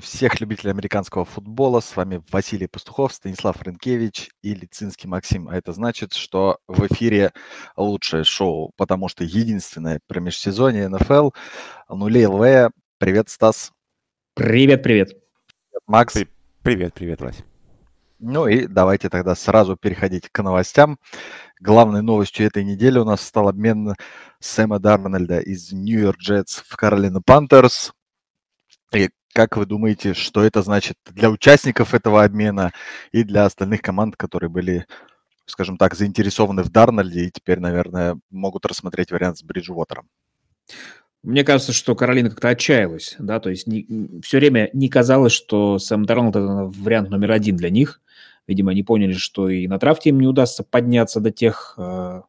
Приветствуем 0.00 0.30
всех 0.30 0.40
любителей 0.40 0.70
американского 0.70 1.26
футбола. 1.26 1.80
С 1.80 1.94
вами 1.94 2.22
Василий 2.30 2.66
Пастухов, 2.66 3.12
Станислав 3.12 3.62
Ренкевич 3.62 4.30
и 4.40 4.54
Лицинский 4.54 5.08
Максим. 5.08 5.48
А 5.48 5.56
это 5.56 5.72
значит, 5.72 6.14
что 6.14 6.58
в 6.66 6.86
эфире 6.86 7.32
лучшее 7.76 8.24
шоу, 8.24 8.72
потому 8.76 9.08
что 9.08 9.24
единственное 9.24 10.00
про 10.06 10.20
межсезонье 10.20 10.88
НФЛ. 10.88 11.30
Нулей 11.90 12.26
ЛВ. 12.26 12.72
Привет, 12.96 13.28
Стас. 13.28 13.72
Привет, 14.34 14.82
привет. 14.82 15.10
Макс. 15.86 16.16
Привет, 16.62 16.94
привет, 16.94 17.20
Вася. 17.20 17.44
Ну 18.18 18.46
и 18.46 18.66
давайте 18.66 19.10
тогда 19.10 19.34
сразу 19.34 19.76
переходить 19.76 20.30
к 20.30 20.42
новостям. 20.42 20.98
Главной 21.60 22.00
новостью 22.00 22.46
этой 22.46 22.64
недели 22.64 22.98
у 22.98 23.04
нас 23.04 23.20
стал 23.20 23.48
обмен 23.48 23.94
Сэма 24.38 24.78
Дарнольда 24.78 25.40
из 25.40 25.72
Нью-Йорк 25.72 26.18
Джетс 26.18 26.62
в 26.66 26.74
Каролина 26.76 27.20
Пантерс. 27.20 27.92
И 28.92 29.10
как 29.32 29.56
вы 29.56 29.66
думаете, 29.66 30.14
что 30.14 30.42
это 30.42 30.62
значит 30.62 30.96
для 31.10 31.30
участников 31.30 31.94
этого 31.94 32.24
обмена 32.24 32.72
и 33.12 33.22
для 33.24 33.44
остальных 33.44 33.82
команд, 33.82 34.16
которые 34.16 34.50
были, 34.50 34.86
скажем 35.46 35.76
так, 35.76 35.94
заинтересованы 35.94 36.62
в 36.62 36.70
Дарнольде 36.70 37.26
и 37.26 37.30
теперь, 37.30 37.60
наверное, 37.60 38.18
могут 38.30 38.66
рассмотреть 38.66 39.10
вариант 39.10 39.38
с 39.38 39.42
Бриджвотером? 39.42 40.08
Мне 41.22 41.44
кажется, 41.44 41.72
что 41.72 41.94
Каролина 41.94 42.30
как-то 42.30 42.48
отчаялась, 42.48 43.14
да, 43.18 43.40
то 43.40 43.50
есть 43.50 43.66
не, 43.66 44.20
все 44.22 44.38
время 44.38 44.70
не 44.72 44.88
казалось, 44.88 45.32
что 45.32 45.78
Сэм 45.78 46.06
Дарнольд 46.06 46.36
это 46.36 46.64
вариант 46.64 47.10
номер 47.10 47.32
один 47.32 47.56
для 47.56 47.68
них. 47.68 48.00
Видимо, 48.46 48.70
они 48.70 48.82
поняли, 48.82 49.12
что 49.12 49.48
и 49.48 49.68
на 49.68 49.78
трафте 49.78 50.08
им 50.10 50.18
не 50.18 50.26
удастся 50.26 50.64
подняться 50.64 51.20
до 51.20 51.30
тех 51.30 51.74
э, 51.76 52.22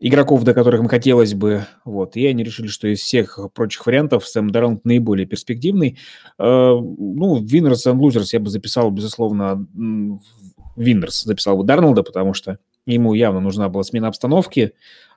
игроков, 0.00 0.42
до 0.44 0.54
которых 0.54 0.80
им 0.80 0.88
хотелось 0.88 1.34
бы. 1.34 1.66
Вот. 1.84 2.16
И 2.16 2.26
они 2.26 2.42
решили, 2.42 2.68
что 2.68 2.88
из 2.88 3.00
всех 3.00 3.38
прочих 3.54 3.86
вариантов 3.86 4.26
Сэм 4.26 4.50
Дарнольд 4.50 4.84
наиболее 4.84 5.26
перспективный. 5.26 5.98
Э, 6.38 6.72
ну, 6.74 7.38
Winners 7.42 7.86
and 7.86 8.00
Losers 8.00 8.28
я 8.32 8.40
бы 8.40 8.48
записал, 8.48 8.90
безусловно, 8.90 9.66
Winners 10.76 11.24
записал 11.24 11.58
бы 11.58 11.64
Дарнолда, 11.64 12.02
потому 12.02 12.32
что 12.32 12.58
ему 12.86 13.12
явно 13.12 13.40
нужна 13.40 13.68
была 13.68 13.82
смена 13.82 14.08
обстановки. 14.08 14.72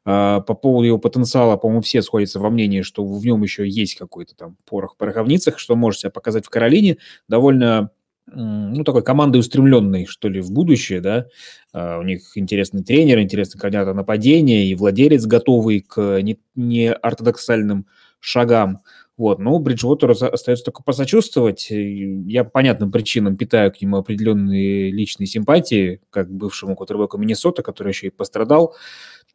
Э, 0.06 0.42
по 0.46 0.54
поводу 0.54 0.86
его 0.86 0.98
потенциала, 1.00 1.56
по-моему, 1.56 1.82
все 1.82 2.02
сходятся 2.02 2.42
во 2.42 2.50
мнении, 2.50 2.82
что 2.82 3.06
в 3.06 3.26
нем 3.26 3.42
еще 3.42 3.68
есть 3.68 3.96
какой-то 3.96 4.36
там 4.36 4.58
порох 4.66 4.96
в 4.96 4.98
пороховницах, 4.98 5.60
что 5.60 5.78
может 5.78 6.02
себя 6.02 6.12
показать 6.12 6.46
в 6.46 6.50
Каролине. 6.50 6.98
Довольно 7.30 7.92
ну, 8.28 8.84
такой 8.84 9.04
командой 9.04 9.38
устремленной, 9.38 10.06
что 10.06 10.30
ли, 10.30 10.42
в 10.42 10.52
будущее, 10.52 11.02
да. 11.02 11.28
Uh, 11.74 12.00
у 12.00 12.04
них 12.04 12.32
интересный 12.36 12.84
тренер, 12.84 13.20
интересный 13.20 13.60
координатор 13.60 13.94
нападения 13.94 14.68
и 14.68 14.76
владелец, 14.76 15.26
готовый 15.26 15.82
к 15.82 16.22
не, 16.22 16.40
не 16.56 16.92
ортодоксальным 16.92 17.88
шагам. 18.20 18.80
Вот, 19.16 19.40
но 19.40 19.60
Бриджвотеру 19.60 20.14
остается 20.14 20.66
только 20.66 20.82
посочувствовать. 20.82 21.68
Я 21.70 22.44
по 22.44 22.50
понятным 22.50 22.92
причинам 22.92 23.38
питаю 23.38 23.72
к 23.72 23.80
нему 23.80 23.98
определенные 23.98 24.92
личные 24.92 25.28
симпатии, 25.28 26.02
как 26.10 26.32
бывшему 26.32 26.76
квотербеку 26.76 27.18
Миннесота, 27.18 27.62
который 27.62 27.90
еще 27.90 28.08
и 28.08 28.10
пострадал. 28.10 28.76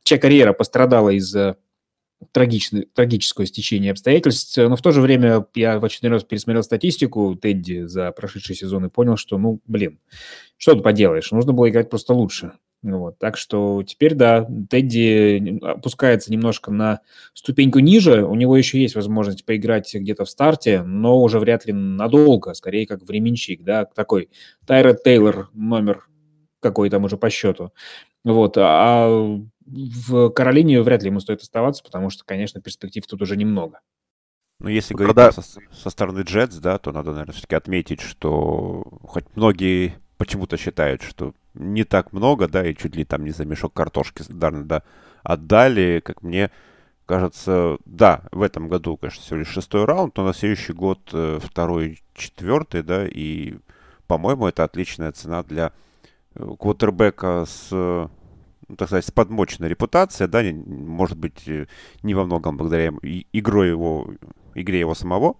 Чья 0.02 0.19
карьера 0.19 0.52
пострадала 0.52 1.11
из-за 1.11 1.58
трагичное, 2.33 2.86
трагическое 2.94 3.47
стечение 3.47 3.92
обстоятельств, 3.92 4.56
но 4.56 4.77
в 4.77 4.83
то 4.83 4.91
же 4.91 5.00
время 5.00 5.47
я 5.55 5.78
в 5.78 5.84
очередной 5.84 6.12
раз 6.12 6.24
пересмотрел 6.24 6.62
статистику 6.62 7.34
Тедди 7.36 7.84
за 7.84 8.12
прошедший 8.12 8.56
сезон 8.56 8.86
и 8.86 8.91
понял, 8.91 9.16
что, 9.16 9.38
ну, 9.38 9.61
блин, 9.66 10.00
что 10.56 10.74
ты 10.74 10.83
поделаешь, 10.83 11.30
нужно 11.30 11.52
было 11.52 11.69
играть 11.69 11.91
просто 11.91 12.12
лучше. 12.14 12.52
Вот. 12.83 13.19
Так 13.19 13.36
что 13.36 13.83
теперь, 13.83 14.14
да, 14.14 14.48
Тедди 14.70 15.58
опускается 15.62 16.30
немножко 16.30 16.70
на 16.70 17.00
ступеньку 17.34 17.80
ниже, 17.80 18.24
у 18.24 18.34
него 18.36 18.56
еще 18.56 18.80
есть 18.80 18.94
возможность 18.94 19.44
поиграть 19.44 19.92
где-то 19.92 20.24
в 20.24 20.30
старте, 20.30 20.83
но 20.83 21.20
уже 21.20 21.40
вряд 21.40 21.67
ли 21.67 21.73
надолго, 21.73 22.55
скорее 22.55 22.86
как 22.86 23.02
временщик, 23.02 23.64
да, 23.64 23.85
такой 23.85 24.29
Тайред 24.67 25.02
Тейлор 25.02 25.50
номер 25.55 26.05
какой 26.61 26.90
там 26.90 27.05
уже 27.05 27.17
по 27.17 27.30
счету. 27.30 27.73
Вот, 28.28 28.58
а 28.58 29.40
в 29.66 30.30
Каролине 30.30 30.83
вряд 30.83 31.02
ли 31.02 31.08
ему 31.08 31.20
стоит 31.20 31.40
оставаться, 31.40 31.83
потому 31.83 32.11
что, 32.11 32.24
конечно, 32.24 32.61
перспектив 32.61 33.06
тут 33.06 33.22
уже 33.22 33.36
немного. 33.36 33.80
Ну, 34.61 34.68
если 34.68 34.92
говорить 34.92 35.14
Когда... 35.14 35.33
со, 35.33 35.42
со 35.42 35.90
стороны 35.90 36.20
Джетс, 36.20 36.56
да, 36.56 36.78
то 36.78 36.92
надо, 36.92 37.12
наверное, 37.12 37.33
все-таки 37.33 37.55
отметить, 37.55 38.00
что 38.00 38.84
хоть 39.02 39.24
многие 39.34 39.94
почему-то 40.18 40.56
считают, 40.56 41.02
что 41.02 41.33
не 41.55 41.84
так 41.84 42.12
много, 42.12 42.48
да, 42.48 42.67
и 42.67 42.74
чуть 42.74 42.96
ли 42.96 43.05
там 43.05 43.24
не 43.24 43.30
за 43.30 43.44
мешок 43.44 43.72
картошки 43.72 44.24
да, 44.28 44.83
отдали, 45.22 46.02
как 46.05 46.22
мне 46.22 46.50
кажется, 47.06 47.78
да, 47.86 48.24
в 48.33 48.42
этом 48.42 48.68
году, 48.68 48.96
конечно, 48.98 49.22
всего 49.22 49.38
лишь 49.38 49.48
шестой 49.48 49.84
раунд, 49.84 50.17
но 50.17 50.27
на 50.27 50.34
следующий 50.34 50.74
год 50.74 51.00
э, 51.12 51.38
второй, 51.42 52.02
четвертый, 52.14 52.83
да, 52.83 53.06
и, 53.06 53.56
по-моему, 54.06 54.46
это 54.46 54.64
отличная 54.64 55.12
цена 55.12 55.42
для 55.42 55.72
э, 56.34 56.46
квотербека 56.58 57.46
с 57.46 57.70
ну, 57.70 58.11
так 58.77 58.89
сказать, 58.89 59.05
с 59.05 59.11
подмоченной 59.11 59.68
репутацией, 59.68 60.29
да, 60.29 60.42
может 60.42 61.17
быть, 61.17 61.46
э, 61.46 61.67
не 62.02 62.14
во 62.14 62.24
многом 62.24 62.56
благодаря 62.56 62.92
игрой 63.33 63.68
его, 63.68 64.11
игре 64.55 64.80
его 64.80 64.95
самого, 64.95 65.36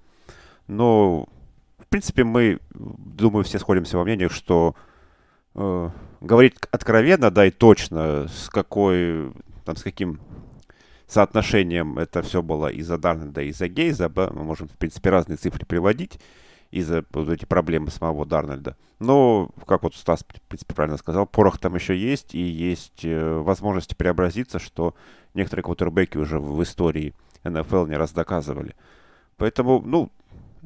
но, 0.67 1.29
в 1.79 1.87
принципе, 1.89 2.25
мы, 2.25 2.61
думаю, 2.71 3.45
все 3.45 3.59
сходимся 3.59 3.99
во 3.99 4.05
мнениях, 4.05 4.33
что 4.33 4.75
э, 5.55 5.91
говорить 6.21 6.55
откровенно, 6.71 7.31
да, 7.31 7.47
и 7.47 7.51
точно, 7.51 8.29
с 8.29 8.49
какой, 8.49 9.33
там, 9.65 9.77
с 9.77 9.83
каким 9.83 10.21
соотношением 11.07 11.99
это 11.99 12.23
все 12.23 12.43
было 12.43 12.69
из-за 12.69 12.99
Дарнольда 12.99 13.43
и 13.43 13.49
из-за 13.49 13.69
Гейза, 13.69 14.09
да, 14.09 14.31
мы 14.31 14.45
можем, 14.45 14.69
в 14.69 14.77
принципе, 14.77 15.11
разные 15.11 15.37
цифры 15.37 15.65
приводить, 15.67 16.21
из-за 16.71 17.05
вот 17.13 17.29
эти 17.29 17.45
проблемы 17.45 17.91
самого 17.91 18.27
Дарнольда. 18.27 18.77
Но, 18.99 19.51
как 19.67 19.85
вот 19.85 19.95
Стас, 19.95 20.21
в 20.21 20.41
принципе, 20.49 20.75
правильно 20.75 20.99
сказал, 20.99 21.27
порох 21.27 21.59
там 21.59 21.75
еще 21.75 21.97
есть, 21.97 22.35
и 22.35 22.41
есть 22.41 23.05
э, 23.05 23.39
возможности 23.39 23.95
преобразиться, 23.95 24.59
что 24.59 24.95
некоторые 25.35 25.65
квотербеки 25.65 26.19
уже 26.19 26.41
в 26.41 26.63
истории 26.63 27.15
НФЛ 27.45 27.87
не 27.87 27.97
раз 27.97 28.13
доказывали. 28.13 28.75
Поэтому, 29.37 29.81
ну, 29.81 30.11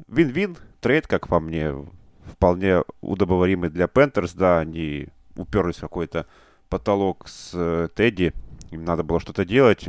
win-win 0.07 0.57
trade, 0.81 1.07
как 1.07 1.27
по 1.27 1.39
мне, 1.39 1.73
вполне 2.25 2.83
удобоваримый 3.01 3.69
для 3.69 3.87
Panthers, 3.87 4.33
да, 4.33 4.59
они 4.59 5.07
уперлись 5.35 5.77
в 5.77 5.81
какой-то 5.81 6.25
потолок 6.69 7.27
с 7.27 7.51
э, 7.53 7.87
Тедди, 7.93 8.33
им 8.71 8.83
надо 8.83 9.03
было 9.03 9.19
что-то 9.19 9.45
делать. 9.45 9.87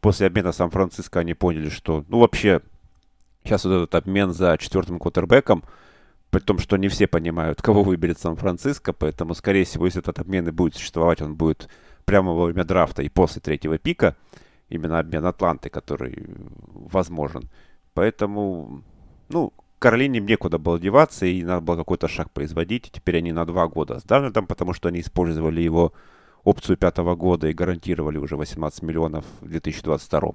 После 0.00 0.26
обмена 0.26 0.52
Сан-Франциско 0.52 1.20
они 1.20 1.34
поняли, 1.34 1.68
что, 1.68 2.04
ну, 2.08 2.18
вообще, 2.18 2.60
Сейчас 3.46 3.64
вот 3.64 3.74
этот 3.74 3.94
обмен 3.94 4.32
за 4.32 4.58
четвертым 4.58 4.98
квотербеком, 4.98 5.62
при 6.30 6.40
том, 6.40 6.58
что 6.58 6.76
не 6.76 6.88
все 6.88 7.06
понимают, 7.06 7.62
кого 7.62 7.84
выберет 7.84 8.18
Сан-Франциско, 8.18 8.92
поэтому, 8.92 9.34
скорее 9.34 9.64
всего, 9.64 9.86
если 9.86 10.00
этот 10.00 10.18
обмен 10.18 10.48
и 10.48 10.50
будет 10.50 10.74
существовать, 10.74 11.22
он 11.22 11.36
будет 11.36 11.68
прямо 12.04 12.32
во 12.32 12.46
время 12.46 12.64
драфта 12.64 13.04
и 13.04 13.08
после 13.08 13.40
третьего 13.40 13.78
пика, 13.78 14.16
именно 14.68 14.98
обмен 14.98 15.24
Атланты, 15.24 15.70
который 15.70 16.26
возможен. 16.72 17.48
Поэтому, 17.94 18.82
ну, 19.28 19.52
Каролине 19.78 20.18
некуда 20.18 20.58
было 20.58 20.80
деваться, 20.80 21.24
и 21.24 21.44
надо 21.44 21.60
было 21.60 21.76
какой-то 21.76 22.08
шаг 22.08 22.32
производить. 22.32 22.88
И 22.88 22.90
теперь 22.90 23.18
они 23.18 23.30
на 23.30 23.44
два 23.46 23.68
года 23.68 24.00
с 24.00 24.02
Дарнольдом, 24.02 24.48
потому 24.48 24.72
что 24.72 24.88
они 24.88 24.98
использовали 24.98 25.60
его 25.60 25.92
опцию 26.42 26.76
пятого 26.76 27.14
года 27.14 27.46
и 27.46 27.52
гарантировали 27.52 28.18
уже 28.18 28.36
18 28.36 28.82
миллионов 28.82 29.24
в 29.40 29.46
2022. 29.46 30.32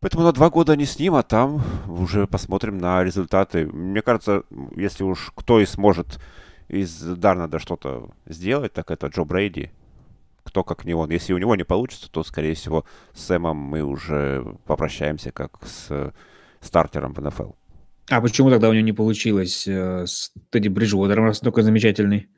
Поэтому 0.00 0.24
на 0.24 0.32
два 0.32 0.50
года 0.50 0.76
не 0.76 0.84
с 0.84 0.98
ним, 0.98 1.14
а 1.14 1.22
там 1.22 1.62
уже 1.88 2.26
посмотрим 2.26 2.78
на 2.78 3.02
результаты. 3.02 3.66
Мне 3.66 4.02
кажется, 4.02 4.42
если 4.76 5.04
уж 5.04 5.32
кто 5.34 5.60
и 5.60 5.66
сможет 5.66 6.20
из 6.68 7.00
Дарнада 7.00 7.58
что-то 7.58 8.10
сделать, 8.26 8.72
так 8.72 8.90
это 8.90 9.06
Джо 9.06 9.24
Брейди. 9.24 9.70
Кто 10.44 10.62
как 10.62 10.84
не 10.84 10.94
он. 10.94 11.10
Если 11.10 11.32
у 11.32 11.38
него 11.38 11.56
не 11.56 11.64
получится, 11.64 12.10
то, 12.10 12.22
скорее 12.22 12.54
всего, 12.54 12.84
с 13.14 13.24
Сэмом 13.24 13.56
мы 13.56 13.82
уже 13.82 14.44
попрощаемся 14.66 15.32
как 15.32 15.58
с 15.66 16.12
стартером 16.60 17.14
в 17.14 17.20
НФЛ. 17.20 17.52
А 18.08 18.20
почему 18.20 18.50
тогда 18.50 18.68
у 18.68 18.72
него 18.72 18.84
не 18.84 18.92
получилось 18.92 19.66
э, 19.66 20.06
с 20.06 20.32
Тедди 20.50 20.68
Бриджуотером, 20.68 21.24
раз 21.24 21.40
такой 21.40 21.64
замечательный? 21.64 22.28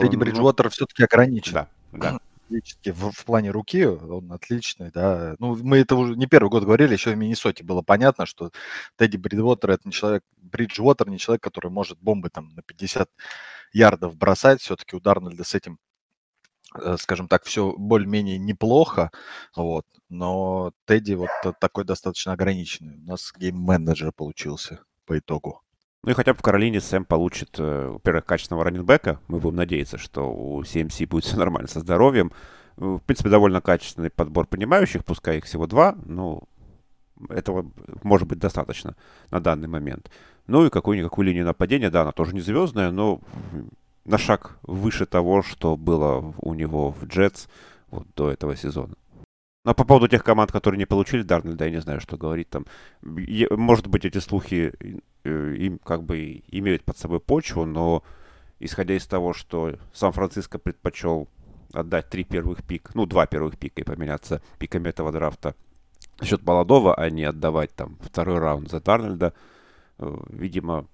Тедди 0.00 0.16
Бриджуотер 0.16 0.66
ну, 0.66 0.70
все-таки 0.70 1.04
ограничен. 1.04 1.52
Да, 1.52 1.68
да 1.92 2.18
в, 2.48 3.10
в 3.12 3.24
плане 3.24 3.50
руки 3.50 3.84
он 3.84 4.32
отличный, 4.32 4.90
да. 4.90 5.36
Ну, 5.38 5.56
мы 5.56 5.78
это 5.78 5.96
уже 5.96 6.14
не 6.16 6.26
первый 6.26 6.48
год 6.48 6.64
говорили, 6.64 6.92
еще 6.92 7.12
в 7.12 7.16
Миннесоте 7.16 7.64
было 7.64 7.82
понятно, 7.82 8.26
что 8.26 8.50
Тедди 8.96 9.16
Бриджвотер 9.16 9.70
это 9.70 9.82
не 9.86 9.92
человек, 9.92 10.24
Бриджвотер 10.36 11.08
не 11.08 11.18
человек, 11.18 11.42
который 11.42 11.70
может 11.70 11.98
бомбы 12.00 12.30
там 12.30 12.48
на 12.54 12.62
50 12.62 13.10
ярдов 13.72 14.16
бросать. 14.16 14.60
Все-таки 14.60 14.96
у 14.96 15.00
Дарнольда 15.00 15.44
с 15.44 15.54
этим, 15.54 15.78
э, 16.74 16.96
скажем 16.98 17.28
так, 17.28 17.44
все 17.44 17.74
более-менее 17.76 18.38
неплохо, 18.38 19.10
вот. 19.56 19.86
Но 20.08 20.72
Тедди 20.86 21.14
вот 21.14 21.30
такой 21.60 21.84
достаточно 21.84 22.32
ограниченный. 22.32 22.96
У 22.98 23.06
нас 23.06 23.32
гейм-менеджер 23.36 24.12
получился 24.12 24.84
по 25.04 25.18
итогу. 25.18 25.65
Ну 26.06 26.12
и 26.12 26.14
хотя 26.14 26.32
бы 26.32 26.38
в 26.38 26.42
Каролине 26.42 26.80
Сэм 26.80 27.04
получит, 27.04 27.56
э, 27.58 27.88
во-первых, 27.94 28.24
качественного 28.24 28.64
раненбека. 28.64 29.18
Мы 29.26 29.40
будем 29.40 29.56
надеяться, 29.56 29.98
что 29.98 30.32
у 30.32 30.62
CMC 30.62 31.04
будет 31.08 31.24
все 31.24 31.36
нормально 31.36 31.68
со 31.68 31.80
здоровьем. 31.80 32.30
В 32.76 33.00
принципе, 33.00 33.28
довольно 33.28 33.60
качественный 33.60 34.10
подбор 34.10 34.46
понимающих, 34.46 35.04
пускай 35.04 35.38
их 35.38 35.46
всего 35.46 35.66
два, 35.66 35.96
но 36.04 36.44
этого 37.28 37.68
может 38.04 38.28
быть 38.28 38.38
достаточно 38.38 38.94
на 39.32 39.40
данный 39.40 39.66
момент. 39.66 40.08
Ну 40.46 40.64
и 40.64 40.70
какую-никакую 40.70 41.26
линию 41.26 41.44
нападения, 41.44 41.90
да, 41.90 42.02
она 42.02 42.12
тоже 42.12 42.34
не 42.34 42.40
звездная, 42.40 42.92
но 42.92 43.20
на 44.04 44.16
шаг 44.16 44.58
выше 44.62 45.06
того, 45.06 45.42
что 45.42 45.76
было 45.76 46.34
у 46.38 46.54
него 46.54 46.92
в 46.92 47.04
Джетс 47.06 47.48
вот 47.90 48.06
до 48.14 48.30
этого 48.30 48.54
сезона. 48.54 48.94
Но 49.66 49.74
по 49.74 49.84
поводу 49.84 50.06
тех 50.06 50.22
команд, 50.22 50.52
которые 50.52 50.78
не 50.78 50.86
получили 50.86 51.22
Дарнольда, 51.22 51.64
я 51.64 51.72
не 51.72 51.80
знаю, 51.80 52.00
что 52.00 52.16
говорить 52.16 52.48
там. 52.48 52.66
Может 53.02 53.88
быть, 53.88 54.04
эти 54.04 54.18
слухи 54.18 54.72
э, 55.24 55.54
им 55.56 55.80
как 55.80 56.04
бы 56.04 56.44
имеют 56.46 56.84
под 56.84 56.96
собой 56.98 57.18
почву, 57.18 57.66
но 57.66 58.04
исходя 58.60 58.94
из 58.94 59.08
того, 59.08 59.32
что 59.32 59.74
Сан-Франциско 59.92 60.60
предпочел 60.60 61.28
отдать 61.72 62.08
три 62.08 62.22
первых 62.22 62.62
пик, 62.62 62.94
ну, 62.94 63.06
два 63.06 63.26
первых 63.26 63.58
пика 63.58 63.80
и 63.80 63.84
поменяться 63.84 64.40
пиками 64.60 64.88
этого 64.88 65.10
драфта 65.10 65.56
за 66.20 66.26
счет 66.26 66.46
молодого, 66.46 66.94
а 66.94 67.10
не 67.10 67.24
отдавать 67.24 67.74
там 67.74 67.98
второй 68.02 68.38
раунд 68.38 68.70
за 68.70 68.80
Дарнольда, 68.80 69.34
э, 69.98 70.16
видимо, 70.28 70.86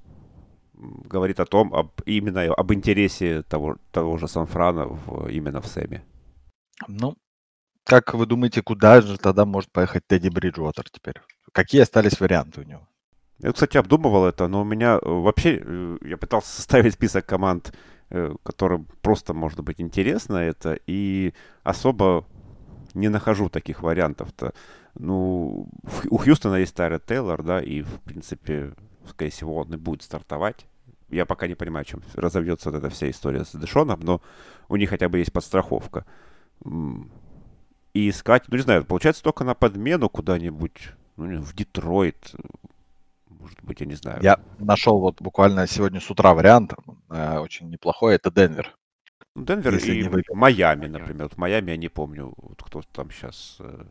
говорит 0.72 1.40
о 1.40 1.44
том, 1.44 1.74
об, 1.74 1.90
именно 2.06 2.54
об 2.54 2.72
интересе 2.72 3.42
того, 3.42 3.76
того 3.90 4.16
же 4.16 4.28
Санфрана 4.28 4.86
в, 4.86 5.28
именно 5.28 5.60
в 5.60 5.66
Сэме. 5.66 6.02
Ну, 6.88 7.16
как 7.84 8.14
вы 8.14 8.26
думаете, 8.26 8.62
куда 8.62 9.00
же 9.00 9.18
тогда 9.18 9.44
может 9.44 9.70
поехать 9.70 10.06
Тедди 10.06 10.28
Бриджуотер 10.28 10.88
теперь? 10.90 11.20
Какие 11.52 11.82
остались 11.82 12.20
варианты 12.20 12.60
у 12.60 12.64
него? 12.64 12.88
Я, 13.38 13.52
кстати, 13.52 13.76
обдумывал 13.76 14.24
это, 14.24 14.46
но 14.46 14.62
у 14.62 14.64
меня 14.64 14.98
э, 15.02 15.08
вообще, 15.08 15.60
э, 15.62 15.98
я 16.02 16.16
пытался 16.16 16.48
составить 16.56 16.94
список 16.94 17.26
команд, 17.26 17.72
которым 18.42 18.86
просто 19.00 19.32
может 19.32 19.60
быть 19.60 19.80
интересно 19.80 20.36
это, 20.36 20.78
и 20.86 21.32
особо 21.62 22.26
не 22.92 23.08
нахожу 23.08 23.48
таких 23.48 23.82
вариантов-то. 23.82 24.52
Ну, 24.94 25.68
у 26.10 26.16
Хьюстона 26.18 26.56
есть 26.56 26.74
Тайра 26.74 26.98
Тейлор, 26.98 27.42
да, 27.42 27.60
и, 27.60 27.80
в 27.80 28.00
принципе, 28.00 28.74
скорее 29.08 29.30
всего, 29.30 29.56
он 29.56 29.72
и 29.72 29.76
будет 29.76 30.02
стартовать. 30.02 30.66
Я 31.08 31.26
пока 31.26 31.46
не 31.46 31.54
понимаю, 31.54 31.84
чем 31.84 32.02
разовьется 32.14 32.70
вот 32.70 32.78
эта 32.78 32.90
вся 32.90 33.08
история 33.10 33.44
с 33.44 33.52
Дэшоном, 33.52 34.00
но 34.00 34.20
у 34.68 34.76
них 34.76 34.90
хотя 34.90 35.08
бы 35.08 35.18
есть 35.18 35.32
подстраховка. 35.32 36.04
И 37.94 38.08
искать, 38.08 38.44
ну 38.48 38.56
не 38.56 38.62
знаю, 38.62 38.84
получается 38.84 39.22
только 39.22 39.44
на 39.44 39.54
подмену 39.54 40.08
куда-нибудь, 40.08 40.92
ну, 41.16 41.42
в 41.42 41.54
Детройт, 41.54 42.34
может 43.28 43.62
быть, 43.62 43.80
я 43.80 43.86
не 43.86 43.94
знаю. 43.94 44.22
Я 44.22 44.40
нашел 44.58 45.00
вот 45.00 45.20
буквально 45.20 45.66
сегодня 45.66 46.00
с 46.00 46.10
утра 46.10 46.32
вариант, 46.32 46.74
э, 47.10 47.38
очень 47.38 47.68
неплохой, 47.68 48.14
это 48.14 48.30
Денвер. 48.30 48.74
Денвер 49.34 49.74
Если 49.74 49.94
и 49.94 50.02
не 50.02 50.24
Майами, 50.34 50.86
например. 50.86 51.24
Вот 51.24 51.34
в 51.34 51.38
Майами 51.38 51.70
я 51.72 51.76
не 51.76 51.88
помню, 51.88 52.32
вот 52.36 52.62
кто 52.62 52.82
там 52.92 53.10
сейчас 53.10 53.56
э, 53.60 53.84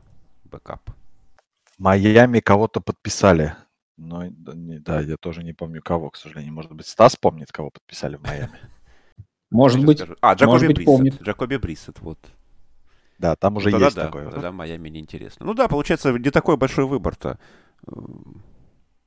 backup. 0.45 0.91
Майами 1.77 2.39
кого-то 2.39 2.80
подписали. 2.80 3.56
Но 3.98 4.24
да, 4.30 5.01
я 5.01 5.18
тоже 5.18 5.44
не 5.44 5.53
помню 5.53 5.81
кого, 5.81 6.09
к 6.09 6.15
сожалению. 6.15 6.53
Может 6.53 6.71
быть, 6.71 6.88
Стас 6.88 7.15
помнит, 7.15 7.51
кого 7.51 7.71
подписали 7.71 8.15
в 8.15 8.24
Майами. 8.24 8.57
Может 9.51 9.83
быть. 9.83 10.01
А, 10.21 10.33
Джакоби 10.33 10.74
Брисет. 10.74 11.21
Джакоби 11.21 11.57
Брисет, 11.57 12.00
вот. 12.00 12.19
Да, 13.21 13.35
там 13.35 13.56
уже 13.57 13.69
ну, 13.69 13.77
есть 13.77 13.95
да, 13.95 14.06
такое. 14.06 14.31
Тогда 14.31 14.51
Майами 14.51 14.89
неинтересно. 14.89 15.45
Ну 15.45 15.53
да, 15.53 15.68
получается, 15.68 16.12
не 16.12 16.31
такой 16.31 16.57
большой 16.57 16.85
выбор-то. 16.85 17.38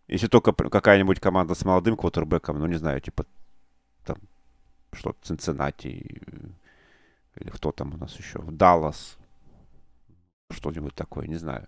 Если 0.06 0.28
только 0.28 0.52
какая-нибудь 0.52 1.18
команда 1.18 1.56
с 1.56 1.64
молодым 1.64 1.96
квотербеком, 1.96 2.60
ну 2.60 2.66
не 2.66 2.76
знаю, 2.76 3.00
типа 3.00 3.26
там 4.04 4.18
что-то 4.92 5.18
Цинциннати 5.26 5.88
или 5.88 7.50
кто 7.50 7.72
там 7.72 7.94
у 7.94 7.96
нас 7.96 8.16
еще, 8.16 8.38
в 8.38 8.52
Даллас, 8.52 9.18
что-нибудь 10.52 10.94
такое, 10.94 11.26
не 11.26 11.34
знаю. 11.34 11.66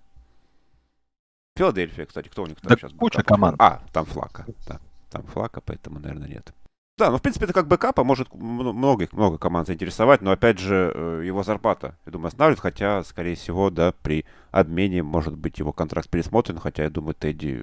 Филадельфия, 1.56 2.06
кстати, 2.06 2.28
кто 2.28 2.44
у 2.44 2.46
них 2.46 2.60
там 2.60 2.69
да 2.69 2.76
сейчас? 2.76 2.92
Куча 2.92 3.25
команд. 3.25 3.56
А, 3.58 3.82
там 3.92 4.04
Флакко, 4.04 4.46
да, 4.69 4.81
там 5.10 5.25
Флакко, 5.24 5.60
поэтому, 5.60 5.99
наверное, 5.99 6.28
нет. 6.28 6.54
Да, 6.98 7.10
ну, 7.10 7.19
в 7.19 7.22
принципе, 7.22 7.44
это 7.44 7.52
как 7.52 7.69
backup, 7.68 8.00
а 8.00 8.04
может 8.04 8.32
много, 8.32 9.06
много 9.12 9.37
команд 9.37 9.66
заинтересовать, 9.66 10.22
но, 10.22 10.31
опять 10.31 10.58
же, 10.58 10.93
э, 10.94 11.22
его 11.26 11.43
зарплата, 11.43 11.98
я 12.06 12.12
думаю, 12.12 12.28
останавливает, 12.28 12.60
хотя, 12.60 13.04
скорее 13.04 13.34
всего, 13.34 13.69
да, 13.69 13.93
при 14.02 14.25
обмене, 14.50 15.02
может 15.02 15.37
быть, 15.37 15.58
его 15.58 15.75
контракт 15.75 16.08
пересмотрен, 16.08 16.58
хотя, 16.58 16.84
я 16.84 16.90
думаю, 16.90 17.14
Тедди 17.14 17.62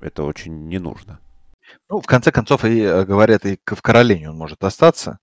это 0.00 0.24
очень 0.24 0.68
не 0.68 0.78
нужно. 0.78 1.18
Ну, 1.88 2.02
в 2.02 2.06
конце 2.06 2.30
концов, 2.30 2.66
и 2.66 2.78
э, 2.80 3.04
говорят, 3.04 3.46
и 3.46 3.58
в 3.64 3.80
Каролине 3.80 4.28
он 4.28 4.36
может 4.36 4.62
остаться 4.62 5.18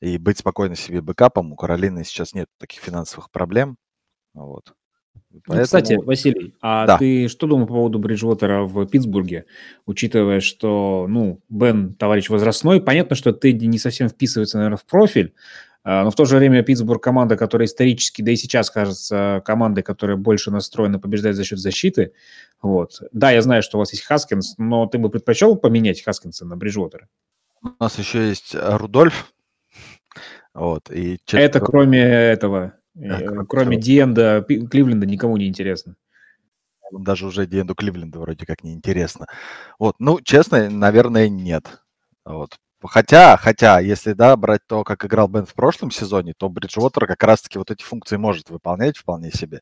и 0.00 0.18
быть 0.18 0.38
спокойно 0.38 0.76
себе 0.76 1.00
бэкапом. 1.00 1.52
У 1.52 1.56
Каролины 1.56 2.04
сейчас 2.04 2.34
нет 2.34 2.48
таких 2.58 2.82
финансовых 2.82 3.30
проблем. 3.30 3.76
Вот. 4.34 4.74
Поэтому... 5.46 5.58
Ну, 5.58 5.64
кстати, 5.64 5.94
Василий, 5.94 6.54
а 6.60 6.86
да. 6.86 6.98
ты 6.98 7.28
что 7.28 7.46
думал 7.46 7.66
по 7.66 7.74
поводу 7.74 7.98
Бриджвотера 7.98 8.64
в 8.64 8.84
Питтсбурге, 8.86 9.46
учитывая, 9.86 10.40
что, 10.40 11.06
ну, 11.08 11.40
Бен 11.48 11.94
товарищ 11.94 12.28
возрастной, 12.28 12.80
понятно, 12.80 13.14
что 13.14 13.32
Тедди 13.32 13.66
не 13.66 13.78
совсем 13.78 14.08
вписывается, 14.08 14.58
наверное, 14.58 14.76
в 14.76 14.84
профиль, 14.84 15.34
а, 15.82 16.04
но 16.04 16.10
в 16.10 16.14
то 16.14 16.24
же 16.24 16.36
время 16.36 16.62
Питтсбург 16.62 17.02
команда, 17.02 17.36
которая 17.36 17.66
исторически, 17.66 18.22
да 18.22 18.32
и 18.32 18.36
сейчас 18.36 18.70
кажется 18.70 19.42
командой, 19.44 19.82
которая 19.82 20.16
больше 20.16 20.50
настроена 20.50 20.98
побеждать 20.98 21.36
за 21.36 21.44
счет 21.44 21.58
защиты. 21.58 22.12
Вот. 22.60 23.00
Да, 23.12 23.30
я 23.30 23.40
знаю, 23.40 23.62
что 23.62 23.78
у 23.78 23.80
вас 23.80 23.92
есть 23.92 24.04
Хаскинс, 24.04 24.56
но 24.58 24.86
ты 24.86 24.98
бы 24.98 25.10
предпочел 25.10 25.56
поменять 25.56 26.02
Хаскинса 26.02 26.44
на 26.44 26.56
Бриджвотера? 26.56 27.08
У 27.62 27.82
нас 27.82 27.98
еще 27.98 28.28
есть 28.28 28.54
Рудольф. 28.54 29.32
Вот, 30.52 30.90
и... 30.90 31.20
Это 31.32 31.60
кроме 31.60 32.00
этого, 32.00 32.74
да, 32.94 33.20
э, 33.20 33.44
кроме 33.48 33.78
Диенда, 33.78 34.44
Кливленда 34.46 35.06
никому 35.06 35.36
не 35.36 35.46
интересно. 35.46 35.96
Даже 36.92 37.26
уже 37.26 37.46
Диенду 37.46 37.74
Кливленда 37.74 38.18
вроде 38.18 38.46
как 38.46 38.64
не 38.64 38.74
интересно. 38.74 39.26
Вот, 39.78 39.96
ну, 39.98 40.20
честно, 40.20 40.68
наверное, 40.68 41.28
нет. 41.28 41.82
Вот. 42.24 42.58
Хотя, 42.82 43.36
хотя, 43.36 43.78
если, 43.78 44.14
да, 44.14 44.34
брать 44.36 44.66
то, 44.66 44.84
как 44.84 45.04
играл 45.04 45.28
Бен 45.28 45.44
в 45.44 45.54
прошлом 45.54 45.90
сезоне, 45.90 46.32
то 46.36 46.48
Бриджвотер 46.48 47.06
как 47.06 47.22
раз-таки 47.22 47.58
вот 47.58 47.70
эти 47.70 47.82
функции 47.82 48.16
может 48.16 48.48
выполнять 48.48 48.96
вполне 48.96 49.30
себе. 49.30 49.60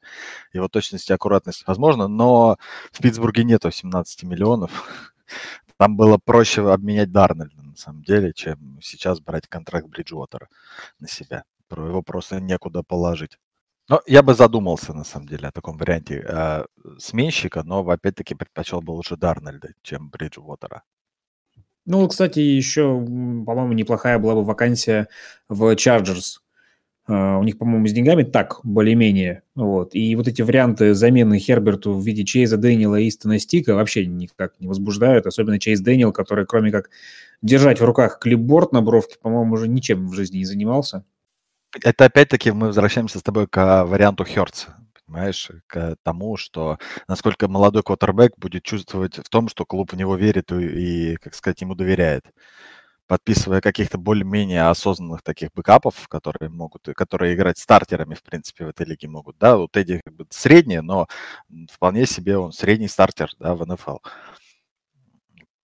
Его 0.52 0.69
точность 0.69 1.10
и 1.10 1.12
аккуратность 1.12 1.64
возможно, 1.66 2.06
но 2.06 2.58
в 2.92 3.02
Питтсбурге 3.02 3.42
нету 3.42 3.70
17 3.72 4.22
миллионов. 4.22 4.70
Там 5.78 5.96
было 5.96 6.19
проще 6.19 6.69
обменять 6.70 7.12
Дарнольда, 7.12 7.62
на 7.62 7.76
самом 7.76 8.02
деле, 8.02 8.32
чем 8.32 8.78
сейчас 8.82 9.20
брать 9.20 9.48
контракт 9.48 9.86
Бриджвотера 9.88 10.48
на 11.00 11.08
себя. 11.08 11.44
Его 11.70 12.03
просто 12.03 12.41
некуда 12.41 12.82
положить. 12.82 13.38
Но 13.88 14.03
я 14.06 14.23
бы 14.23 14.35
задумался, 14.35 14.93
на 14.93 15.05
самом 15.05 15.29
деле, 15.29 15.48
о 15.48 15.53
таком 15.53 15.79
варианте 15.79 16.22
э, 16.27 16.65
сменщика, 16.98 17.63
но, 17.63 17.81
опять-таки, 17.81 18.34
предпочел 18.34 18.82
бы 18.82 18.91
лучше 18.91 19.17
Дарнольда, 19.17 19.69
чем 19.82 20.10
Бриджвотера. 20.10 20.82
Ну, 21.87 22.06
кстати, 22.06 22.39
еще, 22.41 22.82
по-моему, 22.82 23.72
неплохая 23.72 24.19
была 24.19 24.34
бы 24.34 24.44
вакансия 24.44 25.08
в 25.48 25.75
Chargers. 25.75 26.41
Uh, 27.08 27.39
у 27.39 27.43
них, 27.43 27.56
по-моему, 27.56 27.87
с 27.87 27.93
деньгами 27.93 28.22
так, 28.22 28.60
более-менее. 28.63 29.43
Вот. 29.55 29.94
И 29.94 30.15
вот 30.15 30.29
эти 30.29 30.43
варианты 30.43 30.93
замены 30.93 31.39
Херберту 31.39 31.94
в 31.94 32.05
виде 32.05 32.22
Чейза 32.22 32.58
Дэниела 32.58 32.96
и 32.96 33.08
Истона 33.08 33.39
Стика 33.39 33.75
вообще 33.75 34.05
никак 34.05 34.60
не 34.60 34.69
возбуждают. 34.69 35.25
Особенно 35.25 35.58
Чейз 35.58 35.81
Дэниел, 35.81 36.13
который, 36.13 36.44
кроме 36.44 36.70
как 36.70 36.91
держать 37.41 37.81
в 37.81 37.84
руках 37.87 38.19
клипборд 38.19 38.72
на 38.72 38.82
бровке, 38.82 39.17
по-моему, 39.22 39.55
уже 39.55 39.69
ничем 39.69 40.06
в 40.06 40.13
жизни 40.13 40.39
не 40.39 40.44
занимался. 40.44 41.06
Это 41.84 42.06
опять-таки 42.06 42.51
мы 42.51 42.69
возвращаемся 42.69 43.19
с 43.19 43.22
тобой 43.22 43.46
к 43.46 43.84
варианту 43.84 44.25
Херца 44.25 44.77
понимаешь, 45.06 45.51
к 45.67 45.96
тому, 46.03 46.37
что 46.37 46.79
насколько 47.08 47.48
молодой 47.48 47.82
квотербек 47.82 48.32
будет 48.37 48.63
чувствовать 48.63 49.17
в 49.17 49.29
том, 49.31 49.48
что 49.48 49.65
клуб 49.65 49.93
в 49.93 49.96
него 49.96 50.17
верит 50.17 50.53
и, 50.53 51.13
и 51.13 51.17
как 51.17 51.34
сказать, 51.34 51.60
ему 51.63 51.75
доверяет 51.75 52.25
подписывая 53.08 53.60
каких-то 53.63 53.98
более-менее 53.98 54.65
осознанных 54.69 55.22
таких 55.22 55.51
бэкапов, 55.55 56.08
которые 56.08 56.51
могут, 56.51 56.89
которые 56.96 57.34
играть 57.34 57.58
стартерами, 57.58 58.15
в 58.15 58.22
принципе, 58.22 58.67
в 58.67 58.69
этой 58.69 58.87
лиге 58.87 59.08
могут, 59.08 59.39
да, 59.39 59.58
у 59.58 59.69
Тедди 59.69 60.01
как 60.05 60.15
бы 60.15 60.27
средний, 60.31 60.81
но 60.81 61.08
вполне 61.72 62.06
себе 62.06 62.39
он 62.39 62.53
средний 62.53 62.89
стартер, 62.89 63.31
да, 63.39 63.55
в 63.55 63.67
НФЛ. 63.67 63.98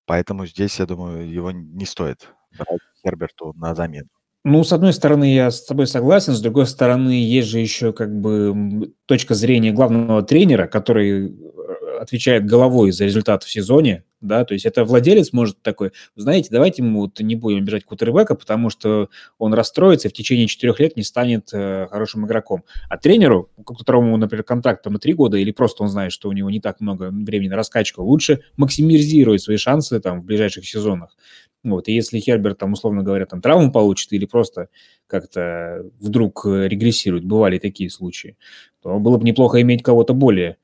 Поэтому 0.06 0.46
здесь, 0.46 0.78
я 0.80 0.86
думаю, 0.86 1.30
его 1.30 1.50
не 1.50 1.86
стоит 1.86 2.28
брать 2.58 2.80
Херберту 3.02 3.52
на 3.54 3.74
замену. 3.74 4.08
Ну, 4.46 4.62
с 4.62 4.74
одной 4.74 4.92
стороны, 4.92 5.34
я 5.34 5.50
с 5.50 5.64
тобой 5.64 5.86
согласен, 5.86 6.34
с 6.34 6.40
другой 6.40 6.66
стороны, 6.66 7.12
есть 7.12 7.48
же 7.48 7.60
еще 7.60 7.94
как 7.94 8.14
бы 8.14 8.92
точка 9.06 9.34
зрения 9.34 9.72
главного 9.72 10.22
тренера, 10.22 10.66
который 10.66 11.28
э, 11.30 11.98
отвечает 11.98 12.44
головой 12.44 12.92
за 12.92 13.06
результат 13.06 13.42
в 13.42 13.50
сезоне, 13.50 14.04
да, 14.20 14.44
то 14.44 14.52
есть 14.52 14.66
это 14.66 14.84
владелец 14.84 15.32
может 15.32 15.62
такой, 15.62 15.92
знаете, 16.14 16.48
давайте 16.50 16.82
мы 16.82 17.00
вот 17.00 17.20
не 17.20 17.36
будем 17.36 17.58
обижать 17.58 17.84
кутербека, 17.84 18.34
потому 18.34 18.68
что 18.68 19.08
он 19.38 19.54
расстроится 19.54 20.08
и 20.08 20.10
в 20.10 20.14
течение 20.14 20.46
четырех 20.46 20.78
лет 20.78 20.94
не 20.94 21.04
станет 21.04 21.48
э, 21.54 21.86
хорошим 21.90 22.26
игроком. 22.26 22.64
А 22.90 22.98
тренеру, 22.98 23.50
у 23.56 23.62
которому, 23.62 24.14
например, 24.18 24.44
контракт 24.44 24.82
там 24.82 24.92
на 24.92 24.98
три 24.98 25.14
года, 25.14 25.38
или 25.38 25.52
просто 25.52 25.84
он 25.84 25.88
знает, 25.88 26.12
что 26.12 26.28
у 26.28 26.32
него 26.32 26.50
не 26.50 26.60
так 26.60 26.80
много 26.80 27.08
времени 27.10 27.48
на 27.48 27.56
раскачку, 27.56 28.02
лучше 28.02 28.42
максимизировать 28.58 29.40
свои 29.40 29.56
шансы 29.56 30.00
там 30.00 30.20
в 30.20 30.24
ближайших 30.26 30.66
сезонах. 30.66 31.16
Вот, 31.64 31.88
и 31.88 31.94
если 31.94 32.20
Херберт, 32.20 32.58
там, 32.58 32.74
условно 32.74 33.02
говоря, 33.02 33.24
там 33.24 33.40
травму 33.40 33.72
получит 33.72 34.12
или 34.12 34.26
просто 34.26 34.68
как-то 35.06 35.82
вдруг 35.98 36.44
э, 36.44 36.68
регрессирует, 36.68 37.24
бывали 37.24 37.58
такие 37.58 37.88
случаи, 37.88 38.36
то 38.82 38.98
было 38.98 39.16
бы 39.16 39.24
неплохо 39.24 39.62
иметь 39.62 39.82
кого-то 39.82 40.12
более 40.12 40.58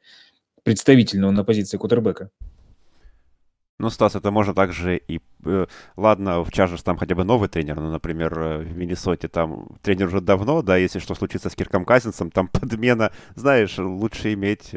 представительного 0.62 1.30
на 1.30 1.42
позиции 1.42 1.78
кутербека. 1.78 2.30
Ну, 3.78 3.88
Стас, 3.88 4.14
это 4.14 4.30
можно 4.30 4.52
также 4.52 4.98
и... 4.98 5.20
Э, 5.46 5.66
ладно, 5.96 6.44
в 6.44 6.52
Чарджерс 6.52 6.82
там 6.82 6.98
хотя 6.98 7.14
бы 7.14 7.24
новый 7.24 7.48
тренер, 7.48 7.76
но, 7.76 7.90
например, 7.90 8.38
э, 8.38 8.58
в 8.58 8.76
Миннесоте 8.76 9.28
там 9.28 9.68
тренер 9.80 10.08
уже 10.08 10.20
давно, 10.20 10.60
да, 10.60 10.76
если 10.76 10.98
что 10.98 11.14
случится 11.14 11.48
с 11.48 11.54
Кирком 11.54 11.86
Казинсом, 11.86 12.30
там 12.30 12.48
подмена, 12.52 13.10
знаешь, 13.36 13.78
лучше 13.78 14.34
иметь, 14.34 14.74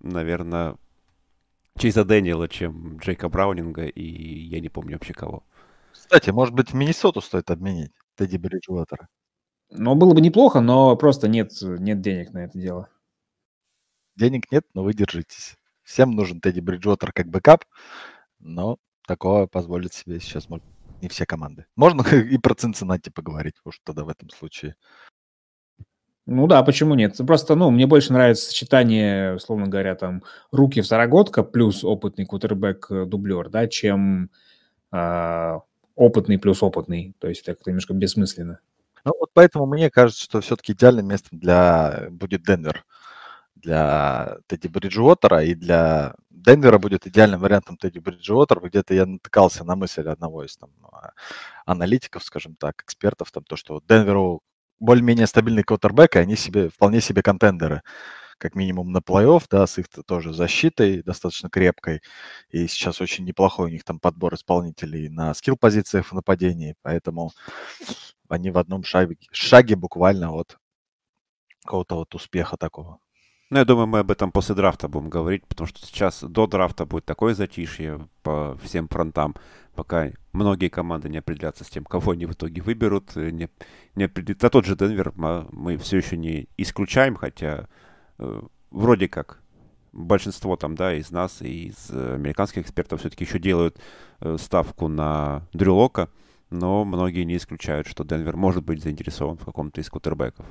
наверное, 0.00 0.76
Чейза 1.76 2.04
Дэниела, 2.04 2.48
чем 2.48 2.96
Джейка 2.98 3.28
Браунинга 3.28 3.86
и 3.86 4.02
я 4.02 4.60
не 4.60 4.68
помню 4.68 4.94
вообще 4.94 5.12
кого. 5.12 5.44
Кстати, 5.92 6.30
может 6.30 6.54
быть, 6.54 6.70
в 6.70 6.74
Миннесоту 6.74 7.20
стоит 7.20 7.50
обменить 7.50 7.92
Тедди 8.16 8.36
Бриджуотера? 8.36 9.08
Ну, 9.70 9.94
было 9.94 10.14
бы 10.14 10.20
неплохо, 10.20 10.60
но 10.60 10.96
просто 10.96 11.28
нет, 11.28 11.50
нет 11.60 12.00
денег 12.00 12.32
на 12.32 12.44
это 12.44 12.58
дело. 12.58 12.88
Денег 14.16 14.50
нет, 14.50 14.64
но 14.74 14.82
вы 14.84 14.94
держитесь. 14.94 15.56
Всем 15.82 16.12
нужен 16.12 16.40
Тедди 16.40 16.60
Бриджуотер 16.60 17.12
как 17.12 17.28
backup, 17.28 17.64
но 18.38 18.78
такого 19.06 19.46
позволить 19.46 19.92
себе 19.92 20.20
сейчас 20.20 20.48
может 20.48 20.64
не 21.02 21.08
все 21.08 21.26
команды. 21.26 21.66
Можно 21.76 22.02
и 22.16 22.38
про 22.38 22.54
Цинциннати 22.54 23.10
поговорить 23.10 23.56
уж 23.64 23.80
тогда 23.84 24.04
в 24.04 24.08
этом 24.08 24.30
случае. 24.30 24.76
Ну 26.26 26.48
да, 26.48 26.62
почему 26.64 26.94
нет? 26.94 27.16
Просто, 27.24 27.54
ну, 27.54 27.70
мне 27.70 27.86
больше 27.86 28.12
нравится 28.12 28.48
сочетание, 28.48 29.34
условно 29.34 29.68
говоря, 29.68 29.94
там, 29.94 30.24
руки 30.50 30.80
второгодка 30.80 31.44
плюс 31.44 31.84
опытный 31.84 32.26
квотербек-дублер, 32.26 33.48
да, 33.48 33.68
чем 33.68 34.30
э, 34.92 35.58
опытный 35.94 36.38
плюс 36.38 36.62
опытный. 36.64 37.14
То 37.20 37.28
есть 37.28 37.48
это 37.48 37.60
немножко 37.66 37.94
бессмысленно. 37.94 38.58
Ну 39.04 39.12
вот 39.20 39.30
поэтому 39.34 39.66
мне 39.66 39.88
кажется, 39.88 40.24
что 40.24 40.40
все-таки 40.40 40.72
идеальным 40.72 41.06
местом 41.06 41.38
для 41.38 42.08
будет 42.10 42.42
Денвер 42.42 42.84
для 43.54 44.38
Тедди 44.48 44.66
Бриджуотера 44.66 45.44
и 45.44 45.54
для 45.54 46.14
Денвера 46.30 46.78
будет 46.78 47.06
идеальным 47.06 47.40
вариантом 47.40 47.76
Тедди 47.76 48.00
Бриджуотер. 48.00 48.60
Где-то 48.60 48.94
я 48.94 49.06
натыкался 49.06 49.64
на 49.64 49.76
мысль 49.76 50.08
одного 50.08 50.44
из 50.44 50.56
там 50.56 50.70
а, 50.92 51.12
аналитиков, 51.64 52.24
скажем 52.24 52.56
так, 52.56 52.82
экспертов, 52.82 53.30
там, 53.32 53.44
то, 53.44 53.56
что 53.56 53.80
Денверу 53.88 54.42
более-менее 54.80 55.26
стабильный 55.26 55.62
квотербек, 55.62 56.16
они 56.16 56.36
себе 56.36 56.68
вполне 56.70 57.00
себе 57.00 57.22
контендеры 57.22 57.82
как 58.38 58.54
минимум 58.54 58.92
на 58.92 58.98
плей-офф, 58.98 59.44
да, 59.50 59.66
с 59.66 59.78
их 59.78 59.86
тоже 60.06 60.34
защитой 60.34 61.02
достаточно 61.02 61.50
крепкой. 61.50 62.02
И 62.50 62.66
сейчас 62.68 63.00
очень 63.00 63.24
неплохой 63.24 63.66
у 63.66 63.72
них 63.72 63.84
там 63.84 63.98
подбор 64.00 64.34
исполнителей 64.34 65.08
на 65.08 65.34
скилл-позициях 65.34 66.08
в 66.08 66.12
нападении, 66.12 66.76
поэтому 66.82 67.32
они 68.28 68.50
в 68.50 68.58
одном 68.58 68.84
шаге, 68.84 69.16
шаге 69.32 69.76
буквально 69.76 70.32
от 70.32 70.58
какого-то 71.62 71.96
вот 71.96 72.14
успеха 72.14 72.56
такого. 72.56 72.98
Ну, 73.48 73.58
я 73.58 73.64
думаю, 73.64 73.86
мы 73.86 74.00
об 74.00 74.10
этом 74.10 74.32
после 74.32 74.56
драфта 74.56 74.88
будем 74.88 75.08
говорить, 75.08 75.46
потому 75.46 75.68
что 75.68 75.86
сейчас 75.86 76.20
до 76.24 76.48
драфта 76.48 76.84
будет 76.84 77.04
такое 77.04 77.32
затишье 77.32 78.08
по 78.24 78.58
всем 78.60 78.88
фронтам, 78.88 79.36
пока 79.76 80.10
многие 80.32 80.68
команды 80.68 81.08
не 81.08 81.18
определятся 81.18 81.62
с 81.62 81.68
тем, 81.68 81.84
кого 81.84 82.12
они 82.12 82.26
в 82.26 82.32
итоге 82.32 82.60
выберут. 82.60 83.14
Не, 83.14 83.48
не 83.94 84.04
определят. 84.04 84.42
А 84.42 84.50
тот 84.50 84.64
же 84.64 84.74
Денвер 84.74 85.12
мы, 85.14 85.46
мы 85.52 85.76
все 85.76 85.98
еще 85.98 86.16
не 86.16 86.48
исключаем, 86.56 87.14
хотя 87.14 87.68
э, 88.18 88.42
вроде 88.72 89.06
как 89.06 89.40
большинство 89.92 90.56
там, 90.56 90.74
да, 90.74 90.94
из 90.94 91.12
нас 91.12 91.40
и 91.40 91.68
из 91.68 91.90
американских 91.90 92.62
экспертов 92.62 92.98
все-таки 92.98 93.24
еще 93.24 93.38
делают 93.38 93.78
э, 94.20 94.38
ставку 94.40 94.88
на 94.88 95.46
Дрю 95.52 95.76
Лока, 95.76 96.10
но 96.50 96.84
многие 96.84 97.22
не 97.22 97.36
исключают, 97.36 97.86
что 97.86 98.02
Денвер 98.02 98.36
может 98.36 98.64
быть 98.64 98.82
заинтересован 98.82 99.38
в 99.38 99.44
каком-то 99.44 99.80
из 99.80 99.88
кутербеков. 99.88 100.46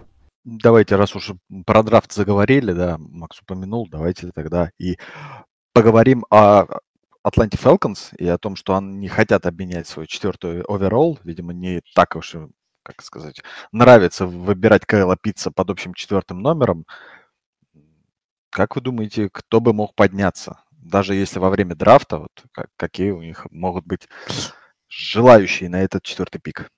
Давайте, 0.46 0.96
раз 0.96 1.16
уж 1.16 1.32
про 1.66 1.82
драфт 1.82 2.14
заговорили, 2.14 2.72
да, 2.72 2.98
Макс 3.00 3.42
упомянул, 3.42 3.88
давайте 3.90 4.30
тогда 4.32 4.72
и 4.78 5.00
поговорим 5.74 6.24
о 6.30 6.66
Атланте 7.24 7.58
Falcons 7.58 8.16
и 8.20 8.28
о 8.28 8.38
том, 8.38 8.56
что 8.56 8.76
они 8.76 8.96
не 8.96 9.08
хотят 9.08 9.48
обменять 9.48 9.88
свой 9.88 10.06
четвертый 10.06 10.62
оверолл. 10.62 11.18
Видимо, 11.24 11.52
не 11.52 11.82
так 11.96 12.16
уж, 12.16 12.36
как 12.84 13.02
сказать, 13.02 13.42
нравится 13.72 14.28
выбирать 14.28 14.86
Кайла 14.86 15.18
Пицца 15.18 15.50
под 15.50 15.72
общим 15.72 15.96
четвертым 15.96 16.42
номером. 16.42 16.86
Как 18.52 18.76
вы 18.76 18.84
думаете, 18.84 19.30
кто 19.32 19.60
бы 19.60 19.74
мог 19.74 19.96
подняться? 19.96 20.60
Даже 20.72 21.16
если 21.16 21.40
во 21.40 21.50
время 21.50 21.74
драфта, 21.74 22.20
вот 22.20 22.32
какие 22.78 23.10
у 23.10 23.24
них 23.24 23.48
могут 23.50 23.88
быть 23.88 24.08
желающие 24.90 25.70
на 25.70 25.82
этот 25.82 26.04
четвертый 26.04 26.40
пик? 26.40 26.70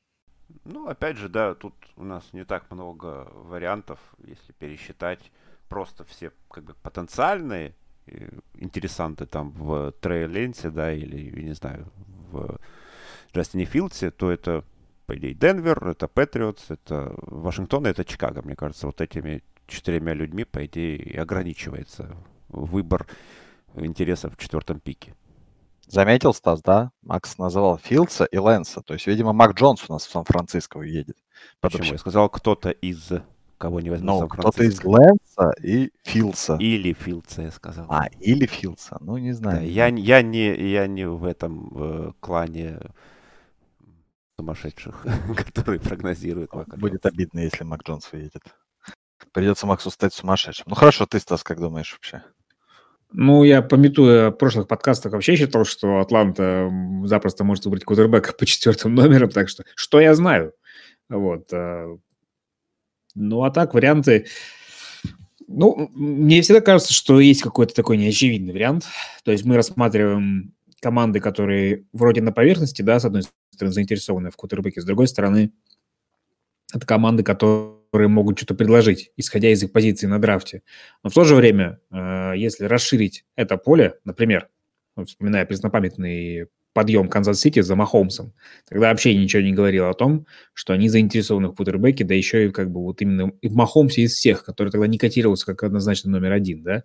Ну, 0.69 0.87
опять 0.89 1.15
же, 1.15 1.29
да, 1.29 1.55
тут 1.55 1.73
у 1.95 2.03
нас 2.03 2.33
не 2.33 2.43
так 2.43 2.69
много 2.71 3.31
вариантов, 3.33 3.99
если 4.25 4.51
пересчитать 4.51 5.31
просто 5.69 6.03
все 6.03 6.31
как 6.51 6.65
бы 6.65 6.73
потенциальные 6.83 7.73
э, 8.07 8.29
интересанты 8.55 9.25
там 9.25 9.51
в 9.51 9.93
Трей 9.93 10.27
Ленсе, 10.27 10.69
да, 10.69 10.91
или, 10.91 11.41
не 11.41 11.53
знаю, 11.53 11.87
в 12.31 12.59
Джастине 13.33 13.63
Филдсе, 13.63 14.11
то 14.11 14.29
это, 14.29 14.65
по 15.05 15.17
идее, 15.17 15.33
Денвер, 15.33 15.87
это 15.87 16.09
Патриотс, 16.09 16.69
это 16.69 17.13
Вашингтон, 17.15 17.85
это 17.85 18.03
Чикаго, 18.03 18.41
мне 18.41 18.57
кажется, 18.57 18.87
вот 18.87 18.99
этими 18.99 19.43
четырьмя 19.67 20.13
людьми, 20.13 20.43
по 20.43 20.65
идее, 20.65 20.97
и 20.97 21.15
ограничивается 21.15 22.13
выбор 22.49 23.07
интересов 23.75 24.33
в 24.33 24.37
четвертом 24.37 24.81
пике. 24.81 25.15
Заметил, 25.87 26.33
Стас, 26.33 26.61
да? 26.61 26.91
Макс 27.01 27.37
называл 27.37 27.77
Филдса 27.77 28.25
и 28.25 28.37
Лэнса. 28.37 28.81
То 28.81 28.93
есть, 28.93 29.07
видимо, 29.07 29.31
Мак 29.31 29.53
Джонс 29.53 29.85
у 29.87 29.93
нас 29.93 30.05
в 30.05 30.11
Сан-Франциско 30.11 30.77
уедет. 30.77 31.17
Почему? 31.61 31.83
Я 31.83 31.97
сказал, 31.97 32.29
кто-то 32.29 32.69
из 32.71 33.09
кого 33.57 33.79
не 33.79 33.89
возьму 33.89 34.21
Ну, 34.21 34.27
кто-то 34.27 34.63
из 34.63 34.83
Лэнса 34.83 35.53
и 35.63 35.91
Филдса. 36.03 36.57
Или 36.59 36.93
Филдса, 36.93 37.43
я 37.43 37.51
сказал. 37.51 37.85
А, 37.89 38.07
или 38.19 38.45
Филдса. 38.45 38.97
Ну, 38.99 39.17
не 39.17 39.31
знаю. 39.31 39.59
Да, 39.59 39.63
я, 39.63 39.87
я, 39.87 40.21
не, 40.21 40.53
я 40.71 40.87
не 40.87 41.07
в 41.07 41.23
этом 41.23 41.71
э, 41.75 42.11
клане 42.19 42.79
сумасшедших, 44.37 45.05
которые 45.45 45.79
прогнозируют 45.79 46.53
Мака 46.53 46.77
Будет 46.77 47.05
обидно, 47.05 47.39
если 47.39 47.63
Мак 47.63 47.83
Джонс 47.83 48.11
уедет. 48.11 48.43
Придется 49.31 49.65
Максу 49.65 49.89
стать 49.89 50.13
сумасшедшим. 50.13 50.65
Ну 50.67 50.75
хорошо, 50.75 51.05
ты, 51.05 51.19
Стас, 51.19 51.43
как 51.43 51.59
думаешь 51.59 51.93
вообще? 51.93 52.23
Ну, 53.11 53.43
я, 53.43 53.61
пометуя 53.61 54.31
прошлых 54.31 54.67
подкастах, 54.67 55.13
вообще 55.13 55.35
считал, 55.35 55.63
что 55.63 55.99
Атланта 55.99 56.69
запросто 57.03 57.43
может 57.43 57.65
выбрать 57.65 57.85
кутербека 57.85 58.33
по 58.33 58.45
четвертым 58.45 58.95
номерам, 58.95 59.29
так 59.29 59.49
что 59.49 59.63
что 59.75 59.99
я 59.99 60.13
знаю? 60.13 60.53
Вот. 61.09 61.51
Э, 61.53 61.97
ну, 63.15 63.43
а 63.43 63.51
так, 63.51 63.73
варианты... 63.73 64.27
Ну, 65.47 65.89
мне 65.93 66.41
всегда 66.41 66.59
кажется, 66.59 66.93
что 66.93 67.21
есть 67.21 67.41
какой-то 67.41 67.73
такой 67.73 67.95
неочевидный 67.95 68.51
вариант. 68.51 68.83
То 69.23 69.31
есть 69.31 69.45
мы 69.45 69.55
рассматриваем 69.55 70.53
команды, 70.81 71.21
которые 71.21 71.85
вроде 71.93 72.21
на 72.21 72.33
поверхности, 72.33 72.81
да, 72.81 72.99
с 72.99 73.05
одной 73.05 73.23
стороны, 73.53 73.73
заинтересованы 73.73 74.29
в 74.29 74.35
кутербеке, 74.35 74.81
с 74.81 74.85
другой 74.85 75.07
стороны, 75.07 75.53
это 76.73 76.85
команды, 76.85 77.23
которые 77.23 77.76
которые 77.87 78.09
могут 78.09 78.37
что-то 78.37 78.53
предложить, 78.53 79.11
исходя 79.15 79.49
из 79.49 79.63
их 79.63 79.71
позиции 79.71 80.07
на 80.07 80.19
драфте. 80.19 80.61
Но 81.03 81.09
в 81.09 81.13
то 81.13 81.23
же 81.23 81.35
время, 81.35 81.79
э, 81.91 82.33
если 82.35 82.65
расширить 82.65 83.25
это 83.35 83.57
поле, 83.57 83.95
например, 84.03 84.49
вспоминая 85.05 85.45
преснопамятный 85.45 86.47
подъем 86.73 87.09
Канзас-Сити 87.09 87.61
за 87.61 87.75
Махомсом, 87.75 88.33
тогда 88.69 88.89
вообще 88.89 89.15
ничего 89.15 89.41
не 89.41 89.53
говорил 89.53 89.87
о 89.87 89.93
том, 89.93 90.27
что 90.53 90.73
они 90.73 90.89
заинтересованы 90.89 91.47
в 91.47 91.55
квотербеке, 91.55 92.03
да 92.03 92.13
еще 92.13 92.47
и 92.47 92.51
как 92.51 92.71
бы 92.71 92.83
вот 92.83 93.01
именно 93.01 93.31
в 93.41 93.55
Махомсе 93.55 94.03
из 94.03 94.13
всех, 94.13 94.43
который 94.43 94.69
тогда 94.69 94.85
не 94.85 94.97
котировался 94.97 95.45
как 95.45 95.63
однозначно 95.63 96.11
номер 96.11 96.33
один, 96.33 96.61
да. 96.63 96.83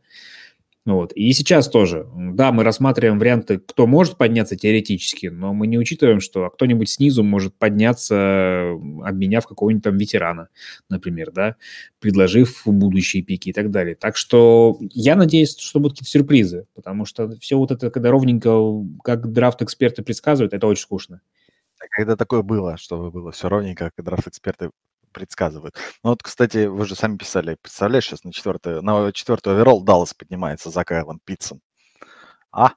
Вот. 0.84 1.12
И 1.12 1.32
сейчас 1.32 1.68
тоже. 1.68 2.08
Да, 2.14 2.50
мы 2.50 2.64
рассматриваем 2.64 3.20
варианты, 3.20 3.58
кто 3.58 3.86
может 3.86 4.16
подняться 4.16 4.56
теоретически, 4.56 5.28
но 5.28 5.54
мы 5.54 5.68
не 5.68 5.78
учитываем, 5.78 6.20
что 6.20 6.50
кто-нибудь 6.50 6.88
снизу 6.90 7.22
может 7.22 7.54
подняться, 7.54 8.72
обменяв 9.04 9.46
какого-нибудь 9.46 9.84
там 9.84 9.96
ветерана, 9.96 10.48
например, 10.88 11.30
да, 11.30 11.54
предложив 12.00 12.62
будущие 12.66 13.22
пики 13.22 13.50
и 13.50 13.52
так 13.52 13.70
далее. 13.70 13.94
Так 13.94 14.16
что 14.16 14.76
я 14.90 15.14
надеюсь, 15.14 15.56
что 15.56 15.78
будут 15.78 15.98
какие-то 15.98 16.10
сюрпризы, 16.10 16.66
потому 16.74 17.04
что 17.04 17.30
все 17.38 17.56
вот 17.56 17.70
это, 17.70 17.90
когда 17.90 18.10
ровненько, 18.10 18.50
как 19.04 19.32
драфт-эксперты 19.32 20.02
предсказывают, 20.02 20.52
это 20.52 20.66
очень 20.66 20.82
скучно. 20.82 21.20
Когда 21.90 22.16
такое 22.16 22.42
было, 22.42 22.76
чтобы 22.76 23.12
было 23.12 23.30
все 23.30 23.48
ровненько, 23.48 23.90
как 23.94 24.04
драфт-эксперты 24.04 24.70
предсказывают. 25.12 25.76
Ну 26.02 26.11
вот, 26.11 26.23
кстати, 26.23 26.66
вы 26.66 26.85
же 26.87 26.97
сами 26.97 27.16
писали, 27.16 27.57
представляешь, 27.61 28.07
сейчас 28.07 28.25
на 28.25 28.33
четвертый, 28.33 28.83
на 28.83 29.12
четвертый 29.12 29.52
оверолл 29.52 29.83
Даллас 29.83 30.14
поднимается 30.14 30.71
за 30.71 30.85
Кайлом 30.85 31.21
Питцем. 31.25 31.61
А? 32.50 32.73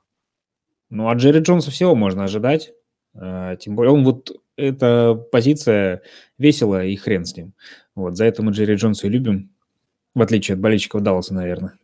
Ну, 0.89 1.09
от 1.09 1.17
Джерри 1.17 1.39
Джонса 1.39 1.71
всего 1.71 1.95
можно 1.95 2.23
ожидать. 2.23 2.71
А, 3.13 3.55
тем 3.55 3.75
более, 3.75 3.93
он 3.93 4.03
вот, 4.03 4.31
эта 4.55 5.15
позиция 5.15 6.01
весела 6.37 6.83
и 6.83 6.95
хрен 6.95 7.25
с 7.25 7.35
ним. 7.35 7.53
Вот, 7.95 8.15
за 8.15 8.25
это 8.25 8.43
мы 8.43 8.51
Джерри 8.51 8.75
Джонса 8.75 9.07
и 9.07 9.09
любим, 9.09 9.51
в 10.13 10.21
отличие 10.21 10.55
от 10.55 10.61
болельщиков 10.61 11.01
Далласа, 11.01 11.33
наверное. 11.33 11.77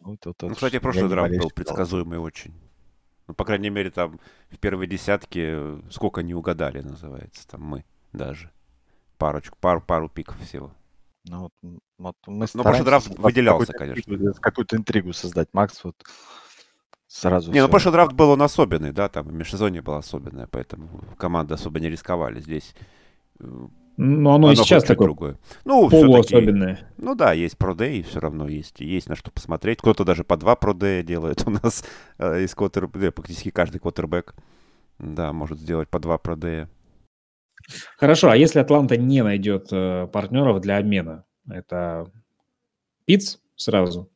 Вот, 0.00 0.24
вот, 0.24 0.36
вот. 0.40 0.48
Ну, 0.48 0.54
кстати, 0.54 0.78
прошлый 0.78 1.08
драфт 1.08 1.36
был 1.36 1.50
предсказуемый 1.50 2.18
очень. 2.18 2.54
Ну, 3.26 3.34
по 3.34 3.44
крайней 3.44 3.68
мере, 3.68 3.90
там 3.90 4.18
в 4.50 4.58
первой 4.58 4.86
десятке 4.86 5.78
сколько 5.90 6.22
не 6.22 6.34
угадали, 6.34 6.80
называется, 6.80 7.46
там 7.46 7.62
мы 7.62 7.84
даже 8.12 8.50
парочку, 9.18 9.56
пару, 9.60 9.80
пару 9.80 10.08
пиков 10.08 10.38
всего. 10.40 10.72
Ну, 11.24 11.42
вот, 11.42 11.52
вот 11.98 12.16
мы 12.26 12.46
Но 12.54 12.62
прошлый 12.62 12.86
драфт 12.86 13.08
выделялся, 13.18 13.72
конечно. 13.72 14.32
Какую-то 14.40 14.76
интригу 14.76 15.12
создать. 15.12 15.48
Макс 15.52 15.82
вот 15.84 15.96
сразу 17.06 17.52
Не, 17.52 17.60
ну 17.60 17.66
всё. 17.66 17.70
прошлый 17.70 17.92
драфт 17.92 18.12
был 18.12 18.30
он 18.30 18.42
особенный, 18.42 18.92
да, 18.92 19.08
там 19.08 19.28
и 19.28 19.32
межсезонье 19.32 19.82
было 19.82 19.98
особенное, 19.98 20.46
поэтому 20.46 21.02
команды 21.18 21.54
особо 21.54 21.80
не 21.80 21.88
рисковали 21.90 22.40
здесь. 22.40 22.74
э, 23.40 23.44
Ну, 23.96 24.30
оно 24.30 24.52
и 24.52 24.54
Оно 24.54 24.62
сейчас 24.64 24.82
хоть 24.82 24.82
чуть 24.82 24.88
такое 24.88 25.06
другое. 25.08 25.38
Ну, 25.64 25.90
полуособенное. 25.90 26.78
ну 26.98 27.14
да, 27.14 27.32
есть 27.32 27.58
продей, 27.58 28.02
все 28.02 28.20
равно 28.20 28.46
есть, 28.48 28.80
есть 28.80 29.08
на 29.08 29.16
что 29.16 29.30
посмотреть. 29.30 29.80
Кто-то 29.80 30.04
даже 30.04 30.22
по 30.24 30.36
два 30.36 30.54
продея 30.56 31.02
делает 31.02 31.42
у 31.46 31.50
нас 31.50 31.84
э, 32.18 32.42
из 32.44 32.54
квотербека, 32.54 33.12
практически 33.12 33.50
каждый 33.50 33.80
квотербек, 33.80 34.34
да, 34.98 35.32
может 35.32 35.58
сделать 35.58 35.88
по 35.88 35.98
два 35.98 36.16
продея. 36.18 36.70
Хорошо, 37.96 38.30
а 38.30 38.36
если 38.36 38.60
Атланта 38.60 38.96
не 38.96 39.22
найдет 39.22 39.68
э, 39.72 40.06
партнеров 40.12 40.60
для 40.60 40.78
обмена, 40.78 41.24
это 41.48 42.10
Пиц 43.06 43.40
сразу? 43.56 44.10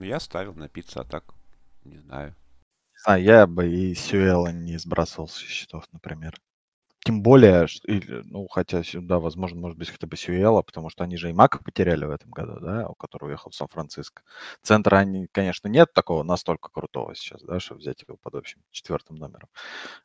Я 0.00 0.20
ставил 0.20 0.54
на 0.54 0.68
пиццу, 0.68 1.00
а 1.00 1.04
так, 1.04 1.34
не 1.84 1.98
знаю. 1.98 2.34
Не 2.94 3.00
знаю, 3.04 3.22
я 3.24 3.46
бы 3.46 3.68
и 3.68 3.94
Сюэла 3.94 4.48
не 4.52 4.78
сбрасывал 4.78 5.28
со 5.28 5.40
счетов, 5.44 5.84
например. 5.92 6.40
Тем 7.00 7.22
более, 7.22 7.66
ш- 7.68 7.80
или, 7.84 8.22
ну, 8.24 8.48
хотя 8.48 8.82
сюда, 8.84 9.18
возможно, 9.20 9.60
может 9.60 9.78
быть, 9.78 9.90
хотя 9.90 10.06
бы 10.06 10.16
Сюэла, 10.16 10.62
потому 10.62 10.90
что 10.90 11.04
они 11.04 11.16
же 11.16 11.30
и 11.30 11.34
Мака 11.34 11.62
потеряли 11.62 12.04
в 12.06 12.10
этом 12.10 12.30
году, 12.30 12.60
да, 12.60 12.88
у 12.88 12.94
которого 12.94 13.30
уехал 13.30 13.50
в 13.50 13.56
Сан-Франциско. 13.56 14.22
Центра, 14.62 14.98
они, 14.98 15.28
конечно, 15.32 15.68
нет 15.68 15.92
такого 15.94 16.22
настолько 16.24 16.70
крутого 16.70 17.14
сейчас, 17.14 17.42
да, 17.42 17.60
чтобы 17.60 17.80
взять 17.80 18.02
его 18.06 18.18
под 18.18 18.34
общим 18.36 18.62
четвертым 18.72 19.16
номером. 19.16 19.48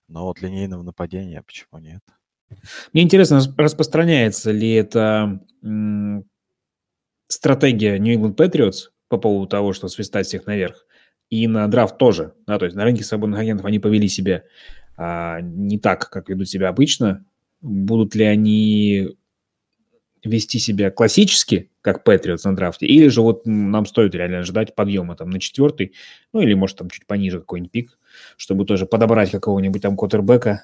Но 0.08 0.26
вот 0.26 0.42
линейного 0.42 0.84
нападения 0.84 1.44
почему 1.44 1.80
нет? 1.80 2.04
Мне 2.94 3.04
интересно, 3.04 3.38
рас- 3.38 3.50
распространяется 3.58 4.52
ли 4.52 4.72
это 4.74 5.40
м, 5.64 6.26
стратегия 7.28 7.98
New 8.00 8.18
England 8.18 8.36
Patriots 8.36 8.90
по 9.10 9.18
поводу 9.18 9.48
того, 9.48 9.74
что 9.74 9.88
свистать 9.88 10.28
всех 10.28 10.46
наверх, 10.46 10.86
и 11.30 11.48
на 11.48 11.68
драфт 11.68 11.98
тоже. 11.98 12.34
Да, 12.48 12.58
то 12.60 12.66
есть 12.66 12.76
на 12.76 12.84
рынке 12.84 13.04
свободных 13.04 13.40
агентов 13.40 13.66
они 13.66 13.80
повели 13.80 14.08
себя 14.08 14.44
а, 14.98 15.42
не 15.42 15.80
так, 15.80 16.10
как 16.10 16.30
ведут 16.30 16.50
себя 16.50 16.70
обычно. 16.70 17.26
Будут 17.62 18.16
ли 18.16 18.26
они 18.26 19.16
вести 20.24 20.60
себя 20.60 20.90
классически, 20.90 21.70
как 21.82 22.08
Patriots 22.08 22.42
на 22.46 22.56
драфте, 22.56 22.86
или 22.86 23.08
же 23.10 23.22
вот 23.22 23.46
нам 23.46 23.86
стоит 23.86 24.16
реально 24.16 24.44
ждать 24.44 24.74
подъема 24.76 25.16
там 25.16 25.30
на 25.30 25.40
четвертый, 25.40 25.94
ну 26.32 26.42
или 26.42 26.54
может 26.54 26.78
там 26.78 26.90
чуть 26.90 27.06
пониже 27.06 27.40
какой-нибудь 27.40 27.72
пик, 27.72 28.00
чтобы 28.38 28.66
тоже 28.66 28.86
подобрать 28.86 29.32
какого-нибудь 29.32 29.82
там 29.82 29.98
квотербека. 29.98 30.64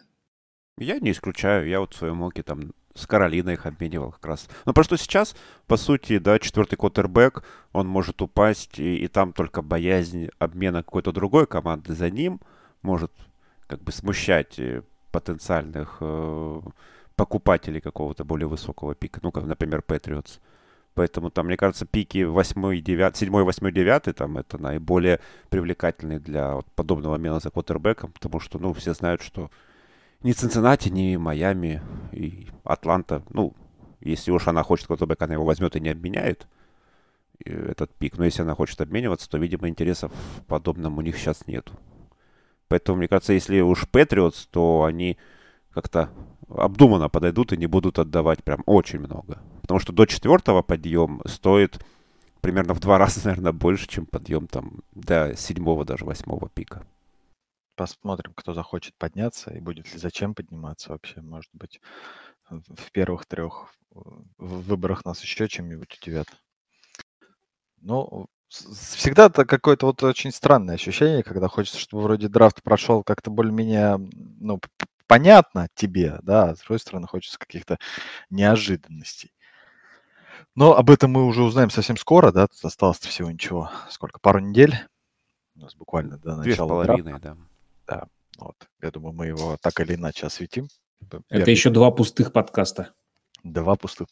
Я 0.79 0.99
не 0.99 1.11
исключаю, 1.11 1.67
я 1.67 1.79
вот 1.79 1.93
в 1.93 1.97
своем 1.97 2.17
моке 2.17 2.43
там 2.43 2.71
с 2.95 3.05
Каролиной 3.07 3.53
их 3.53 3.65
обменивал 3.65 4.11
как 4.11 4.25
раз. 4.25 4.49
Ну, 4.65 4.73
просто 4.73 4.97
сейчас, 4.97 5.35
по 5.67 5.77
сути, 5.77 6.17
да, 6.17 6.39
четвертый 6.39 6.75
квотербек, 6.75 7.43
он 7.71 7.87
может 7.87 8.21
упасть, 8.21 8.79
и, 8.79 8.97
и 8.97 9.07
там 9.07 9.33
только 9.33 9.61
боязнь 9.61 10.29
обмена 10.37 10.83
какой-то 10.83 11.11
другой 11.11 11.47
команды 11.47 11.93
за 11.93 12.09
ним 12.09 12.41
может 12.81 13.11
как 13.67 13.81
бы 13.81 13.91
смущать 13.91 14.59
э, 14.59 14.81
потенциальных 15.11 15.97
э, 16.01 16.61
покупателей 17.15 17.81
какого-то 17.81 18.23
более 18.23 18.47
высокого 18.47 18.95
пика, 18.95 19.19
ну, 19.23 19.31
как, 19.31 19.45
например, 19.45 19.83
Patriots. 19.85 20.39
Поэтому 20.95 21.29
там, 21.29 21.45
мне 21.45 21.55
кажется, 21.55 21.85
пики 21.85 22.23
8, 22.23 22.81
9, 22.81 23.15
7, 23.15 23.29
8, 23.29 23.71
9, 23.71 24.15
там 24.15 24.37
это 24.37 24.57
наиболее 24.57 25.19
привлекательные 25.49 26.19
для 26.19 26.55
вот 26.55 26.65
подобного 26.75 27.15
обмена 27.15 27.39
за 27.39 27.51
квотербеком, 27.51 28.11
потому 28.11 28.39
что, 28.39 28.59
ну, 28.59 28.73
все 28.73 28.93
знают, 28.93 29.21
что 29.21 29.51
ни 30.23 30.31
Цинциннати, 30.31 30.89
ни 30.89 31.15
Майами 31.17 31.81
и 32.11 32.47
Атланта, 32.63 33.23
ну, 33.29 33.53
если 34.01 34.31
уж 34.31 34.47
она 34.47 34.63
хочет 34.63 34.87
квотербека, 34.87 35.25
она 35.25 35.35
его 35.35 35.45
возьмет 35.45 35.75
и 35.75 35.79
не 35.79 35.89
обменяет, 35.89 36.47
этот 37.45 37.93
пик. 37.95 38.17
Но 38.17 38.25
если 38.25 38.41
она 38.41 38.55
хочет 38.55 38.79
обмениваться, 38.81 39.29
то, 39.29 39.37
видимо, 39.37 39.69
интересов 39.69 40.11
в 40.37 40.43
подобном 40.45 40.97
у 40.97 41.01
них 41.01 41.17
сейчас 41.17 41.47
нету. 41.47 41.73
Поэтому, 42.67 42.97
мне 42.97 43.07
кажется, 43.07 43.33
если 43.33 43.61
уж 43.61 43.87
Патриотс, 43.89 44.45
то 44.47 44.83
они 44.83 45.17
как-то 45.73 46.09
обдуманно 46.49 47.09
подойдут 47.09 47.53
и 47.53 47.57
не 47.57 47.67
будут 47.67 47.99
отдавать 47.99 48.43
прям 48.43 48.63
очень 48.65 48.99
много. 48.99 49.39
Потому 49.61 49.79
что 49.79 49.93
до 49.93 50.05
четвертого 50.05 50.61
подъем 50.61 51.21
стоит 51.25 51.83
примерно 52.41 52.73
в 52.73 52.79
два 52.79 52.97
раза, 52.99 53.21
наверное, 53.25 53.51
больше, 53.51 53.87
чем 53.87 54.05
подъем 54.05 54.47
там 54.47 54.79
до 54.93 55.35
седьмого, 55.37 55.85
даже 55.85 56.05
восьмого 56.05 56.49
пика. 56.49 56.83
Посмотрим, 57.79 58.33
кто 58.35 58.53
захочет 58.53 58.93
подняться 58.97 59.53
и 59.53 59.61
будет 59.61 59.93
ли 59.93 59.97
зачем 59.97 60.35
подниматься 60.35 60.89
вообще. 60.89 61.21
Может 61.21 61.49
быть, 61.53 61.79
в 62.49 62.91
первых 62.91 63.25
трех 63.25 63.73
выборах 64.37 65.05
нас 65.05 65.21
еще 65.21 65.47
чем-нибудь 65.47 65.97
удивят. 65.97 66.27
Ну, 67.79 68.27
всегда 68.49 69.27
это 69.27 69.45
какое-то 69.45 69.85
вот 69.85 70.03
очень 70.03 70.33
странное 70.33 70.75
ощущение, 70.75 71.23
когда 71.23 71.47
хочется, 71.47 71.79
чтобы 71.79 72.03
вроде 72.03 72.27
драфт 72.27 72.61
прошел 72.63 73.01
как-то 73.01 73.31
более-менее, 73.31 73.97
ну, 74.41 74.59
понятно 75.07 75.69
тебе, 75.73 76.19
да, 76.21 76.49
а 76.49 76.55
с 76.57 76.59
другой 76.59 76.79
стороны 76.79 77.07
хочется 77.07 77.39
каких-то 77.39 77.77
неожиданностей. 78.29 79.31
Но 80.53 80.75
об 80.75 80.89
этом 80.89 81.11
мы 81.11 81.25
уже 81.25 81.43
узнаем 81.43 81.69
совсем 81.69 81.95
скоро, 81.95 82.33
да, 82.33 82.47
тут 82.47 82.65
осталось 82.65 82.99
всего 82.99 83.31
ничего, 83.31 83.71
сколько, 83.89 84.19
пару 84.19 84.39
недель, 84.39 84.75
у 85.55 85.59
нас 85.61 85.75
буквально 85.75 86.17
до 86.17 86.35
Две 86.41 86.55
с 86.55 86.57
начала 86.57 86.83
драфта. 86.83 87.03
половиной, 87.03 87.21
да. 87.21 87.37
Да, 87.89 88.07
вот. 88.37 88.55
Я 88.81 88.91
думаю, 88.91 89.13
мы 89.13 89.27
его 89.27 89.57
так 89.61 89.79
или 89.79 89.95
иначе 89.95 90.27
осветим. 90.27 90.67
Это 91.01 91.21
первый- 91.27 91.51
еще 91.51 91.69
два 91.69 91.91
пустых 91.91 92.31
подкаста. 92.31 92.93
Два 93.43 93.75
пустых. 93.75 94.07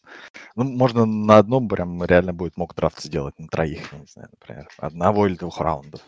Ну, 0.56 0.64
можно 0.64 1.06
на 1.06 1.38
одном 1.38 1.68
прям 1.68 2.04
реально 2.04 2.34
будет 2.34 2.56
мог 2.58 2.74
драфт 2.76 3.02
сделать, 3.02 3.38
на 3.38 3.48
троих, 3.48 3.92
не 3.92 4.06
знаю, 4.08 4.30
например, 4.32 4.68
одного 4.78 5.28
или 5.28 5.36
двух 5.36 5.60
раундов. 5.60 6.02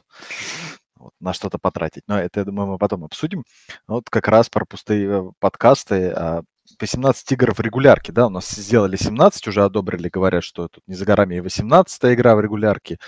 Вот, 0.96 1.14
на 1.20 1.34
что-то 1.34 1.58
потратить. 1.60 2.04
Но 2.08 2.20
это, 2.20 2.42
я 2.42 2.46
думаю, 2.46 2.68
мы 2.72 2.78
потом 2.78 3.04
обсудим. 3.04 3.44
Вот 3.88 4.10
как 4.10 4.28
раз 4.28 4.50
про 4.50 4.66
пустые 4.66 5.08
э, 5.10 5.32
подкасты. 5.40 6.12
а, 6.16 6.42
18 6.80 7.32
игр 7.32 7.54
в 7.54 7.60
регулярке, 7.62 8.12
да, 8.12 8.28
у 8.28 8.30
нас 8.30 8.50
сделали 8.50 8.96
17, 8.96 9.48
уже 9.48 9.64
одобрили, 9.64 10.10
говорят, 10.10 10.44
что 10.44 10.68
тут 10.68 10.84
не 10.88 10.96
за 10.96 11.06
горами 11.06 11.36
и 11.36 11.40
18 11.40 12.14
игра 12.14 12.36
в 12.36 12.42
регулярке. 12.42 13.00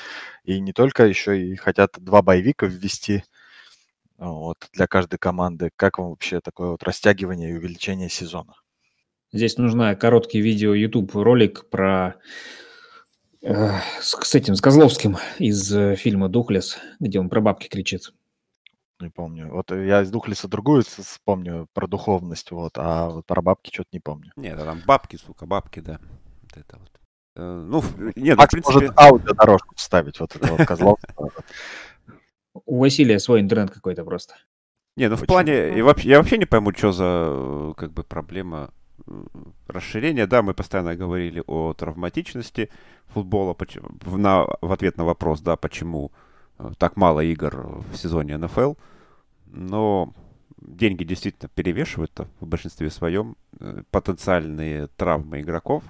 И 0.43 0.60
не 0.60 0.74
только, 0.74 1.06
еще 1.06 1.39
и 1.39 1.56
хотят 1.56 1.91
два 1.97 2.21
боевика 2.21 2.65
ввести 2.65 3.24
вот, 4.30 4.70
для 4.74 4.88
каждой 4.88 5.18
команды. 5.18 5.72
Как 5.76 5.98
вам 5.98 6.12
вообще 6.12 6.40
такое 6.42 6.70
вот 6.70 6.84
растягивание 6.84 7.52
и 7.52 7.56
увеличение 7.58 8.10
сезона? 8.10 8.54
Здесь 9.34 9.58
нужна 9.58 9.96
короткий 9.96 10.42
видео 10.42 10.74
YouTube 10.74 11.14
ролик 11.16 11.70
про 11.70 12.16
э, 13.42 13.72
с, 14.00 14.12
с 14.22 14.36
этим 14.36 14.56
с 14.56 14.62
Козловским 14.62 15.18
из 15.40 15.74
э, 15.76 15.96
фильма 15.96 16.30
Духлес, 16.30 16.78
где 17.00 17.20
он 17.20 17.30
про 17.30 17.42
бабки 17.42 17.68
кричит. 17.68 18.14
Не 19.00 19.10
помню. 19.10 19.50
Вот 19.52 19.72
я 19.72 20.04
из 20.04 20.12
Духлиса 20.12 20.48
другую 20.48 20.84
с- 20.84 21.04
вспомню 21.04 21.68
про 21.74 21.88
духовность, 21.88 22.52
вот, 22.52 22.74
а 22.76 23.10
вот 23.10 23.26
про 23.26 23.42
бабки 23.42 23.72
что-то 23.74 23.90
не 23.94 24.00
помню. 24.00 24.32
Нет, 24.36 24.58
да 24.58 24.66
там 24.66 24.82
бабки, 24.86 25.16
сука, 25.16 25.46
бабки, 25.48 25.80
да. 25.80 26.00
Вот 26.44 26.58
это 26.58 26.78
вот. 26.78 26.92
Э, 27.38 27.42
Ну, 27.42 27.82
нет, 28.16 28.16
ну, 28.16 28.36
в 28.36 28.38
Макс 28.38 28.52
принципе... 28.52 28.74
может 28.74 29.00
аудиодорожку 29.00 29.76
вставить, 29.76 30.20
вот 30.20 30.36
это 30.36 30.54
вот 30.54 30.68
Козловского. 30.68 31.32
У 32.65 32.80
Василия 32.80 33.19
свой 33.19 33.41
интернет 33.41 33.71
какой-то 33.71 34.04
просто. 34.04 34.36
Не, 34.97 35.08
ну 35.08 35.15
в 35.15 35.21
Почему? 35.21 35.36
плане, 35.36 35.78
и 35.78 35.82
вообще, 35.82 36.10
я 36.10 36.17
вообще 36.17 36.38
не 36.38 36.45
пойму, 36.45 36.74
что 36.74 36.91
за 36.91 37.28
э, 37.30 37.74
как 37.78 37.91
бы 37.93 38.04
проблема 38.04 38.71
э, 39.08 39.24
расширения. 39.67 40.28
Да, 40.28 40.41
мы 40.41 40.54
постоянно 40.54 40.95
говорили 40.95 41.43
о 41.47 41.74
травматичности 41.74 42.69
футбола 43.08 43.54
поч- 43.54 43.80
в, 43.82 44.17
на, 44.17 44.45
в 44.62 44.71
ответ 44.71 44.97
на 44.97 45.06
вопрос, 45.06 45.41
да, 45.41 45.56
почему 45.56 46.12
э, 46.60 46.71
так 46.78 46.97
мало 46.97 47.21
игр 47.21 47.82
в 47.91 47.95
сезоне 47.95 48.38
НФЛ. 48.38 48.74
Но 49.45 50.13
деньги 50.62 51.04
действительно 51.04 51.50
перевешивают 51.54 52.12
в 52.39 52.45
большинстве 52.45 52.89
своем. 52.89 53.36
Потенциальные 53.91 54.88
травмы 54.97 55.41
игроков, 55.41 55.84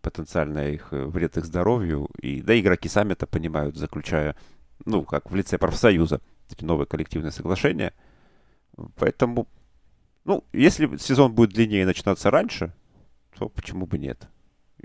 потенциальный 0.00 0.74
их 0.74 0.88
вред 0.90 1.36
их 1.36 1.44
здоровью. 1.44 2.08
И, 2.20 2.40
да, 2.42 2.58
игроки 2.58 2.88
сами 2.88 3.12
это 3.12 3.26
понимают, 3.26 3.76
заключая, 3.76 4.36
ну, 4.84 5.04
как 5.04 5.30
в 5.30 5.34
лице 5.34 5.58
профсоюза, 5.58 6.20
эти 6.50 6.64
новые 6.64 6.86
коллективные 6.86 7.32
соглашения. 7.32 7.92
Поэтому, 8.96 9.48
ну, 10.24 10.44
если 10.52 10.96
сезон 10.96 11.32
будет 11.32 11.50
длиннее 11.50 11.82
и 11.82 11.86
начинаться 11.86 12.30
раньше, 12.30 12.72
то 13.36 13.48
почему 13.48 13.86
бы 13.86 13.98
нет? 13.98 14.28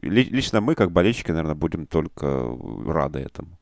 Ли- 0.02 0.24
лично 0.24 0.62
мы, 0.62 0.76
как 0.76 0.92
болельщики, 0.92 1.32
наверное, 1.32 1.56
будем 1.56 1.88
только 1.88 2.58
рады 2.86 3.20
этому. 3.20 3.58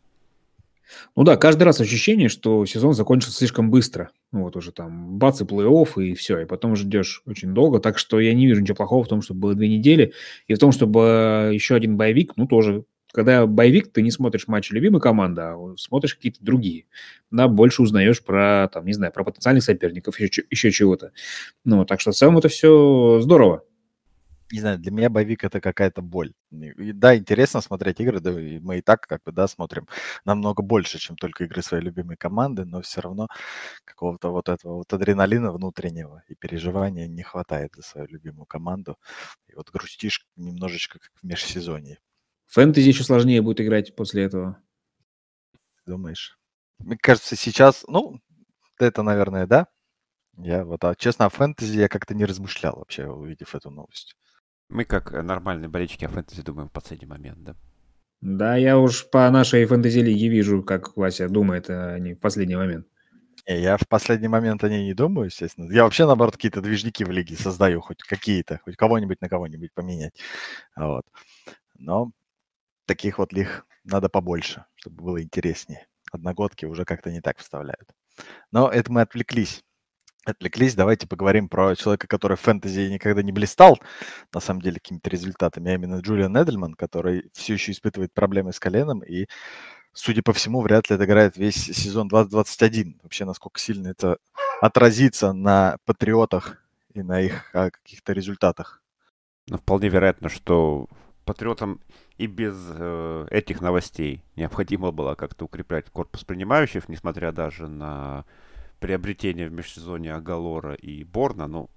Ну 1.15 1.23
да, 1.23 1.37
каждый 1.37 1.63
раз 1.63 1.79
ощущение, 1.79 2.29
что 2.29 2.65
сезон 2.65 2.93
закончился 2.93 3.37
слишком 3.37 3.69
быстро. 3.69 4.11
Ну 4.31 4.43
Вот 4.43 4.55
уже 4.55 4.71
там 4.71 5.17
бац 5.17 5.41
и 5.41 5.45
плей-офф, 5.45 6.01
и 6.03 6.13
все. 6.13 6.39
И 6.39 6.45
потом 6.45 6.75
ждешь 6.75 7.23
очень 7.25 7.53
долго. 7.53 7.79
Так 7.79 7.97
что 7.97 8.19
я 8.19 8.33
не 8.33 8.45
вижу 8.47 8.61
ничего 8.61 8.75
плохого 8.75 9.03
в 9.03 9.07
том, 9.07 9.21
чтобы 9.21 9.39
было 9.39 9.55
две 9.55 9.69
недели. 9.69 10.13
И 10.47 10.53
в 10.53 10.59
том, 10.59 10.71
чтобы 10.71 11.49
э, 11.51 11.53
еще 11.53 11.75
один 11.75 11.97
боевик, 11.97 12.33
ну 12.35 12.47
тоже. 12.47 12.83
Когда 13.13 13.45
боевик, 13.45 13.91
ты 13.91 14.01
не 14.01 14.11
смотришь 14.11 14.47
матчи 14.47 14.73
любимой 14.73 15.01
команды, 15.01 15.41
а 15.41 15.57
смотришь 15.77 16.15
какие-то 16.15 16.43
другие. 16.43 16.85
Да, 17.31 17.47
больше 17.47 17.81
узнаешь 17.81 18.23
про, 18.23 18.69
там, 18.73 18.85
не 18.85 18.93
знаю, 18.93 19.11
про 19.13 19.23
потенциальных 19.23 19.63
соперников, 19.63 20.19
еще, 20.19 20.43
еще 20.49 20.71
чего-то. 20.71 21.11
Ну, 21.65 21.85
так 21.85 21.99
что 22.01 22.11
в 22.11 22.15
целом 22.15 22.37
это 22.37 22.49
все 22.49 23.19
здорово. 23.21 23.63
не 24.51 24.59
знаю, 24.59 24.79
для 24.79 24.91
меня 24.91 25.09
боевик 25.09 25.43
это 25.45 25.61
какая-то 25.61 26.01
боль. 26.01 26.33
И, 26.51 26.91
да, 26.91 27.15
интересно 27.17 27.61
смотреть 27.61 28.01
игры, 28.01 28.19
да, 28.19 28.31
и 28.39 28.59
мы 28.59 28.79
и 28.79 28.81
так 28.81 29.07
как 29.07 29.23
бы, 29.23 29.31
да, 29.31 29.47
смотрим 29.47 29.87
намного 30.25 30.61
больше, 30.61 30.99
чем 30.99 31.15
только 31.15 31.45
игры 31.45 31.61
своей 31.61 31.83
любимой 31.83 32.17
команды, 32.17 32.65
но 32.65 32.81
все 32.81 33.01
равно 33.01 33.27
какого-то 33.85 34.29
вот 34.31 34.49
этого 34.49 34.75
вот 34.77 34.91
адреналина 34.93 35.51
внутреннего 35.53 36.23
и 36.27 36.35
переживания 36.35 37.07
не 37.07 37.23
хватает 37.23 37.73
за 37.75 37.83
свою 37.83 38.07
любимую 38.07 38.45
команду. 38.45 38.97
И 39.47 39.55
вот 39.55 39.69
грустишь 39.71 40.25
немножечко 40.35 40.99
как 40.99 41.11
в 41.21 41.25
межсезонье. 41.25 41.99
Фэнтези 42.51 42.89
еще 42.89 43.03
сложнее 43.03 43.41
будет 43.41 43.61
играть 43.61 43.95
после 43.95 44.23
этого. 44.23 44.61
Думаешь? 45.85 46.37
Мне 46.79 46.97
кажется, 46.97 47.37
сейчас, 47.37 47.85
ну, 47.87 48.19
это, 48.77 49.03
наверное, 49.03 49.47
да. 49.47 49.67
Я 50.37 50.65
вот, 50.65 50.83
а 50.83 50.95
честно, 50.95 51.25
о 51.25 51.29
фэнтези 51.29 51.79
я 51.79 51.87
как-то 51.87 52.13
не 52.13 52.25
размышлял 52.25 52.75
вообще, 52.77 53.07
увидев 53.07 53.55
эту 53.55 53.69
новость. 53.69 54.17
Мы 54.67 54.83
как 54.83 55.13
э, 55.13 55.21
нормальные 55.21 55.69
болельщики 55.69 56.03
о 56.03 56.09
фэнтези 56.09 56.41
думаем 56.41 56.67
в 56.67 56.73
последний 56.73 57.07
момент, 57.07 57.43
да? 57.43 57.55
Да, 58.19 58.55
я 58.57 58.77
уж 58.77 59.09
по 59.09 59.29
нашей 59.29 59.65
фэнтези-лиге 59.65 60.27
вижу, 60.27 60.61
как 60.61 60.97
Вася 60.97 61.29
думает, 61.29 61.69
а 61.69 61.97
не 61.99 62.15
в 62.15 62.19
последний 62.19 62.55
момент. 62.55 62.85
Не, 63.47 63.61
я 63.61 63.77
в 63.77 63.87
последний 63.87 64.27
момент 64.27 64.63
о 64.63 64.69
ней 64.69 64.85
не 64.85 64.93
думаю, 64.93 65.27
естественно. 65.27 65.71
Я 65.71 65.85
вообще, 65.85 66.05
наоборот, 66.05 66.35
какие-то 66.35 66.61
движники 66.61 67.03
в 67.05 67.11
лиге 67.11 67.35
создаю, 67.37 67.79
хоть 67.79 68.03
какие-то, 68.03 68.59
хоть 68.63 68.75
кого-нибудь 68.75 69.21
на 69.21 69.29
кого-нибудь 69.29 69.73
поменять. 69.73 70.19
Вот. 70.75 71.03
Но 71.77 72.11
таких 72.85 73.17
вот 73.19 73.33
лиг 73.33 73.65
надо 73.83 74.09
побольше, 74.09 74.65
чтобы 74.75 75.03
было 75.03 75.21
интереснее. 75.21 75.87
Одногодки 76.11 76.65
уже 76.65 76.85
как-то 76.85 77.11
не 77.11 77.21
так 77.21 77.39
вставляют. 77.39 77.89
Но 78.51 78.69
это 78.69 78.91
мы 78.91 79.01
отвлеклись 79.01 79.63
отвлеклись, 80.23 80.75
давайте 80.75 81.07
поговорим 81.07 81.49
про 81.49 81.75
человека, 81.75 82.07
который 82.07 82.37
в 82.37 82.41
фэнтези 82.41 82.81
никогда 82.91 83.21
не 83.23 83.31
блистал, 83.31 83.79
на 84.33 84.39
самом 84.39 84.61
деле, 84.61 84.75
какими-то 84.75 85.09
результатами, 85.09 85.71
а 85.71 85.75
именно 85.75 85.99
Джулиан 85.99 86.35
Эдельман, 86.41 86.73
который 86.75 87.29
все 87.33 87.53
еще 87.53 87.71
испытывает 87.71 88.13
проблемы 88.13 88.53
с 88.53 88.59
коленом 88.59 88.99
и, 88.99 89.27
судя 89.93 90.21
по 90.21 90.33
всему, 90.33 90.61
вряд 90.61 90.89
ли 90.89 90.95
отыграет 90.95 91.37
весь 91.37 91.55
сезон 91.55 92.07
2021. 92.07 92.99
Вообще, 93.03 93.25
насколько 93.25 93.59
сильно 93.59 93.87
это 93.89 94.17
отразится 94.61 95.33
на 95.33 95.77
патриотах 95.85 96.57
и 96.93 97.01
на 97.01 97.21
их 97.21 97.49
а, 97.55 97.71
каких-то 97.71 98.13
результатах. 98.13 98.83
Ну, 99.47 99.57
вполне 99.57 99.89
вероятно, 99.89 100.29
что 100.29 100.87
патриотам 101.31 101.79
и 102.17 102.27
без 102.27 102.55
э, 102.57 103.27
этих 103.31 103.61
новостей 103.61 104.21
необходимо 104.35 104.91
было 104.91 105.15
как-то 105.15 105.45
укреплять 105.45 105.89
корпус 105.89 106.25
принимающих, 106.25 106.89
несмотря 106.89 107.31
даже 107.31 107.67
на 107.69 108.25
приобретение 108.79 109.47
в 109.47 109.53
межсезонье 109.53 110.13
Агалора 110.13 110.73
и 110.73 111.05
Борна, 111.05 111.47
ну, 111.47 111.69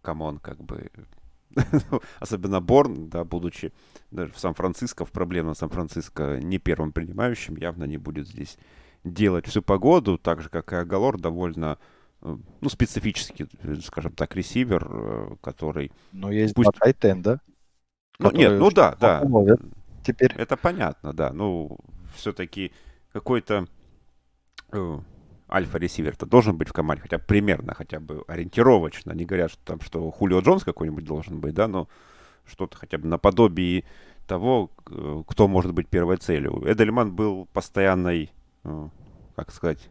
come 0.00 0.22
on, 0.22 0.38
как 0.38 0.62
бы, 0.62 0.90
особенно 2.20 2.62
Борн, 2.62 3.10
да, 3.10 3.24
будучи 3.24 3.72
даже 4.10 4.32
в 4.32 4.38
Сан-Франциско, 4.38 5.04
в 5.04 5.12
проблемном 5.12 5.54
Сан-Франциско 5.54 6.40
не 6.40 6.58
первым 6.58 6.92
принимающим, 6.92 7.56
явно 7.56 7.84
не 7.84 7.98
будет 7.98 8.26
здесь 8.26 8.56
делать 9.04 9.46
всю 9.46 9.60
погоду, 9.60 10.16
так 10.16 10.40
же, 10.40 10.48
как 10.48 10.72
и 10.72 10.76
Агалор, 10.76 11.20
довольно 11.20 11.78
э, 12.22 12.34
ну, 12.60 12.68
специфический, 12.70 13.46
скажем 13.82 14.12
так, 14.12 14.34
ресивер, 14.34 14.88
э, 14.88 15.36
который... 15.42 15.92
Но 16.12 16.32
есть 16.32 16.54
пусть... 16.54 16.70
Тайтен, 16.80 17.20
да? 17.20 17.40
Ну, 18.18 18.30
нет, 18.30 18.58
ну 18.58 18.70
да, 18.70 18.96
да. 19.00 19.22
Теперь. 20.04 20.32
Это 20.36 20.56
понятно, 20.56 21.12
да. 21.12 21.32
Ну, 21.32 21.78
все-таки 22.14 22.72
какой-то 23.12 23.66
э, 24.72 24.98
альфа-ресивер-то 25.50 26.26
должен 26.26 26.56
быть 26.56 26.68
в 26.68 26.72
команде, 26.72 27.02
хотя 27.02 27.18
примерно, 27.18 27.74
хотя 27.74 28.00
бы 28.00 28.24
ориентировочно. 28.28 29.12
Не 29.12 29.24
говорят, 29.24 29.50
что 29.50 29.64
там, 29.64 29.80
что 29.80 30.10
Хулио 30.10 30.40
Джонс 30.40 30.64
какой-нибудь 30.64 31.04
должен 31.04 31.40
быть, 31.40 31.54
да, 31.54 31.68
но 31.68 31.88
что-то 32.44 32.76
хотя 32.76 32.98
бы 32.98 33.08
наподобие 33.08 33.84
того, 34.26 34.70
кто 35.26 35.48
может 35.48 35.72
быть 35.72 35.88
первой 35.88 36.16
целью. 36.16 36.62
Эдельман 36.70 37.12
был 37.12 37.46
постоянной, 37.52 38.32
э, 38.64 38.88
как 39.36 39.52
сказать, 39.52 39.88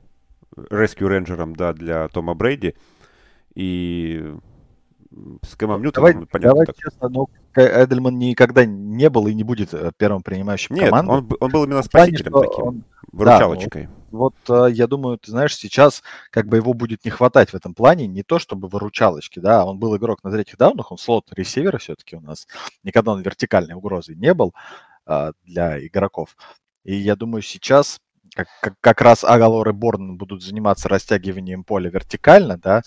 rescue 0.55 1.07
рейнджером, 1.07 1.55
да, 1.55 1.73
для 1.73 2.07
Тома 2.07 2.33
Брейди. 2.33 2.75
И 3.55 4.33
с 5.41 5.55
Кэмом 5.55 5.81
Ньютоном, 5.81 6.11
давай, 6.11 6.27
понятно. 6.27 6.51
Давай 6.51 6.65
так. 6.65 6.75
честно, 6.77 7.09
но 7.09 7.27
Эдельман 7.55 8.17
никогда 8.17 8.65
не 8.65 9.09
был 9.09 9.27
и 9.27 9.33
не 9.33 9.43
будет 9.43 9.73
э, 9.73 9.91
первым 9.97 10.21
принимающим 10.21 10.75
Нет, 10.75 10.89
команды. 10.89 11.11
Он, 11.11 11.37
он 11.39 11.51
был 11.51 11.63
именно 11.65 11.83
спасителем 11.83 12.31
плане, 12.31 12.49
таким, 12.49 12.65
он, 12.65 12.83
выручалочкой. 13.11 13.83
Да, 13.83 13.89
вот, 14.11 14.35
вот 14.47 14.67
э, 14.67 14.71
я 14.73 14.87
думаю, 14.87 15.17
ты 15.17 15.31
знаешь, 15.31 15.55
сейчас 15.55 16.03
как 16.31 16.47
бы 16.47 16.57
его 16.57 16.73
будет 16.73 17.05
не 17.05 17.11
хватать 17.11 17.51
в 17.51 17.55
этом 17.55 17.73
плане, 17.73 18.07
не 18.07 18.23
то 18.23 18.39
чтобы 18.39 18.67
выручалочки, 18.67 19.39
да, 19.39 19.65
он 19.65 19.77
был 19.77 19.95
игрок 19.95 20.23
на 20.23 20.31
третьих 20.31 20.57
даунах, 20.57 20.91
он 20.91 20.97
слот 20.97 21.31
ресивера 21.33 21.77
все-таки 21.77 22.15
у 22.15 22.21
нас, 22.21 22.47
никогда 22.83 23.11
он 23.11 23.21
вертикальной 23.21 23.75
угрозой 23.75 24.15
не 24.15 24.33
был 24.33 24.53
а, 25.05 25.31
для 25.43 25.85
игроков. 25.85 26.35
И 26.83 26.95
я 26.95 27.15
думаю, 27.15 27.41
сейчас 27.41 27.99
как, 28.35 28.47
как, 28.79 29.01
раз 29.01 29.23
Агалор 29.23 29.69
и 29.69 29.71
Борн 29.73 30.17
будут 30.17 30.43
заниматься 30.43 30.89
растягиванием 30.89 31.63
поля 31.63 31.89
вертикально, 31.89 32.57
да, 32.57 32.81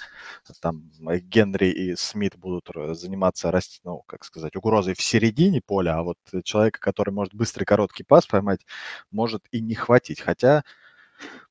там 0.60 0.90
Генри 1.00 1.66
и 1.66 1.96
Смит 1.96 2.36
будут 2.36 2.68
заниматься, 2.96 3.52
ну, 3.84 4.02
как 4.06 4.24
сказать, 4.24 4.56
угрозой 4.56 4.94
в 4.94 5.02
середине 5.02 5.60
поля, 5.60 5.98
а 5.98 6.02
вот 6.02 6.18
человека, 6.44 6.80
который 6.80 7.10
может 7.10 7.34
быстрый 7.34 7.64
короткий 7.64 8.02
пас 8.02 8.26
поймать, 8.26 8.66
может 9.10 9.44
и 9.50 9.60
не 9.60 9.74
хватить, 9.74 10.20
хотя, 10.20 10.64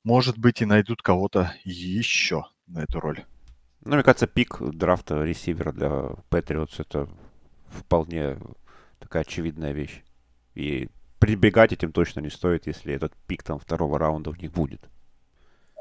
может 0.03 0.38
быть, 0.38 0.62
и 0.62 0.65
найдут 0.65 1.01
кого-то 1.01 1.53
еще 1.63 2.45
на 2.67 2.84
эту 2.84 2.99
роль. 2.99 3.23
Ну, 3.81 3.93
мне 3.95 4.03
кажется, 4.03 4.27
пик 4.27 4.60
драфта 4.60 5.23
ресивера 5.23 5.71
для 5.71 6.15
Патриотс 6.29 6.79
это 6.79 7.08
вполне 7.67 8.38
такая 8.99 9.21
очевидная 9.21 9.73
вещь. 9.73 10.01
И 10.55 10.89
прибегать 11.26 11.74
этим 11.74 11.92
точно 11.92 12.20
не 12.20 12.30
стоит, 12.30 12.68
если 12.68 12.94
этот 12.94 13.14
пик 13.26 13.42
там 13.42 13.58
второго 13.58 13.98
раунда 13.98 14.30
у 14.30 14.36
них 14.36 14.52
будет. 14.52 14.88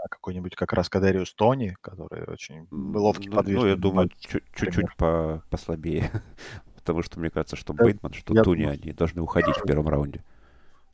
А 0.02 0.08
какой-нибудь 0.08 0.56
как 0.56 0.72
раз 0.72 0.88
Кадариус 0.88 1.34
Тони, 1.34 1.76
который 1.82 2.24
очень 2.24 2.66
ловкий, 2.70 3.28
ну, 3.28 3.36
подвижный. 3.36 3.62
Ну, 3.62 3.68
я 3.68 3.76
думаю, 3.76 4.10
чуть-чуть 4.18 4.96
по 4.96 5.42
послабее. 5.50 6.10
Потому 6.76 7.02
что 7.02 7.20
мне 7.20 7.28
кажется, 7.28 7.56
что 7.56 7.74
да, 7.74 7.84
Бейтман, 7.84 8.14
что 8.14 8.42
Туни, 8.42 8.64
они 8.64 8.92
должны 8.92 9.20
уходить 9.20 9.56
в 9.56 9.66
первом 9.66 9.88
раунде. 9.88 10.24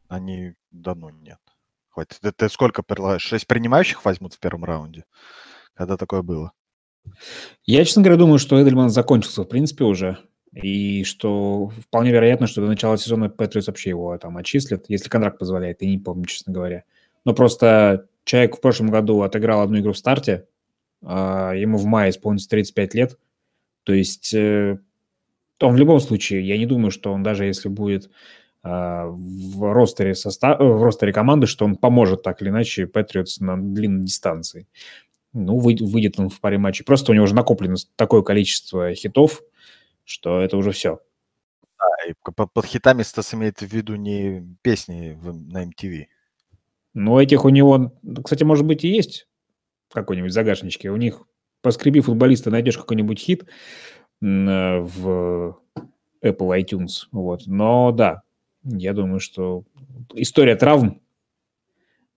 Они, 0.08 0.54
да 0.72 0.96
ну 0.96 1.10
нет. 1.10 1.38
Хватит. 1.90 2.18
Ты, 2.20 2.32
ты 2.32 2.48
сколько 2.48 2.82
предлагаешь? 2.82 3.22
Шесть 3.22 3.46
принимающих 3.46 4.04
возьмут 4.04 4.34
в 4.34 4.40
первом 4.40 4.64
раунде? 4.64 5.04
Когда 5.74 5.96
такое 5.96 6.22
было? 6.22 6.52
Я, 7.64 7.84
честно 7.84 8.02
говоря, 8.02 8.18
думаю, 8.18 8.40
что 8.40 8.60
Эдельман 8.60 8.90
закончился, 8.90 9.42
в 9.42 9.46
принципе, 9.46 9.84
уже. 9.84 10.18
И 10.52 11.04
что 11.04 11.68
вполне 11.68 12.10
вероятно, 12.10 12.46
что 12.46 12.60
до 12.60 12.66
начала 12.66 12.98
сезона 12.98 13.28
Патриотс 13.28 13.68
вообще 13.68 13.90
его 13.90 14.16
там 14.18 14.36
отчислят, 14.36 14.86
если 14.88 15.08
контракт 15.08 15.38
позволяет, 15.38 15.82
я 15.82 15.88
не 15.88 15.98
помню, 15.98 16.24
честно 16.24 16.52
говоря. 16.52 16.84
Но 17.24 17.34
просто 17.34 18.08
человек 18.24 18.56
в 18.56 18.60
прошлом 18.60 18.88
году 18.88 19.22
отыграл 19.22 19.60
одну 19.60 19.78
игру 19.78 19.92
в 19.92 19.98
старте, 19.98 20.46
а 21.02 21.52
ему 21.52 21.78
в 21.78 21.84
мае 21.84 22.10
исполнится 22.10 22.48
35 22.48 22.94
лет. 22.94 23.18
То 23.84 23.92
есть 23.92 24.34
э, 24.34 24.78
он 25.60 25.74
в 25.74 25.78
любом 25.78 26.00
случае, 26.00 26.46
я 26.46 26.58
не 26.58 26.66
думаю, 26.66 26.90
что 26.90 27.12
он 27.12 27.22
даже 27.22 27.44
если 27.44 27.68
будет 27.68 28.10
а, 28.62 29.06
в 29.06 29.72
ростере, 29.72 30.14
состав, 30.14 30.58
в 30.58 30.82
ростере 30.82 31.12
команды, 31.12 31.46
что 31.46 31.64
он 31.64 31.76
поможет 31.76 32.22
так 32.22 32.42
или 32.42 32.50
иначе 32.50 32.86
Патриотс 32.86 33.40
на 33.40 33.56
длинной 33.56 34.04
дистанции. 34.04 34.66
Ну, 35.32 35.58
выйдет 35.58 36.18
он 36.18 36.28
в 36.28 36.40
паре 36.40 36.58
матчей. 36.58 36.84
Просто 36.84 37.12
у 37.12 37.14
него 37.14 37.24
уже 37.24 37.34
накоплено 37.34 37.76
такое 37.96 38.22
количество 38.22 38.92
хитов, 38.94 39.42
что 40.10 40.40
это 40.40 40.56
уже 40.56 40.72
все. 40.72 41.00
Да, 41.78 42.10
и 42.10 42.14
под, 42.34 42.52
под 42.52 42.66
хитами 42.66 43.02
Стас 43.02 43.32
имеет 43.32 43.60
в 43.60 43.72
виду 43.72 43.94
не 43.94 44.44
песни 44.62 45.16
в, 45.20 45.32
на 45.32 45.64
MTV. 45.64 46.06
Ну, 46.94 47.20
этих 47.20 47.44
у 47.44 47.48
него, 47.48 47.92
кстати, 48.24 48.42
может 48.42 48.66
быть, 48.66 48.84
и 48.84 48.88
есть 48.88 49.28
какой-нибудь 49.92 50.32
загашничке. 50.32 50.90
У 50.90 50.96
них 50.96 51.22
по 51.62 51.70
скреби 51.70 52.00
футболиста 52.00 52.50
найдешь 52.50 52.76
какой-нибудь 52.76 53.20
хит 53.20 53.44
в 54.20 55.56
Apple 56.22 56.60
iTunes. 56.60 57.06
Вот. 57.12 57.42
Но 57.46 57.92
да, 57.92 58.22
я 58.64 58.92
думаю, 58.92 59.20
что 59.20 59.64
история 60.14 60.56
травм, 60.56 61.00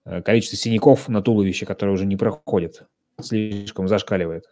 э, 0.05 0.21
количество 0.23 0.57
синяков 0.57 1.07
на 1.09 1.21
туловище, 1.21 1.67
которые 1.67 1.93
уже 1.93 2.05
не 2.07 2.17
проходят, 2.17 2.87
слишком 3.21 3.87
зашкаливает. 3.87 4.45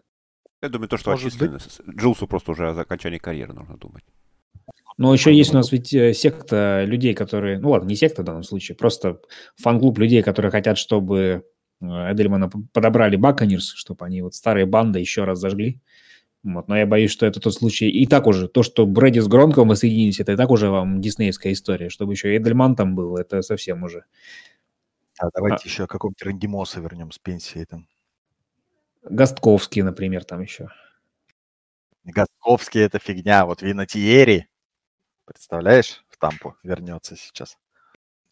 Я 0.62 0.70
думаю, 0.70 0.90
то, 0.90 0.98
что 0.98 1.12
отчислено. 1.12 1.60
Джилсу 1.90 2.28
просто 2.28 2.52
уже 2.52 2.70
о 2.70 2.80
окончании 2.80 3.18
карьеры 3.18 3.54
нужно 3.54 3.78
думать. 3.78 4.04
Но 4.98 5.14
еще 5.14 5.34
есть 5.34 5.52
у 5.54 5.58
нас 5.58 5.72
ведь 5.72 5.94
э, 5.94 6.14
секта 6.14 6.84
людей, 6.86 7.14
которые... 7.14 7.58
Ну 7.60 7.72
ладно, 7.72 7.88
не 7.88 7.96
секта 7.96 8.22
в 8.22 8.26
данном 8.26 8.44
случае, 8.44 8.76
просто 8.76 9.20
фан-клуб 9.56 9.98
людей, 9.98 10.22
которые 10.22 10.52
хотят, 10.52 10.78
чтобы 10.78 11.44
э, 11.82 11.86
Эдельмана 11.86 12.50
подобрали 12.74 13.16
Баконирс, 13.16 13.74
чтобы 13.74 14.06
они 14.06 14.22
вот 14.22 14.36
старые 14.36 14.66
банды 14.66 15.00
еще 15.00 15.24
раз 15.24 15.40
зажгли. 15.40 15.82
Вот, 16.44 16.68
но 16.68 16.78
я 16.78 16.86
боюсь, 16.86 17.12
что 17.12 17.26
это 17.26 17.40
тот 17.40 17.54
случай. 17.54 17.90
И 17.90 18.06
так 18.08 18.28
уже, 18.28 18.48
то, 18.48 18.64
что 18.64 18.86
Брэди 18.86 19.20
с 19.20 19.28
Гронком 19.28 19.70
воссоединились, 19.70 20.20
это 20.20 20.34
и 20.34 20.36
так 20.36 20.50
уже 20.50 20.70
вам 20.70 21.00
диснеевская 21.00 21.54
история. 21.54 21.90
Чтобы 21.90 22.14
еще 22.14 22.36
Эдельман 22.36 22.76
там 22.76 22.96
был, 22.96 23.18
это 23.18 23.42
совсем 23.42 23.84
уже. 23.84 24.06
А 25.20 25.30
давайте 25.34 25.64
а... 25.64 25.68
еще 25.68 25.84
о 25.84 25.88
каком-то 25.88 26.26
Рандимоса 26.26 26.80
вернем 26.80 27.12
с 27.12 27.20
пенсии 27.20 27.64
там. 27.66 27.88
Гостковский, 29.04 29.82
например, 29.82 30.24
там 30.24 30.42
еще. 30.42 30.70
Гостковский 32.04 32.82
это 32.82 33.00
фигня. 33.00 33.46
Вот 33.46 33.62
Винотиери, 33.62 34.48
представляешь, 35.26 36.04
в 36.10 36.18
Тампу 36.18 36.56
вернется 36.64 37.16
сейчас. 37.16 37.58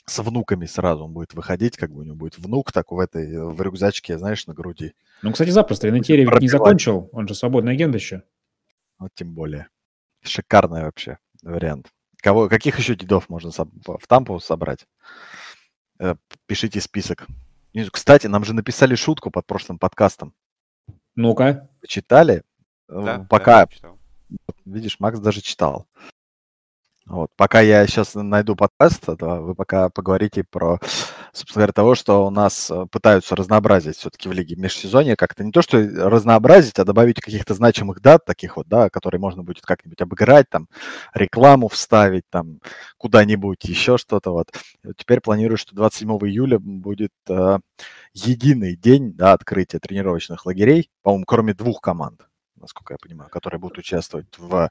С 0.05 0.19
внуками 0.23 0.65
сразу 0.65 1.05
он 1.05 1.13
будет 1.13 1.33
выходить, 1.35 1.77
как 1.77 1.91
бы 1.91 1.99
у 1.99 2.03
него 2.03 2.15
будет 2.15 2.37
внук 2.39 2.71
так 2.71 2.91
в 2.91 2.99
этой, 2.99 3.51
в 3.51 3.61
рюкзачке, 3.61 4.17
знаешь, 4.17 4.47
на 4.47 4.53
груди. 4.53 4.93
Ну, 5.21 5.31
кстати, 5.31 5.49
запросто. 5.49 5.87
Винотиери 5.87 6.25
ведь 6.25 6.41
не 6.41 6.47
закончил, 6.47 7.09
он 7.11 7.27
же 7.27 7.35
свободный 7.35 7.73
агент 7.73 7.93
еще. 7.93 8.23
Вот 8.97 9.11
тем 9.13 9.33
более. 9.33 9.67
Шикарный 10.21 10.81
вообще 10.81 11.19
вариант. 11.43 11.89
Кого, 12.17 12.49
каких 12.49 12.79
еще 12.79 12.95
дедов 12.95 13.29
можно 13.29 13.51
в 13.51 14.07
Тампу 14.07 14.39
собрать? 14.39 14.85
Э, 15.99 16.15
пишите 16.47 16.81
список. 16.81 17.27
Кстати, 17.91 18.27
нам 18.27 18.43
же 18.43 18.53
написали 18.53 18.95
шутку 18.95 19.31
под 19.31 19.45
прошлым 19.45 19.77
подкастом. 19.77 20.33
Ну-ка. 21.15 21.69
Читали? 21.87 22.43
Э, 22.87 23.03
да, 23.03 23.27
Пока. 23.29 23.67
Да, 23.81 23.95
Видишь, 24.65 24.99
Макс 24.99 25.19
даже 25.19 25.41
читал. 25.41 25.87
Вот. 27.05 27.31
Пока 27.35 27.61
я 27.61 27.85
сейчас 27.87 28.13
найду 28.13 28.55
подкаст, 28.55 29.03
вы 29.07 29.55
пока 29.55 29.89
поговорите 29.89 30.43
про, 30.43 30.79
собственно 31.33 31.61
говоря, 31.61 31.73
того, 31.73 31.95
что 31.95 32.25
у 32.25 32.29
нас 32.29 32.69
э, 32.71 32.85
пытаются 32.91 33.35
разнообразить 33.35 33.97
все-таки 33.97 34.29
в 34.29 34.31
лиге 34.31 34.55
межсезонье 34.55 35.15
как-то. 35.15 35.43
Не 35.43 35.51
то, 35.51 35.61
что 35.61 35.77
разнообразить, 35.79 36.79
а 36.79 36.85
добавить 36.85 37.21
каких-то 37.21 37.53
значимых 37.53 38.01
дат, 38.01 38.25
таких 38.25 38.57
вот, 38.57 38.67
да, 38.67 38.89
которые 38.89 39.19
можно 39.19 39.43
будет 39.43 39.65
как-нибудь 39.65 40.01
обыграть, 40.01 40.49
там, 40.49 40.67
рекламу 41.13 41.67
вставить, 41.67 42.23
там, 42.29 42.59
куда-нибудь, 42.97 43.63
еще 43.65 43.97
что-то 43.97 44.31
вот. 44.31 44.51
Теперь 44.97 45.21
планирую, 45.21 45.57
что 45.57 45.75
27 45.75 46.09
июля 46.27 46.59
будет 46.59 47.13
э, 47.29 47.59
единый 48.13 48.75
день, 48.75 49.13
да, 49.13 49.33
открытия 49.33 49.79
тренировочных 49.79 50.45
лагерей, 50.45 50.89
по-моему, 51.03 51.25
кроме 51.25 51.53
двух 51.53 51.81
команд 51.81 52.29
насколько 52.59 52.93
я 52.93 52.97
понимаю, 52.97 53.29
которые 53.29 53.59
будут 53.59 53.77
участвовать 53.77 54.37
в 54.37 54.69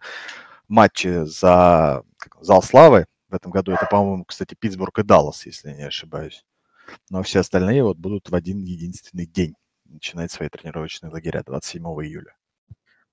матче 0.68 1.24
за 1.24 2.02
зал 2.40 2.62
славы. 2.62 3.06
В 3.28 3.34
этом 3.34 3.50
году 3.50 3.72
это, 3.72 3.86
по-моему, 3.90 4.24
кстати, 4.24 4.54
Питтсбург 4.54 4.98
и 5.00 5.02
Даллас, 5.02 5.44
если 5.46 5.70
я 5.70 5.76
не 5.76 5.82
ошибаюсь. 5.84 6.44
Но 7.10 7.22
все 7.22 7.40
остальные 7.40 7.84
вот 7.84 7.98
будут 7.98 8.30
в 8.30 8.34
один 8.34 8.62
единственный 8.62 9.26
день 9.26 9.54
начинать 9.86 10.30
свои 10.30 10.48
тренировочные 10.48 11.10
лагеря 11.10 11.42
27 11.44 11.82
июля. 11.82 12.34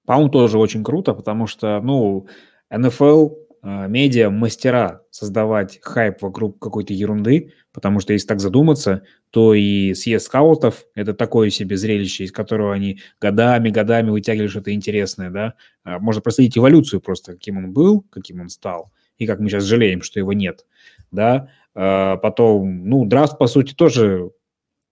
По-моему, 0.06 0.30
тоже 0.30 0.58
очень 0.60 0.84
круто, 0.84 1.14
потому 1.14 1.48
что, 1.48 1.80
ну, 1.82 2.28
НФЛ 2.70 3.30
а, 3.68 3.88
медиа 3.88 4.30
мастера 4.30 5.02
создавать 5.10 5.80
хайп 5.82 6.22
вокруг 6.22 6.60
какой-то 6.60 6.94
ерунды, 6.94 7.54
потому 7.74 8.00
что 8.00 8.14
если 8.14 8.28
так 8.28 8.40
задуматься, 8.40 9.02
то 9.32 9.56
и 9.56 9.96
съезд 9.96 10.28
скаутов– 10.28 10.86
это 10.94 11.16
такое 11.16 11.50
себе 11.50 11.76
зрелище, 11.76 12.26
из 12.26 12.32
которого 12.32 12.76
они 12.76 13.00
годами-годами 13.20 14.12
вытягивали 14.12 14.50
что-то 14.50 14.72
интересное, 14.72 15.32
да. 15.32 15.56
А, 15.84 15.98
можно 15.98 16.22
проследить 16.22 16.60
эволюцию 16.60 17.02
просто, 17.02 17.34
каким 17.34 17.58
он 17.58 17.74
был, 17.74 18.02
каким 18.12 18.40
он 18.40 18.50
стал, 18.50 18.92
и 19.18 19.26
как 19.26 19.40
мы 19.40 19.50
сейчас 19.50 19.64
жалеем, 19.64 20.04
что 20.04 20.20
его 20.20 20.34
нет, 20.34 20.68
да. 21.10 21.50
А, 21.76 22.18
потом, 22.18 22.88
ну, 22.88 23.06
драфт, 23.06 23.38
по 23.38 23.48
сути, 23.48 23.74
тоже 23.74 24.32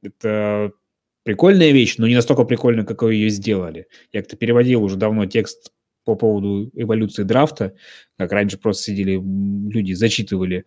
это 0.04 0.72
прикольная 1.24 1.72
вещь, 1.72 1.96
но 1.98 2.08
не 2.08 2.16
настолько 2.16 2.44
прикольная, 2.44 2.86
как 2.86 3.04
ее 3.04 3.30
сделали. 3.30 3.88
Я 4.12 4.22
как-то 4.22 4.36
переводил 4.36 4.84
уже 4.84 4.98
давно 4.98 5.26
текст 5.26 5.72
по 6.06 6.16
поводу 6.16 6.70
эволюции 6.74 7.24
драфта, 7.24 7.74
как 8.18 8.32
раньше 8.34 8.58
просто 8.58 8.84
сидели 8.84 9.14
люди, 9.14 9.94
зачитывали 9.94 10.66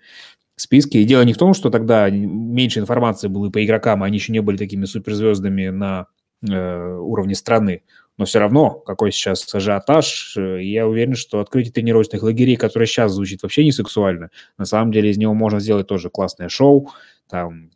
списки. 0.57 0.97
И 0.97 1.05
дело 1.05 1.23
не 1.23 1.35
в 1.35 1.39
том, 1.39 1.53
что 1.53 1.71
тогда 1.71 2.09
меньше 2.09 2.81
информации 2.81 3.29
было 3.29 3.51
по 3.51 3.63
игрокам, 3.63 4.03
они 4.03 4.17
еще 4.17 4.33
не 4.33 4.41
были 4.41 4.57
такими 4.57 4.87
суперзвездами 4.87 5.69
на 5.69 6.07
э, 6.49 6.97
уровне 6.97 7.35
страны. 7.35 7.83
Но 8.19 8.25
все 8.25 8.39
равно, 8.39 8.71
какой 8.71 9.13
сейчас 9.13 9.55
ажиотаж, 9.55 10.37
э, 10.37 10.63
я 10.63 10.87
уверен, 10.87 11.15
что 11.15 11.41
открытие 11.41 11.73
тренировочных 11.73 12.23
лагерей, 12.23 12.57
которое 12.57 12.87
сейчас 12.87 13.13
звучит 13.13 13.43
вообще 13.43 13.65
не 13.65 13.73
сексуально, 13.73 14.31
на 14.57 14.65
самом 14.65 14.93
деле 14.93 15.11
из 15.11 15.19
него 15.19 15.35
можно 15.35 15.61
сделать 15.61 15.87
тоже 15.87 16.09
классное 16.09 16.49
шоу, 16.49 16.91
там 17.29 17.71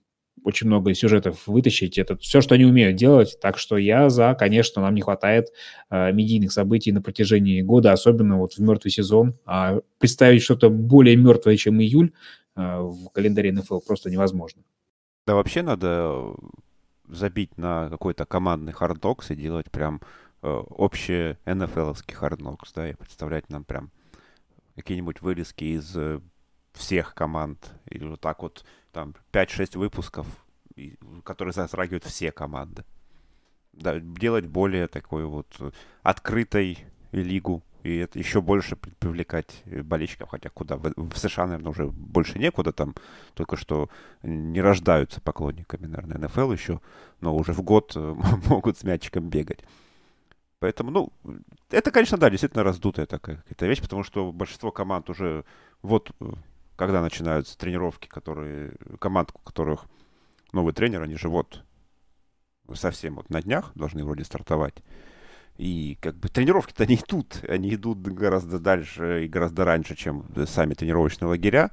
очень 0.44 0.66
много 0.66 0.94
сюжетов 0.94 1.46
вытащить. 1.46 1.98
Это 1.98 2.16
все, 2.16 2.40
что 2.40 2.54
они 2.54 2.64
умеют 2.64 2.96
делать. 2.96 3.38
Так 3.40 3.58
что 3.58 3.76
я 3.76 4.08
за, 4.08 4.34
конечно, 4.34 4.82
нам 4.82 4.94
не 4.94 5.02
хватает 5.02 5.48
э, 5.90 6.12
медийных 6.12 6.52
событий 6.52 6.92
на 6.92 7.02
протяжении 7.02 7.60
года, 7.62 7.92
особенно 7.92 8.38
вот 8.38 8.54
в 8.54 8.58
мертвый 8.58 8.90
сезон. 8.90 9.34
А 9.44 9.80
представить 9.98 10.42
что-то 10.42 10.70
более 10.70 11.16
мертвое, 11.16 11.56
чем 11.56 11.80
июль 11.80 12.12
э, 12.56 12.60
в 12.80 13.10
календаре 13.10 13.52
НФЛ 13.52 13.80
просто 13.80 14.10
невозможно. 14.10 14.62
Да 15.26 15.34
вообще 15.34 15.62
надо 15.62 16.34
забить 17.08 17.58
на 17.58 17.88
какой-то 17.90 18.24
командный 18.24 18.72
Hard 18.72 18.95
Knocks 18.95 19.30
и 19.30 19.36
делать 19.36 19.70
прям 19.70 20.00
э, 20.42 20.48
общий 20.48 21.36
НФЛовский 21.46 22.14
Hard 22.14 22.35
Knocks, 22.35 22.72
да, 22.72 22.88
и 22.88 22.94
представлять 22.94 23.48
нам 23.50 23.64
прям 23.64 23.90
какие-нибудь 24.76 25.20
вырезки 25.20 25.64
из 25.64 25.96
э, 25.96 26.20
всех 26.72 27.14
команд. 27.14 27.72
И 27.88 27.98
вот 27.98 28.20
так 28.20 28.42
вот 28.42 28.64
там 28.92 29.14
5-6 29.32 29.78
выпусков, 29.78 30.26
которые 31.24 31.52
затрагивают 31.52 32.04
все 32.04 32.32
команды. 32.32 32.84
Да, 33.72 33.98
делать 33.98 34.46
более 34.46 34.88
такой 34.88 35.24
вот 35.24 35.74
открытой 36.02 36.78
лигу, 37.12 37.62
и 37.82 37.96
это 37.96 38.18
еще 38.18 38.40
больше 38.40 38.76
привлекать 38.76 39.62
болельщиков, 39.64 40.28
хотя 40.28 40.50
куда, 40.50 40.76
в 40.76 41.16
США, 41.16 41.46
наверное, 41.46 41.70
уже 41.70 41.86
больше 41.86 42.38
некуда, 42.38 42.72
там 42.72 42.94
только 43.34 43.56
что 43.56 43.88
не 44.22 44.60
рождаются 44.60 45.20
поклонниками, 45.20 45.86
наверное, 45.86 46.18
НФЛ 46.18 46.52
еще, 46.52 46.80
но 47.20 47.34
уже 47.34 47.52
в 47.52 47.62
год 47.62 47.94
могут 48.48 48.78
с 48.78 48.82
мячиком 48.82 49.30
бегать. 49.30 49.60
Поэтому, 50.60 50.90
ну, 50.90 51.12
это, 51.70 51.90
конечно, 51.90 52.18
да, 52.18 52.30
действительно 52.30 52.62
раздутая 52.62 53.06
такая 53.06 53.36
какая-то 53.38 53.66
вещь, 53.66 53.80
потому 53.80 54.04
что 54.04 54.30
большинство 54.30 54.70
команд 54.70 55.10
уже 55.10 55.44
вот 55.82 56.12
когда 56.76 57.02
начинаются 57.02 57.58
тренировки, 57.58 58.08
которые, 58.08 58.74
команд, 58.98 59.30
у 59.34 59.38
которых 59.38 59.84
новый 60.52 60.72
тренер, 60.72 61.02
они 61.02 61.16
же 61.16 61.28
вот 61.28 61.62
совсем 62.74 63.16
вот 63.16 63.28
на 63.28 63.42
днях 63.42 63.72
должны 63.74 64.02
вроде 64.02 64.24
стартовать. 64.24 64.82
И 65.56 65.98
как 66.00 66.16
бы 66.16 66.28
тренировки-то 66.28 66.86
не 66.86 66.94
идут, 66.94 67.44
они 67.46 67.74
идут 67.74 67.98
гораздо 67.98 68.58
дальше 68.58 69.26
и 69.26 69.28
гораздо 69.28 69.66
раньше, 69.66 69.94
чем 69.94 70.24
сами 70.46 70.72
тренировочные 70.72 71.28
лагеря. 71.28 71.70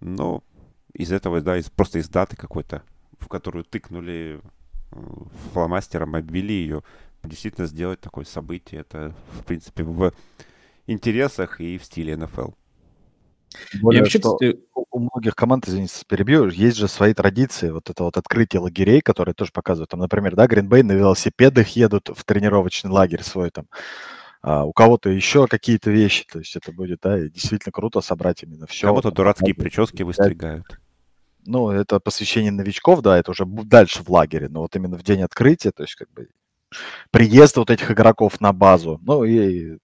Но 0.00 0.44
из 0.92 1.12
этого, 1.12 1.40
да, 1.40 1.56
из, 1.56 1.70
просто 1.70 1.98
из 1.98 2.10
даты 2.10 2.36
какой-то, 2.36 2.82
в 3.18 3.28
которую 3.28 3.64
тыкнули 3.64 4.42
э, 4.90 4.96
фломастером, 5.52 6.14
обвели 6.14 6.54
ее, 6.54 6.82
действительно 7.24 7.66
сделать 7.66 8.00
такое 8.00 8.24
событие. 8.24 8.80
Это, 8.82 9.14
в 9.38 9.44
принципе, 9.44 9.84
в 9.84 10.12
интересах 10.86 11.60
и 11.60 11.78
в 11.78 11.84
стиле 11.84 12.16
НФЛ. 12.16 12.50
Более, 13.80 14.02
вообще, 14.02 14.18
что 14.18 14.34
кстати... 14.34 14.60
у 14.90 14.98
многих 14.98 15.34
команд, 15.34 15.68
извините, 15.68 16.04
перебью, 16.06 16.48
есть 16.48 16.76
же 16.76 16.88
свои 16.88 17.14
традиции, 17.14 17.70
вот 17.70 17.90
это 17.90 18.04
вот 18.04 18.16
открытие 18.16 18.60
лагерей, 18.60 19.00
которые 19.00 19.34
тоже 19.34 19.52
показывают, 19.52 19.90
там, 19.90 20.00
например, 20.00 20.34
да, 20.34 20.46
Гринбей 20.46 20.82
на 20.82 20.92
велосипедах 20.92 21.68
едут 21.68 22.08
в 22.14 22.24
тренировочный 22.24 22.90
лагерь 22.90 23.22
свой 23.22 23.50
там, 23.50 23.66
а 24.40 24.64
у 24.64 24.72
кого-то 24.72 25.10
еще 25.10 25.46
какие-то 25.46 25.90
вещи, 25.90 26.24
то 26.30 26.38
есть 26.38 26.56
это 26.56 26.72
будет, 26.72 27.00
да, 27.02 27.18
действительно 27.20 27.72
круто 27.72 28.00
собрать 28.00 28.42
именно 28.42 28.66
все. 28.66 28.86
Кого-то 28.86 29.10
дурацкие 29.10 29.54
прически 29.54 30.02
выстригают. 30.02 30.66
Ну, 31.44 31.70
это 31.70 32.00
посвящение 32.00 32.52
новичков, 32.52 33.02
да, 33.02 33.18
это 33.18 33.32
уже 33.32 33.44
дальше 33.44 34.02
в 34.02 34.10
лагере, 34.10 34.48
но 34.48 34.60
вот 34.62 34.74
именно 34.76 34.96
в 34.96 35.02
день 35.02 35.22
открытия, 35.22 35.72
то 35.72 35.82
есть 35.82 35.94
как 35.94 36.10
бы 36.12 36.28
приезд 37.10 37.56
вот 37.56 37.70
этих 37.70 37.90
игроков 37.90 38.40
на 38.40 38.52
базу, 38.52 39.00
ну 39.02 39.24
и 39.24 39.78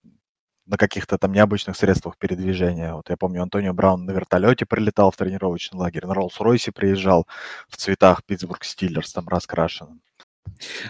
на 0.68 0.76
каких-то 0.76 1.16
там 1.18 1.32
необычных 1.32 1.76
средствах 1.76 2.18
передвижения. 2.18 2.94
Вот 2.94 3.08
я 3.08 3.16
помню, 3.16 3.42
Антонио 3.42 3.72
Браун 3.72 4.04
на 4.04 4.10
вертолете 4.10 4.66
прилетал 4.66 5.10
в 5.10 5.16
тренировочный 5.16 5.78
лагерь, 5.78 6.06
на 6.06 6.12
Роллс-Ройсе 6.12 6.72
приезжал 6.72 7.26
в 7.68 7.76
цветах 7.76 8.22
Питтсбург 8.24 8.64
Стиллерс, 8.64 9.12
там 9.12 9.26
раскрашенным. 9.28 10.00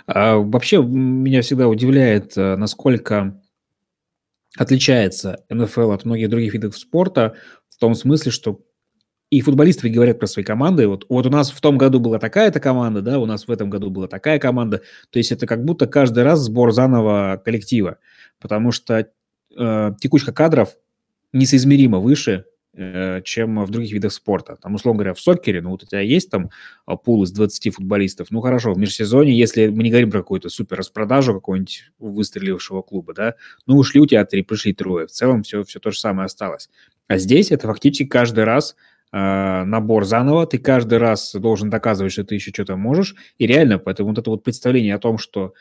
А, 0.07 0.37
вообще 0.37 0.83
меня 0.83 1.43
всегда 1.43 1.69
удивляет, 1.69 2.37
э, 2.37 2.57
насколько 2.57 3.41
отличается 4.57 5.45
НФЛ 5.49 5.93
от 5.93 6.05
многих 6.05 6.29
других 6.29 6.55
видов 6.55 6.77
спорта 6.77 7.37
в 7.69 7.79
том 7.79 7.95
смысле, 7.95 8.33
что 8.33 8.61
и 9.31 9.41
футболисты 9.41 9.89
говорят 9.91 10.19
про 10.19 10.27
свои 10.27 10.45
команды. 10.45 10.89
Вот, 10.89 11.05
вот 11.09 11.27
у 11.27 11.31
нас 11.31 11.51
в 11.51 11.61
том 11.61 11.77
году 11.77 12.01
была 12.01 12.19
такая-то 12.19 12.61
команда, 12.61 13.03
да, 13.03 13.19
у 13.19 13.27
нас 13.27 13.47
в 13.47 13.51
этом 13.51 13.69
году 13.69 13.91
была 13.91 14.09
такая 14.09 14.39
команда. 14.39 14.83
То 15.11 15.19
есть 15.19 15.33
это 15.33 15.47
как 15.47 15.65
будто 15.65 15.87
каждый 15.87 16.23
раз 16.25 16.41
сбор 16.41 16.73
заново 16.73 17.41
коллектива. 17.45 17.99
Потому 18.41 18.73
что 18.73 19.09
э, 19.57 19.93
текучка 20.01 20.33
кадров 20.33 20.77
несоизмеримо 21.35 21.99
выше, 21.99 22.47
э, 22.73 23.21
чем 23.23 23.63
в 23.63 23.71
других 23.71 23.93
видах 23.93 24.15
спорта. 24.15 24.57
Там, 24.63 24.77
условно 24.77 25.01
говоря, 25.01 25.13
в 25.13 25.21
сокере, 25.21 25.61
ну, 25.61 25.71
вот 25.71 25.83
у 25.83 25.87
тебя 25.87 26.01
есть 26.01 26.31
там 26.31 26.49
а, 26.87 26.97
пул 26.97 27.23
из 27.25 27.31
20 27.31 27.75
футболистов, 27.75 28.29
ну, 28.31 28.41
хорошо, 28.41 28.73
в 28.73 28.79
межсезонье, 28.79 29.37
если 29.37 29.67
мы 29.67 29.83
не 29.83 29.91
говорим 29.91 30.11
про 30.11 30.21
какую-то 30.21 30.49
супер 30.49 30.79
распродажу 30.79 31.35
какого-нибудь 31.35 31.91
выстрелившего 31.99 32.81
клуба, 32.81 33.13
да, 33.13 33.35
ну, 33.67 33.77
ушли 33.77 34.01
у 34.01 34.07
тебя 34.07 34.25
три, 34.25 34.43
пришли 34.43 34.73
трое, 34.73 35.07
в 35.07 35.11
целом 35.11 35.43
все, 35.43 35.65
все 35.65 35.81
то 35.81 35.91
же 35.91 35.99
самое 35.99 36.27
осталось. 36.27 36.71
А 37.09 37.19
здесь 37.19 37.51
это 37.51 37.67
фактически 37.67 38.05
каждый 38.07 38.45
раз 38.45 38.75
набор 39.13 40.05
заново, 40.05 40.47
ты 40.47 40.59
каждый 40.59 40.99
раз 40.99 41.35
должен 41.35 41.71
доказывать, 41.71 42.13
что 42.13 42.25
ты 42.25 42.35
еще 42.35 42.51
что-то 42.53 42.77
можешь, 42.77 43.15
и 43.39 43.47
реально, 43.47 43.79
поэтому 43.79 44.11
вот 44.11 44.19
это 44.19 44.31
вот 44.31 44.45
представление 44.45 44.95
о 44.95 44.99
том, 44.99 45.17
что 45.19 45.55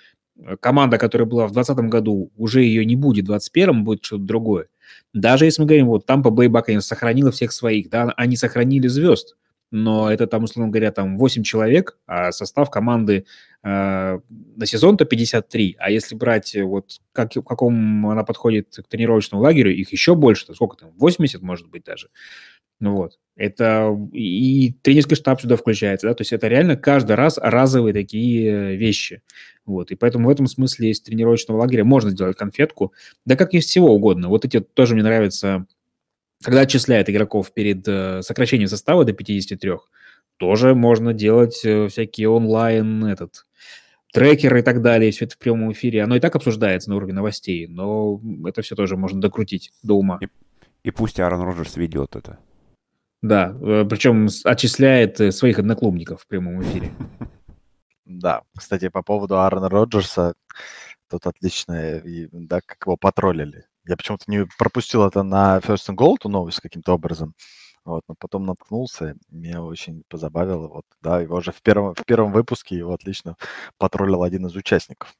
команда, 0.60 0.97
которая 0.97 1.27
была 1.27 1.47
в 1.47 1.51
2020 1.51 1.89
году, 1.89 2.31
уже 2.36 2.63
ее 2.63 2.86
не 2.86 2.95
будет, 2.95 3.23
в 3.25 3.27
2021 3.27 3.83
будет 3.83 4.05
что-то 4.05 4.23
другое. 4.23 4.67
Даже 5.13 5.45
если 5.45 5.62
мы 5.62 5.67
говорим, 5.67 5.88
вот 5.88 6.05
Тампа 6.05 6.29
Бэй 6.29 6.47
Баканин 6.47 6.81
сохранила 6.81 7.31
всех 7.31 7.51
своих, 7.51 7.89
да, 7.89 8.13
они 8.17 8.36
сохранили 8.36 8.88
звезд, 8.88 9.36
но 9.71 10.12
это 10.12 10.27
там, 10.27 10.43
условно 10.43 10.71
говоря, 10.71 10.91
там 10.91 11.17
8 11.17 11.43
человек, 11.43 11.97
а 12.05 12.31
состав 12.31 12.69
команды 12.69 13.25
э, 13.63 13.67
на 13.69 14.65
сезон-то 14.65 15.05
53, 15.05 15.75
а 15.77 15.91
если 15.91 16.15
брать 16.15 16.55
э, 16.55 16.63
вот 16.63 17.01
как, 17.12 17.36
в 17.36 17.43
каком 17.43 18.07
она 18.07 18.23
подходит 18.23 18.75
к 18.75 18.88
тренировочному 18.88 19.43
лагерю, 19.43 19.75
их 19.75 19.91
еще 19.91 20.15
больше, 20.15 20.47
то 20.47 20.53
сколько 20.53 20.77
там, 20.77 20.91
80 20.97 21.41
может 21.41 21.67
быть 21.67 21.83
даже. 21.83 22.10
Ну 22.79 22.95
вот, 22.95 23.19
это 23.35 23.95
и 24.13 24.73
тренерский 24.81 25.15
штаб 25.15 25.41
сюда 25.41 25.55
включается, 25.55 26.07
да, 26.07 26.13
то 26.13 26.21
есть 26.21 26.33
это 26.33 26.47
реально 26.47 26.75
каждый 26.75 27.15
раз 27.15 27.37
разовые 27.41 27.93
такие 27.93 28.75
вещи. 28.75 29.21
Вот, 29.65 29.91
и 29.91 29.95
поэтому 29.95 30.27
в 30.27 30.31
этом 30.31 30.47
смысле 30.47 30.91
из 30.91 31.01
тренировочного 31.01 31.59
лагеря 31.59 31.83
можно 31.83 32.09
сделать 32.11 32.37
конфетку, 32.37 32.93
да 33.25 33.35
как 33.35 33.53
из 33.53 33.65
всего 33.65 33.93
угодно. 33.93 34.29
Вот 34.29 34.45
эти 34.45 34.59
тоже 34.59 34.93
мне 34.93 35.03
нравятся 35.03 35.65
когда 36.43 36.61
отчисляют 36.61 37.09
игроков 37.09 37.53
перед 37.53 37.87
э, 37.87 38.21
сокращением 38.21 38.69
состава 38.69 39.03
до 39.05 39.13
53, 39.13 39.73
тоже 40.37 40.75
можно 40.75 41.13
делать 41.13 41.61
э, 41.65 41.87
всякие 41.87 42.29
онлайн 42.29 43.05
этот 43.05 43.45
трекеры 44.13 44.59
и 44.59 44.63
так 44.63 44.81
далее, 44.81 45.11
все 45.11 45.25
это 45.25 45.35
в 45.35 45.37
прямом 45.39 45.71
эфире. 45.71 46.03
Оно 46.03 46.15
и 46.15 46.19
так 46.19 46.35
обсуждается 46.35 46.89
на 46.89 46.95
уровне 46.95 47.13
новостей, 47.13 47.67
но 47.67 48.21
это 48.45 48.61
все 48.61 48.75
тоже 48.75 48.97
можно 48.97 49.19
докрутить 49.19 49.71
до 49.83 49.95
ума. 49.95 50.19
И, 50.21 50.27
и 50.83 50.91
пусть 50.91 51.19
Аарон 51.19 51.41
Роджерс 51.41 51.75
ведет 51.75 52.15
это. 52.15 52.39
Да, 53.21 53.56
э, 53.62 53.86
причем 53.89 54.27
отчисляет 54.45 55.19
э, 55.19 55.32
своих 55.32 55.60
одноклубников 55.60 56.21
в 56.21 56.27
прямом 56.27 56.62
эфире. 56.63 56.91
Да, 58.10 58.43
кстати, 58.58 58.88
по 58.88 59.03
поводу 59.03 59.38
Аарона 59.38 59.67
Роджерса, 59.67 60.34
тут 61.10 61.27
отлично, 61.27 62.01
да, 62.32 62.62
как 62.65 62.77
его 62.86 62.95
потроллили. 62.95 63.65
Я 63.86 63.97
почему-то 63.97 64.23
не 64.27 64.45
пропустил 64.58 65.06
это 65.06 65.23
на 65.23 65.58
First 65.60 65.89
and 65.89 65.97
Goal, 65.97 66.15
новость 66.23 66.62
каким-то 66.62 66.93
образом. 66.93 67.36
Вот, 67.84 68.03
но 68.08 68.15
потом 68.19 68.45
наткнулся, 68.45 69.15
меня 69.30 69.62
очень 69.62 70.03
позабавило. 70.10 70.67
Вот, 70.67 70.86
да, 71.01 71.19
его 71.21 71.41
же 71.41 71.51
в 71.51 71.62
первом, 71.62 71.95
в 71.95 72.06
первом 72.06 72.32
выпуске 72.32 72.77
его 72.77 72.93
отлично 72.93 73.36
потроллил 73.77 74.23
один 74.23 74.45
из 74.47 74.56
участников. 74.56 75.13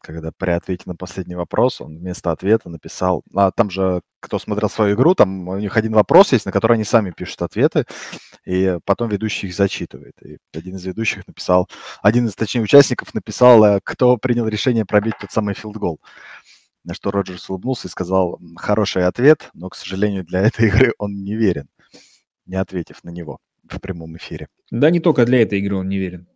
Когда 0.00 0.30
при 0.36 0.50
ответе 0.50 0.84
на 0.86 0.94
последний 0.94 1.34
вопрос 1.34 1.80
он 1.80 1.98
вместо 1.98 2.30
ответа 2.30 2.68
написал... 2.68 3.22
А 3.34 3.50
там 3.50 3.70
же, 3.70 4.02
кто 4.20 4.38
смотрел 4.38 4.68
свою 4.68 4.94
игру, 4.94 5.14
там 5.14 5.48
у 5.48 5.56
них 5.56 5.76
один 5.76 5.92
вопрос 5.92 6.32
есть, 6.32 6.46
на 6.46 6.52
который 6.52 6.74
они 6.74 6.84
сами 6.84 7.10
пишут 7.10 7.42
ответы, 7.42 7.86
и 8.44 8.78
потом 8.84 9.08
ведущий 9.08 9.46
их 9.46 9.54
зачитывает. 9.54 10.14
И 10.22 10.38
один 10.52 10.76
из 10.76 10.84
ведущих 10.84 11.26
написал... 11.26 11.68
Один 12.02 12.26
из, 12.26 12.34
точнее, 12.34 12.62
участников 12.62 13.14
написал, 13.14 13.64
э, 13.64 13.80
кто 13.82 14.16
принял 14.18 14.46
решение 14.46 14.84
пробить 14.84 15.14
тот 15.20 15.30
самый 15.32 15.54
филдгол. 15.54 15.98
гол 15.98 16.00
на 16.84 16.94
что 16.94 17.10
Роджерс 17.10 17.48
улыбнулся 17.48 17.88
и 17.88 17.90
сказал, 17.90 18.38
хороший 18.56 19.06
ответ, 19.06 19.50
но, 19.54 19.68
к 19.70 19.74
сожалению, 19.74 20.24
для 20.24 20.40
этой 20.46 20.68
игры 20.68 20.92
он 20.98 21.24
не 21.24 21.34
верен, 21.34 21.68
не 22.46 22.56
ответив 22.56 23.02
на 23.02 23.10
него 23.10 23.38
в 23.68 23.80
прямом 23.80 24.16
эфире. 24.16 24.48
Да, 24.70 24.90
не 24.90 25.00
только 25.00 25.24
для 25.24 25.42
этой 25.42 25.58
игры 25.58 25.76
он 25.76 25.88
не 25.88 25.98
верен. 25.98 26.28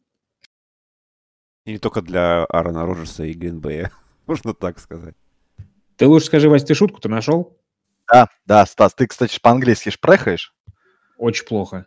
И 1.68 1.72
не 1.72 1.78
только 1.78 2.00
для 2.00 2.44
Аарона 2.46 2.87
Роджерса 2.87 3.24
и 3.24 3.35
Гринбея, 3.35 3.90
можно 4.26 4.54
так 4.54 4.78
сказать. 4.78 5.14
Ты 5.96 6.07
лучше 6.07 6.28
скажи, 6.28 6.48
Вась, 6.48 6.64
ты 6.64 6.72
шутку-то 6.72 7.11
нашел? 7.11 7.59
Да, 8.11 8.31
да, 8.46 8.64
Стас, 8.64 8.94
ты, 8.94 9.07
кстати, 9.07 9.38
по-английски 9.38 9.90
шпрехаешь? 9.90 10.54
Очень 11.18 11.44
плохо. 11.44 11.85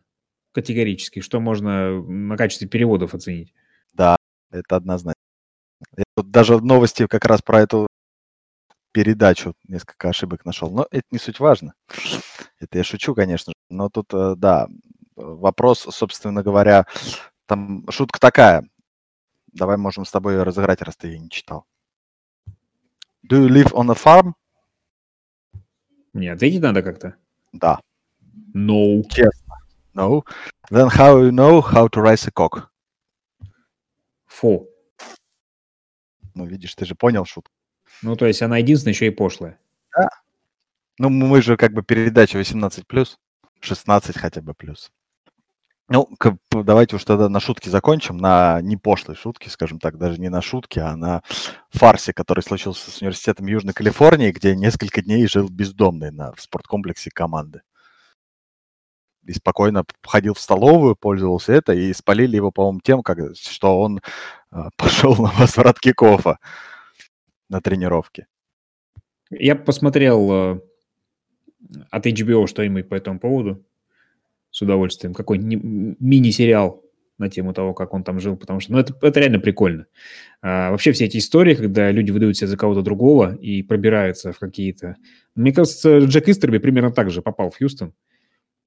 Категорически. 0.52 1.22
Что 1.22 1.40
можно 1.40 2.00
на 2.00 2.38
качестве 2.38 2.68
переводов 2.68 3.16
оценить? 3.16 3.56
Да, 3.94 4.18
это 4.52 4.76
однозначно. 4.76 5.20
Я 5.98 6.04
тут 6.16 6.30
даже 6.30 6.62
новости 6.62 7.08
как 7.08 7.26
раз 7.26 7.42
про 7.42 7.62
эту 7.62 7.88
передачу 8.92 9.56
несколько 9.68 10.10
ошибок 10.10 10.46
нашел. 10.46 10.70
Но 10.70 10.86
это 10.92 11.08
не 11.10 11.18
суть 11.18 11.40
важно. 11.40 11.74
Это 12.60 12.78
я 12.78 12.84
шучу, 12.84 13.16
конечно 13.16 13.50
же. 13.50 13.76
Но 13.76 13.90
тут, 13.90 14.14
э, 14.14 14.36
да, 14.38 14.68
вопрос, 15.16 15.88
собственно 15.90 16.44
говоря, 16.44 16.86
там 17.48 17.90
шутка 17.90 18.20
такая. 18.20 18.70
Давай 19.54 19.78
можем 19.78 20.06
с 20.06 20.12
тобой 20.12 20.36
ее 20.36 20.44
разыграть, 20.44 20.82
раз 20.82 20.96
ты 20.96 21.08
ее 21.08 21.20
не 21.20 21.30
читал. 21.30 21.66
Do 23.24 23.46
you 23.46 23.50
live 23.50 23.72
on 23.74 23.92
a 23.92 23.96
farm? 23.96 24.34
Не, 26.14 26.28
ответить 26.28 26.62
надо 26.62 26.82
как-то. 26.82 27.16
Да. 27.52 27.80
No. 28.54 29.04
Честно. 29.10 29.56
No. 29.94 30.24
Then 30.70 30.88
how 30.90 31.22
you 31.22 31.32
know 31.32 31.62
how 31.62 31.88
to 31.90 32.02
raise 32.02 32.28
a 32.28 32.32
cock? 32.32 32.68
Фу. 34.28 34.68
Ну, 36.34 36.46
видишь, 36.46 36.76
ты 36.76 36.86
же 36.86 36.96
понял 36.96 37.26
шутку. 37.26 37.54
Ну, 38.02 38.16
то 38.16 38.26
есть 38.26 38.42
она 38.42 38.58
единственная 38.58 38.94
еще 38.94 39.08
и 39.08 39.12
пошлая. 39.12 39.60
Да. 39.96 40.10
Ну, 40.98 41.10
мы 41.10 41.42
же 41.42 41.58
как 41.58 41.74
бы 41.74 41.84
передача 41.84 42.38
18 42.38 42.88
плюс, 42.88 43.20
16 43.60 44.18
хотя 44.18 44.42
бы 44.42 44.54
плюс. 44.54 44.92
Ну, 45.94 46.08
давайте 46.52 46.96
уж 46.96 47.04
тогда 47.04 47.28
на 47.28 47.42
шутки 47.42 47.68
закончим, 47.68 48.16
на 48.16 48.62
не 48.62 48.78
пошлой 48.78 49.18
шутки, 49.18 49.50
скажем 49.50 49.78
так, 49.78 49.98
даже 49.98 50.22
не 50.22 50.30
на 50.30 50.42
шутки, 50.42 50.80
а 50.80 50.96
на 50.96 51.22
фарсе, 51.70 52.14
который 52.14 52.40
случился 52.40 52.90
с 52.90 53.02
университетом 53.02 53.46
Южной 53.48 53.74
Калифорнии, 53.74 54.32
где 54.32 54.56
несколько 54.56 55.02
дней 55.02 55.28
жил 55.28 55.50
бездомный 55.50 56.12
на, 56.12 56.32
в 56.32 56.42
спорткомплексе 56.42 57.10
команды. 57.12 57.64
И 59.26 59.34
спокойно 59.34 59.84
ходил 60.02 60.34
в 60.34 60.40
столовую, 60.40 60.96
пользовался 60.96 61.52
это, 61.52 61.74
и 61.74 61.92
спалили 61.92 62.38
его, 62.38 62.52
по-моему, 62.52 62.80
тем, 62.82 63.04
как, 63.04 63.36
что 63.36 63.82
он 63.82 64.00
э, 64.00 64.70
пошел 64.78 65.18
на 65.18 65.30
возврат 65.32 65.78
кикофа 65.78 66.40
на 67.50 67.60
тренировке. 67.60 68.28
Я 69.30 69.58
посмотрел 69.58 70.32
э, 70.32 70.62
от 71.90 72.06
HBO 72.06 72.48
что-нибудь 72.48 72.88
по 72.88 72.96
этому 72.96 73.20
поводу 73.20 73.66
с 74.52 74.62
удовольствием. 74.62 75.14
Какой 75.14 75.40
мини-сериал 75.40 76.84
на 77.18 77.30
тему 77.30 77.54
того, 77.54 77.74
как 77.74 77.94
он 77.94 78.04
там 78.04 78.20
жил, 78.20 78.36
потому 78.36 78.60
что 78.60 78.74
ну, 78.74 78.80
это, 78.80 78.96
это 79.02 79.20
реально 79.20 79.40
прикольно. 79.40 79.86
А, 80.42 80.72
вообще 80.72 80.92
все 80.92 81.06
эти 81.06 81.18
истории, 81.18 81.56
когда 81.56 81.92
люди 81.92 82.12
выдают 82.12 82.36
себя 82.36 82.48
за 82.48 82.58
кого-то 82.58 82.82
другого 82.82 83.36
и 83.36 83.64
пробираются 83.64 84.34
в 84.34 84.40
какие-то... 84.40 84.98
Мне 85.36 85.54
кажется, 85.54 86.00
Джек 86.00 86.28
Истерби 86.28 86.58
примерно 86.58 86.92
так 86.92 87.12
же 87.12 87.22
попал 87.22 87.50
в 87.50 87.58
Хьюстон 87.58 87.94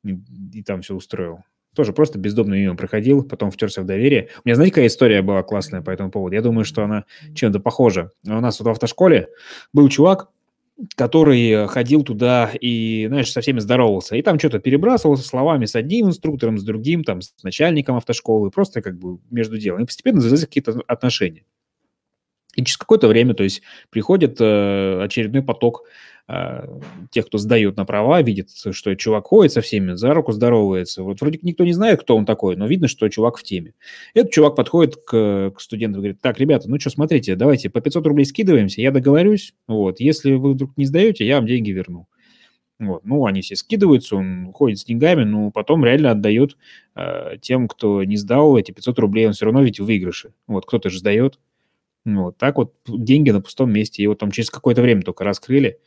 и, 0.05 0.16
и 0.53 0.62
там 0.62 0.83
все 0.83 0.94
устроил. 0.94 1.40
Тоже 1.75 1.92
просто 1.92 2.18
бездомно 2.18 2.55
мимо 2.55 2.77
проходил, 2.77 3.25
потом 3.25 3.51
втерся 3.51 3.83
в 3.83 3.87
доверие. 3.87 4.29
У 4.44 4.49
меня, 4.49 4.55
знаете, 4.55 4.73
какая 4.73 4.87
история 4.87 5.23
была 5.23 5.42
классная 5.42 5.83
по 5.83 5.90
этому 5.90 6.12
поводу? 6.12 6.37
Я 6.37 6.42
думаю, 6.42 6.64
что 6.64 6.85
она 6.85 7.05
чем-то 7.35 7.59
похожа. 7.59 8.12
У 8.25 8.31
нас 8.31 8.61
вот 8.61 8.66
в 8.66 8.70
автошколе 8.70 9.29
был 9.73 9.88
чувак, 9.88 10.29
который 10.96 11.68
ходил 11.68 12.02
туда 12.02 12.50
и, 12.60 13.06
знаешь, 13.08 13.30
со 13.30 13.40
всеми 13.40 13.60
здоровался. 13.60 14.16
И 14.16 14.22
там 14.22 14.38
что-то 14.38 14.58
перебрасывался 14.58 15.26
словами 15.26 15.66
с 15.66 15.76
одним 15.76 16.08
инструктором, 16.08 16.58
с 16.58 16.64
другим, 16.64 17.04
там, 17.04 17.20
с 17.20 17.32
начальником 17.42 17.96
автошколы, 17.96 18.50
просто 18.50 18.82
как 18.82 18.98
бы 18.98 19.18
между 19.30 19.56
делом. 19.58 19.82
И 19.82 19.87
постепенно 19.87 20.20
завязались 20.20 20.46
какие-то 20.46 20.82
отношения. 20.87 21.44
И 22.56 22.64
через 22.64 22.76
какое-то 22.76 23.08
время, 23.08 23.34
то 23.34 23.44
есть 23.44 23.62
приходит 23.90 24.40
э, 24.40 25.02
очередной 25.02 25.42
поток 25.42 25.84
тех, 27.10 27.26
кто 27.26 27.37
сдает 27.37 27.76
на 27.76 27.84
права, 27.84 28.22
видит, 28.22 28.48
что 28.50 28.94
чувак 28.96 29.26
ходит 29.26 29.52
со 29.52 29.60
всеми, 29.60 29.92
за 29.92 30.14
руку 30.14 30.32
здоровается. 30.32 31.02
Вот 31.02 31.20
вроде 31.20 31.38
никто 31.42 31.64
не 31.64 31.72
знает, 31.74 32.00
кто 32.00 32.16
он 32.16 32.24
такой, 32.24 32.56
но 32.56 32.66
видно, 32.66 32.88
что 32.88 33.08
чувак 33.08 33.37
в 33.37 33.42
теме. 33.42 33.74
Этот 34.14 34.32
чувак 34.32 34.56
подходит 34.56 34.96
к, 34.96 35.52
к 35.54 35.60
студентам 35.60 36.00
и 36.00 36.02
говорит, 36.02 36.20
так, 36.22 36.38
ребята, 36.38 36.70
ну 36.70 36.80
что, 36.80 36.88
смотрите, 36.88 37.37
давайте 37.37 37.68
по 37.68 37.80
500 37.80 38.06
рублей 38.06 38.24
скидываемся, 38.24 38.80
я 38.80 38.90
договорюсь, 38.90 39.54
вот, 39.66 40.00
если 40.00 40.32
вы 40.32 40.52
вдруг 40.52 40.76
не 40.76 40.87
сдаете, 40.87 41.26
я 41.26 41.37
вам 41.37 41.46
деньги 41.46 41.70
верну. 41.70 42.06
Вот. 42.80 43.04
Ну, 43.04 43.24
они 43.26 43.40
все 43.40 43.54
скидываются, 43.54 44.16
он 44.16 44.52
ходит 44.52 44.78
с 44.78 44.84
деньгами, 44.84 45.24
но 45.24 45.50
потом 45.50 45.84
реально 45.84 46.10
отдает 46.10 46.56
э, 46.96 47.37
тем, 47.40 47.68
кто 47.68 48.02
не 48.02 48.16
сдал 48.16 48.56
эти 48.56 48.72
500 48.72 48.98
рублей, 48.98 49.26
он 49.26 49.32
все 49.32 49.44
равно 49.44 49.62
ведь 49.62 49.78
в 49.78 49.84
выигрыше. 49.84 50.32
Вот, 50.46 50.66
кто-то 50.66 50.90
же 50.90 50.98
сдает. 50.98 51.38
Вот 52.04 52.36
так 52.38 52.56
вот 52.56 52.74
деньги 52.86 53.30
на 53.30 53.40
пустом 53.40 53.72
месте. 53.72 54.02
Его 54.02 54.14
там 54.14 54.30
через 54.30 54.50
какое-то 54.50 54.82
время 54.82 55.02
только 55.02 55.24
раскрыли. 55.24 55.78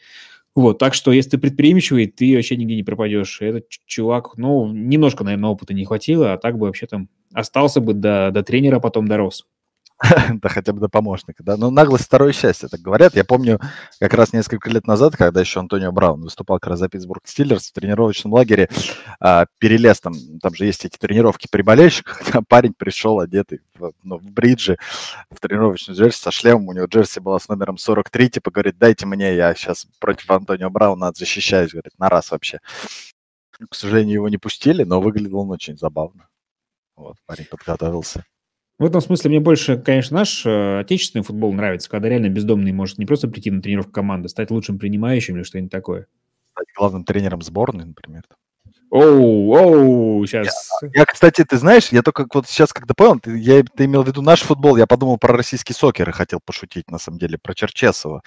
Вот, 0.55 0.79
так 0.79 0.95
что 0.95 1.11
если 1.11 1.31
ты 1.31 1.37
предприимчивый, 1.37 2.07
ты 2.07 2.35
вообще 2.35 2.57
нигде 2.57 2.75
не 2.75 2.83
пропадешь. 2.83 3.41
Этот 3.41 3.69
чувак, 3.85 4.37
ну, 4.37 4.71
немножко, 4.73 5.23
наверное, 5.23 5.51
опыта 5.51 5.73
не 5.73 5.85
хватило, 5.85 6.33
а 6.33 6.37
так 6.37 6.57
бы 6.57 6.67
вообще 6.67 6.87
там 6.87 7.09
остался 7.33 7.81
бы 7.81 7.93
до, 7.93 8.31
до 8.33 8.43
тренера, 8.43 8.79
потом 8.79 9.07
дорос. 9.07 9.45
да 10.41 10.49
хотя 10.49 10.73
бы 10.73 10.79
до 10.79 10.89
помощника, 10.89 11.43
да. 11.43 11.57
Но 11.57 11.71
наглость 11.71 12.05
второе 12.05 12.31
счастье, 12.31 12.69
так 12.69 12.81
говорят. 12.81 13.15
Я 13.15 13.25
помню 13.25 13.59
как 13.99 14.13
раз 14.13 14.31
несколько 14.31 14.69
лет 14.69 14.85
назад, 14.85 15.15
когда 15.15 15.41
еще 15.41 15.59
Антонио 15.59 15.91
Браун 15.91 16.21
выступал 16.21 16.59
как 16.59 16.71
раз 16.71 16.79
за 16.79 16.89
Питтсбург 16.89 17.23
Стиллерс 17.25 17.69
в 17.69 17.73
тренировочном 17.73 18.33
лагере, 18.33 18.69
а, 19.19 19.47
перелез 19.57 19.99
там, 19.99 20.13
там 20.41 20.53
же 20.53 20.65
есть 20.65 20.85
эти 20.85 20.97
тренировки 20.97 21.47
при 21.49 21.63
болельщиках, 21.63 22.21
парень 22.47 22.73
пришел 22.73 23.19
одетый 23.19 23.61
в, 23.73 23.91
ну, 24.03 24.19
в 24.19 24.29
бриджи, 24.31 24.77
в 25.31 25.39
тренировочную 25.39 25.97
джерси 25.97 26.21
со 26.21 26.31
шлемом, 26.31 26.67
у 26.67 26.73
него 26.73 26.85
джерси 26.85 27.19
была 27.19 27.39
с 27.39 27.47
номером 27.47 27.77
43, 27.77 28.29
типа 28.29 28.51
говорит, 28.51 28.77
дайте 28.77 29.07
мне, 29.07 29.35
я 29.35 29.55
сейчас 29.55 29.87
против 29.99 30.29
Антонио 30.29 30.69
Брауна 30.69 31.11
защищаюсь, 31.15 31.71
говорит, 31.71 31.97
на 31.97 32.09
раз 32.09 32.29
вообще. 32.29 32.59
К 33.69 33.73
сожалению, 33.73 34.15
его 34.15 34.29
не 34.29 34.37
пустили, 34.37 34.83
но 34.83 35.01
выглядел 35.01 35.39
он 35.39 35.49
очень 35.49 35.77
забавно. 35.77 36.29
Вот, 36.95 37.17
парень 37.25 37.45
подготовился. 37.45 38.23
В 38.79 38.85
этом 38.85 39.01
смысле 39.01 39.31
мне 39.31 39.39
больше, 39.39 39.77
конечно, 39.77 40.17
наш 40.17 40.45
э, 40.45 40.79
отечественный 40.79 41.23
футбол 41.23 41.51
нравится, 41.51 41.89
когда 41.89 42.09
реально 42.09 42.29
бездомный 42.29 42.71
может 42.71 42.99
не 42.99 43.07
просто 43.07 43.27
прийти 43.27 43.49
на 43.49 43.61
тренировку 43.61 43.91
команды, 43.91 44.29
стать 44.29 44.51
лучшим 44.51 44.77
принимающим 44.77 45.35
или 45.35 45.43
что-нибудь 45.43 45.71
такое. 45.71 46.05
Стать 46.53 46.67
главным 46.77 47.03
тренером 47.03 47.41
сборной, 47.41 47.85
например. 47.85 48.23
Оу, 48.89 49.51
оу, 49.53 50.25
сейчас. 50.27 50.69
Я, 50.81 51.01
я, 51.01 51.05
кстати, 51.05 51.43
ты 51.43 51.57
знаешь, 51.57 51.89
я 51.89 52.03
только 52.03 52.25
вот 52.33 52.47
сейчас, 52.47 52.71
когда 52.71 52.93
понял, 52.93 53.19
ты, 53.19 53.37
я, 53.37 53.63
ты 53.63 53.85
имел 53.85 54.03
в 54.03 54.07
виду 54.07 54.21
наш 54.21 54.41
футбол, 54.41 54.77
я 54.77 54.87
подумал 54.87 55.17
про 55.17 55.35
российский 55.35 55.73
сокер 55.73 56.09
и 56.09 56.13
хотел 56.13 56.39
пошутить, 56.43 56.89
на 56.89 56.99
самом 56.99 57.17
деле, 57.17 57.37
про 57.37 57.53
Черчесова. 57.53 58.21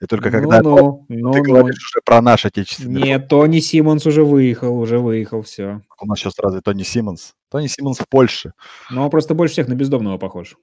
И 0.00 0.06
только 0.06 0.30
ну, 0.30 0.32
когда 0.32 0.62
ну, 0.62 1.06
ну, 1.08 1.32
ты 1.32 1.38
ну, 1.38 1.42
говоришь 1.42 1.90
уже 1.90 2.00
про 2.04 2.20
наш 2.20 2.44
отечественный 2.44 3.02
Нет, 3.02 3.22
футбол. 3.22 3.40
Тони 3.40 3.60
Симмонс 3.60 4.06
уже 4.06 4.24
выехал, 4.24 4.78
уже 4.78 4.98
выехал, 4.98 5.42
все. 5.42 5.80
У 6.00 6.06
нас 6.06 6.18
сейчас 6.18 6.38
разве 6.38 6.60
Тони 6.60 6.82
Симмонс? 6.82 7.34
Тони 7.50 7.66
Симмонс 7.66 7.98
в 7.98 8.08
Польше. 8.08 8.52
Ну, 8.90 9.02
он 9.02 9.10
просто 9.10 9.34
больше 9.34 9.52
всех 9.52 9.68
на 9.68 9.74
бездомного 9.74 10.18
похож. 10.18 10.56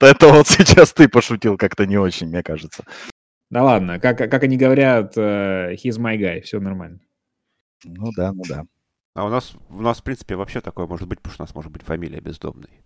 Это 0.00 0.28
вот 0.28 0.46
сейчас 0.48 0.92
ты 0.92 1.08
пошутил 1.08 1.56
как-то 1.56 1.86
не 1.86 1.98
очень, 1.98 2.28
мне 2.28 2.42
кажется. 2.42 2.84
Да 3.50 3.62
ладно, 3.62 3.98
как, 3.98 4.18
как 4.18 4.42
они 4.42 4.56
говорят, 4.56 5.16
uh, 5.16 5.74
he's 5.74 5.98
my 5.98 6.16
guy, 6.16 6.40
все 6.40 6.60
нормально. 6.60 7.00
Ну 7.84 8.10
да, 8.16 8.32
ну 8.32 8.42
да. 8.48 8.64
А 9.14 9.24
у 9.24 9.28
нас, 9.28 9.54
у 9.68 9.80
нас, 9.80 10.00
в 10.00 10.02
принципе, 10.02 10.34
вообще 10.34 10.60
такое 10.60 10.86
может 10.86 11.06
быть, 11.06 11.20
потому 11.20 11.34
что 11.34 11.42
у 11.42 11.46
нас 11.46 11.54
может 11.54 11.70
быть 11.70 11.82
фамилия 11.82 12.20
бездомный. 12.20 12.82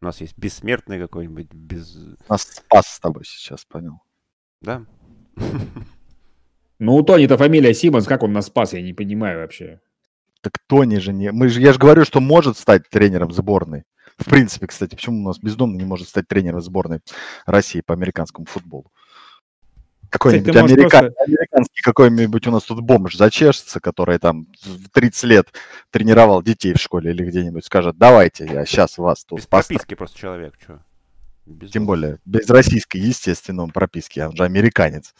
У 0.00 0.04
нас 0.04 0.20
есть 0.20 0.36
бессмертный 0.36 1.00
какой-нибудь, 1.00 1.52
без... 1.52 1.96
У 1.96 2.16
нас 2.28 2.42
спас 2.42 2.86
с 2.86 3.00
тобой 3.00 3.24
сейчас, 3.24 3.64
понял. 3.64 4.00
Да. 4.62 4.84
Ну, 6.78 6.96
у 6.96 7.02
Тони-то 7.02 7.36
фамилия 7.36 7.74
Симмонс, 7.74 8.06
как 8.06 8.22
он 8.22 8.32
нас 8.32 8.46
спас, 8.46 8.72
я 8.72 8.82
не 8.82 8.92
понимаю 8.92 9.40
вообще. 9.40 9.80
Так 10.40 10.54
Тони 10.66 10.96
же 10.96 11.12
не... 11.12 11.30
Мы 11.30 11.48
же, 11.48 11.60
я 11.60 11.72
же 11.72 11.78
говорю, 11.78 12.04
что 12.04 12.20
может 12.20 12.58
стать 12.58 12.88
тренером 12.90 13.30
сборной. 13.32 13.84
В 14.18 14.28
принципе, 14.28 14.66
кстати, 14.66 14.96
почему 14.96 15.20
у 15.20 15.26
нас 15.28 15.38
бездомный 15.38 15.78
не 15.78 15.84
может 15.84 16.08
стать 16.08 16.26
тренером 16.26 16.60
сборной 16.60 17.00
России 17.46 17.80
по 17.80 17.94
американскому 17.94 18.46
футболу? 18.46 18.90
Какой-нибудь 20.10 20.54
америка... 20.56 20.98
просто... 20.98 21.14
американский 21.24 21.80
какой-нибудь 21.80 22.46
у 22.46 22.50
нас 22.50 22.64
тут 22.64 22.80
бомж 22.80 23.16
зачешется, 23.16 23.80
который 23.80 24.18
там 24.18 24.46
30 24.92 25.24
лет 25.24 25.48
тренировал 25.90 26.42
детей 26.42 26.74
в 26.74 26.80
школе 26.80 27.12
или 27.12 27.24
где-нибудь, 27.24 27.64
скажет, 27.64 27.96
давайте, 27.96 28.44
я 28.44 28.66
сейчас 28.66 28.98
вас 28.98 29.24
тут 29.24 29.38
Без 29.38 29.46
прописки 29.46 29.94
просто 29.94 30.18
человек, 30.18 30.54
что? 30.60 30.82
Без 31.52 31.70
Тем 31.70 31.86
более, 31.86 32.18
без 32.24 32.48
российской, 32.50 32.98
естественно, 32.98 33.62
он 33.62 33.70
прописки, 33.70 34.20
он 34.20 34.36
же 34.36 34.44
американец. 34.44 35.14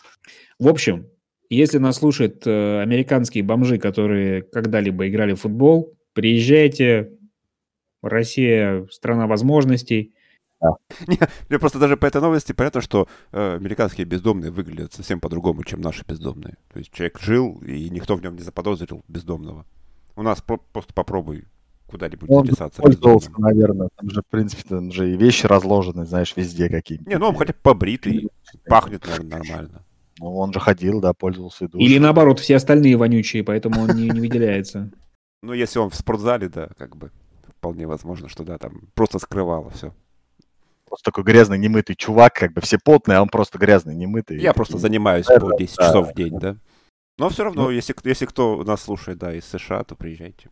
В 0.58 0.68
общем, 0.68 1.06
если 1.50 1.78
нас 1.78 1.96
слушают 1.96 2.46
э, 2.46 2.80
американские 2.80 3.44
бомжи, 3.44 3.78
которые 3.78 4.42
когда-либо 4.42 5.08
играли 5.08 5.34
в 5.34 5.40
футбол, 5.40 5.94
приезжайте. 6.14 7.10
Россия– 8.02 8.86
страна 8.90 9.26
возможностей. 9.28 10.12
Да. 10.60 10.70
Не, 11.06 11.18
мне 11.48 11.58
просто 11.58 11.78
даже 11.78 11.96
по 11.96 12.06
этой 12.06 12.20
новости 12.20 12.52
понятно, 12.52 12.80
что 12.80 13.08
э, 13.32 13.56
американские 13.56 14.06
бездомные 14.06 14.50
выглядят 14.50 14.92
совсем 14.92 15.20
по-другому, 15.20 15.64
чем 15.64 15.80
наши 15.80 16.04
бездомные. 16.04 16.56
То 16.72 16.78
есть 16.78 16.92
человек 16.92 17.18
жил, 17.20 17.60
и 17.66 17.90
никто 17.90 18.16
в 18.16 18.22
нем 18.22 18.36
не 18.36 18.42
заподозрил 18.42 19.04
бездомного. 19.08 19.66
У 20.16 20.22
нас 20.22 20.40
по- 20.40 20.58
просто 20.58 20.94
попробуй 20.94 21.44
куда-нибудь 21.92 22.28
он 22.28 22.46
записаться. 22.46 22.82
пользовался, 22.82 23.30
наверное. 23.38 23.88
Там 23.96 24.10
же, 24.10 24.22
в 24.22 24.26
принципе, 24.26 24.62
там 24.68 24.90
же 24.90 25.12
и 25.12 25.16
вещи 25.16 25.46
разложены, 25.46 26.06
знаешь, 26.06 26.34
везде 26.34 26.68
какие-то. 26.68 27.08
Не, 27.08 27.18
ну 27.18 27.28
он 27.28 27.36
хотя 27.36 27.52
бы 27.52 27.58
побритый, 27.62 28.30
пахнет, 28.66 29.06
наверное, 29.06 29.38
нормально. 29.38 29.84
Ну, 30.18 30.36
он 30.36 30.52
же 30.52 30.60
ходил, 30.60 31.00
да, 31.00 31.12
пользовался. 31.12 31.68
Душем. 31.68 31.80
Или 31.80 31.98
наоборот, 31.98 32.40
все 32.40 32.56
остальные 32.56 32.96
вонючие, 32.96 33.44
поэтому 33.44 33.82
он 33.82 33.96
не, 33.96 34.08
не 34.08 34.20
выделяется. 34.20 34.90
Ну, 35.44 35.52
если 35.54 35.80
он 35.80 35.90
в 35.90 35.96
спортзале, 35.96 36.48
да, 36.48 36.68
как 36.78 36.94
бы 36.94 37.10
вполне 37.56 37.88
возможно, 37.88 38.28
что 38.28 38.44
да, 38.44 38.58
там 38.58 38.82
просто 38.94 39.18
скрывало 39.18 39.70
все. 39.70 39.92
Просто 40.86 41.10
такой 41.10 41.24
грязный, 41.24 41.58
немытый 41.58 41.96
чувак, 41.96 42.34
как 42.34 42.52
бы 42.52 42.60
все 42.60 42.78
потные, 42.78 43.18
а 43.18 43.22
он 43.22 43.28
просто 43.28 43.58
грязный, 43.58 43.96
немытый. 43.96 44.38
Я 44.38 44.52
просто 44.52 44.78
занимаюсь 44.78 45.26
по 45.26 45.56
10 45.58 45.76
часов 45.76 46.10
в 46.10 46.14
день, 46.14 46.38
да. 46.38 46.58
Но 47.18 47.28
все 47.28 47.42
равно, 47.42 47.64
ну, 47.64 47.70
если, 47.70 47.92
если 48.04 48.26
кто 48.26 48.62
нас 48.62 48.82
слушает, 48.82 49.18
да, 49.18 49.34
из 49.34 49.44
США, 49.46 49.82
то 49.82 49.96
приезжайте. 49.96 50.48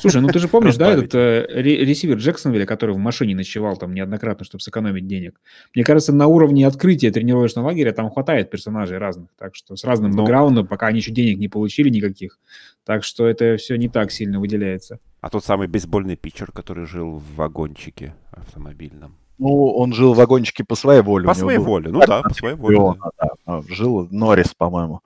Слушай, 0.00 0.20
ну 0.20 0.28
ты 0.28 0.38
же 0.38 0.48
помнишь, 0.48 0.76
да, 0.76 0.90
этот 0.92 1.14
э, 1.14 1.46
ресивер 1.48 2.16
Джексонвилля, 2.16 2.66
который 2.66 2.94
в 2.94 2.98
машине 2.98 3.34
ночевал 3.34 3.76
там 3.76 3.94
неоднократно, 3.94 4.44
чтобы 4.44 4.62
сэкономить 4.62 5.06
денег. 5.06 5.40
Мне 5.74 5.84
кажется, 5.84 6.12
на 6.12 6.26
уровне 6.26 6.66
открытия 6.66 7.10
тренировочного 7.10 7.66
лагеря 7.66 7.92
там 7.92 8.10
хватает 8.10 8.50
персонажей 8.50 8.98
разных, 8.98 9.28
так 9.38 9.54
что 9.54 9.76
с 9.76 9.84
разным 9.84 10.10
Но... 10.10 10.18
Ну. 10.18 10.22
бэкграундом, 10.22 10.66
пока 10.66 10.88
они 10.88 10.98
еще 10.98 11.12
денег 11.12 11.38
не 11.38 11.48
получили 11.48 11.88
никаких. 11.88 12.38
Так 12.84 13.04
что 13.04 13.26
это 13.26 13.56
все 13.56 13.76
не 13.76 13.88
так 13.88 14.12
сильно 14.12 14.40
выделяется. 14.40 15.00
А 15.20 15.30
тот 15.30 15.44
самый 15.44 15.66
бейсбольный 15.66 16.16
питчер, 16.16 16.52
который 16.52 16.86
жил 16.86 17.18
в 17.18 17.34
вагончике 17.36 18.14
автомобильном. 18.32 19.16
Ну, 19.38 19.66
он 19.66 19.92
жил 19.92 20.14
в 20.14 20.16
вагончике 20.16 20.64
по 20.64 20.74
своей 20.74 21.02
воле. 21.02 21.26
По 21.26 21.34
своей 21.34 21.58
воле, 21.58 21.90
ну 21.90 22.00
да, 22.06 22.22
по 22.22 22.32
своей 22.32 22.54
воле. 22.54 22.98
Да. 23.18 23.28
Да. 23.46 23.62
Жил 23.68 24.08
Норрис, 24.10 24.54
по-моему. 24.54 25.00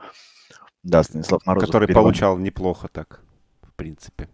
Да, 0.82 1.02
Станислав 1.02 1.44
Морозов. 1.46 1.68
Который 1.68 1.88
получал 1.88 2.38
неплохо 2.38 2.88
так, 2.90 3.20
в 3.62 3.74
принципе 3.74 4.28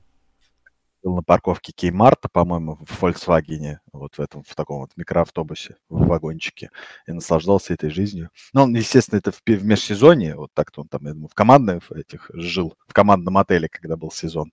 был 1.06 1.14
на 1.14 1.22
парковке 1.22 1.72
Кеймарта, 1.72 2.28
по-моему, 2.28 2.80
в 2.84 3.00
Volkswagen, 3.00 3.76
вот 3.92 4.16
в 4.16 4.20
этом, 4.20 4.42
в 4.42 4.52
таком 4.56 4.80
вот 4.80 4.90
микроавтобусе, 4.96 5.76
в 5.88 6.04
вагончике, 6.04 6.70
и 7.06 7.12
наслаждался 7.12 7.74
этой 7.74 7.90
жизнью. 7.90 8.30
Ну, 8.52 8.64
он, 8.64 8.74
естественно, 8.74 9.18
это 9.18 9.30
в, 9.30 9.40
в 9.46 9.64
межсезонье, 9.64 10.34
вот 10.34 10.50
так-то 10.52 10.80
он 10.80 10.88
там, 10.88 11.06
я 11.06 11.12
думаю, 11.12 11.28
в 11.28 11.34
командных 11.34 11.92
этих 11.92 12.28
жил, 12.34 12.74
в 12.88 12.92
командном 12.92 13.38
отеле, 13.38 13.68
когда 13.68 13.96
был 13.96 14.10
сезон. 14.10 14.52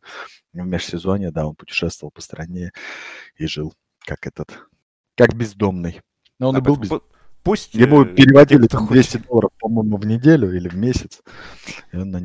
В 0.53 0.57
межсезонье, 0.57 1.31
да, 1.31 1.47
он 1.47 1.55
путешествовал 1.55 2.11
по 2.11 2.21
стране 2.21 2.71
и 3.35 3.47
жил 3.47 3.73
как 4.05 4.27
этот, 4.27 4.55
как 5.17 5.33
бездомный. 5.33 6.01
Но 6.37 6.49
он 6.49 6.57
а, 6.57 6.59
и 6.59 6.61
был 6.61 6.75
бездомный. 6.75 7.07
Пусть... 7.43 7.73
Ему 7.73 8.03
э, 8.03 8.15
переводили 8.15 8.67
там 8.67 8.87
200 8.87 9.11
хочет. 9.11 9.27
долларов, 9.27 9.51
по-моему, 9.59 9.97
в 9.97 10.05
неделю 10.05 10.55
или 10.55 10.69
в 10.69 10.75
месяц. 10.75 11.21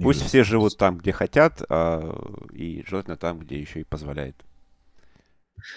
Пусть 0.02 0.22
все 0.22 0.44
живут 0.44 0.76
там, 0.76 0.98
где 0.98 1.12
хотят, 1.12 1.62
а, 1.68 2.46
и 2.52 2.84
желательно 2.86 3.16
там, 3.16 3.40
где 3.40 3.60
еще 3.60 3.80
и 3.80 3.84
позволяет. 3.84 4.36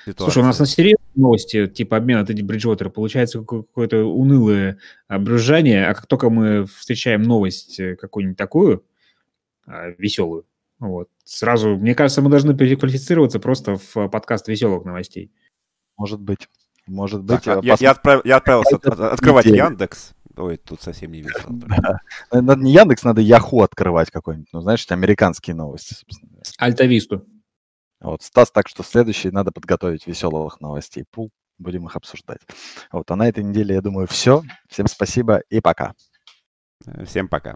Ситуация. 0.06 0.26
Слушай, 0.26 0.44
у 0.44 0.46
нас 0.46 0.60
на 0.60 0.68
серьезные 0.68 1.10
новости, 1.16 1.68
типа 1.68 1.98
обмена 1.98 2.24
Тедди 2.24 2.44
Бриджвотера, 2.44 2.90
получается 2.90 3.44
какое-то 3.44 4.04
унылое 4.04 4.78
брюзжание, 5.10 5.88
а 5.88 5.96
как 5.96 6.06
только 6.06 6.30
мы 6.30 6.66
встречаем 6.66 7.24
новость 7.24 7.80
э, 7.80 7.96
какую-нибудь 7.96 8.38
такую, 8.38 8.86
а, 9.66 9.90
веселую, 9.98 10.46
вот, 10.78 11.10
сразу, 11.24 11.76
мне 11.78 11.96
кажется, 11.96 12.22
мы 12.22 12.30
должны 12.30 12.56
переквалифицироваться 12.56 13.40
просто 13.40 13.78
в 13.78 14.08
подкаст 14.08 14.48
веселых 14.48 14.86
новостей. 14.86 15.32
Может 15.98 16.20
быть. 16.20 16.48
Может 16.92 17.24
быть. 17.24 17.44
Так, 17.44 17.64
а, 17.64 17.66
я, 17.66 17.76
я, 17.80 17.92
отправ, 17.92 18.26
я 18.26 18.38
отправился 18.38 18.76
от, 18.76 18.86
открывать 18.86 19.46
неделю. 19.46 19.66
Яндекс. 19.66 20.12
Ой, 20.36 20.58
тут 20.58 20.82
совсем 20.82 21.12
не 21.12 21.22
весело. 21.22 21.50
Да. 22.32 22.42
Надо 22.42 22.62
не 22.62 22.74
Яндекс, 22.74 23.04
надо 23.04 23.22
Яху 23.22 23.62
открывать 23.64 24.12
какой-нибудь. 24.12 24.50
Ну, 24.52 24.60
знаешь, 24.60 24.86
американские 24.90 25.56
новости, 25.56 25.94
собственно. 25.94 26.34
Альтависту. 26.58 27.26
Вот, 28.02 28.24
Стас, 28.24 28.52
так 28.52 28.68
что 28.68 28.84
следующий 28.84 29.32
надо 29.32 29.52
подготовить 29.52 30.06
веселых 30.06 30.60
новостей. 30.60 31.06
Пул, 31.10 31.32
будем 31.58 31.86
их 31.86 31.96
обсуждать. 31.96 32.42
Вот, 32.92 33.10
а 33.10 33.16
на 33.16 33.30
этой 33.30 33.44
неделе, 33.44 33.76
я 33.76 33.82
думаю, 33.82 34.08
все. 34.08 34.44
Всем 34.68 34.88
спасибо 34.88 35.42
и 35.50 35.62
пока. 35.62 35.94
Всем 37.06 37.30
пока. 37.30 37.56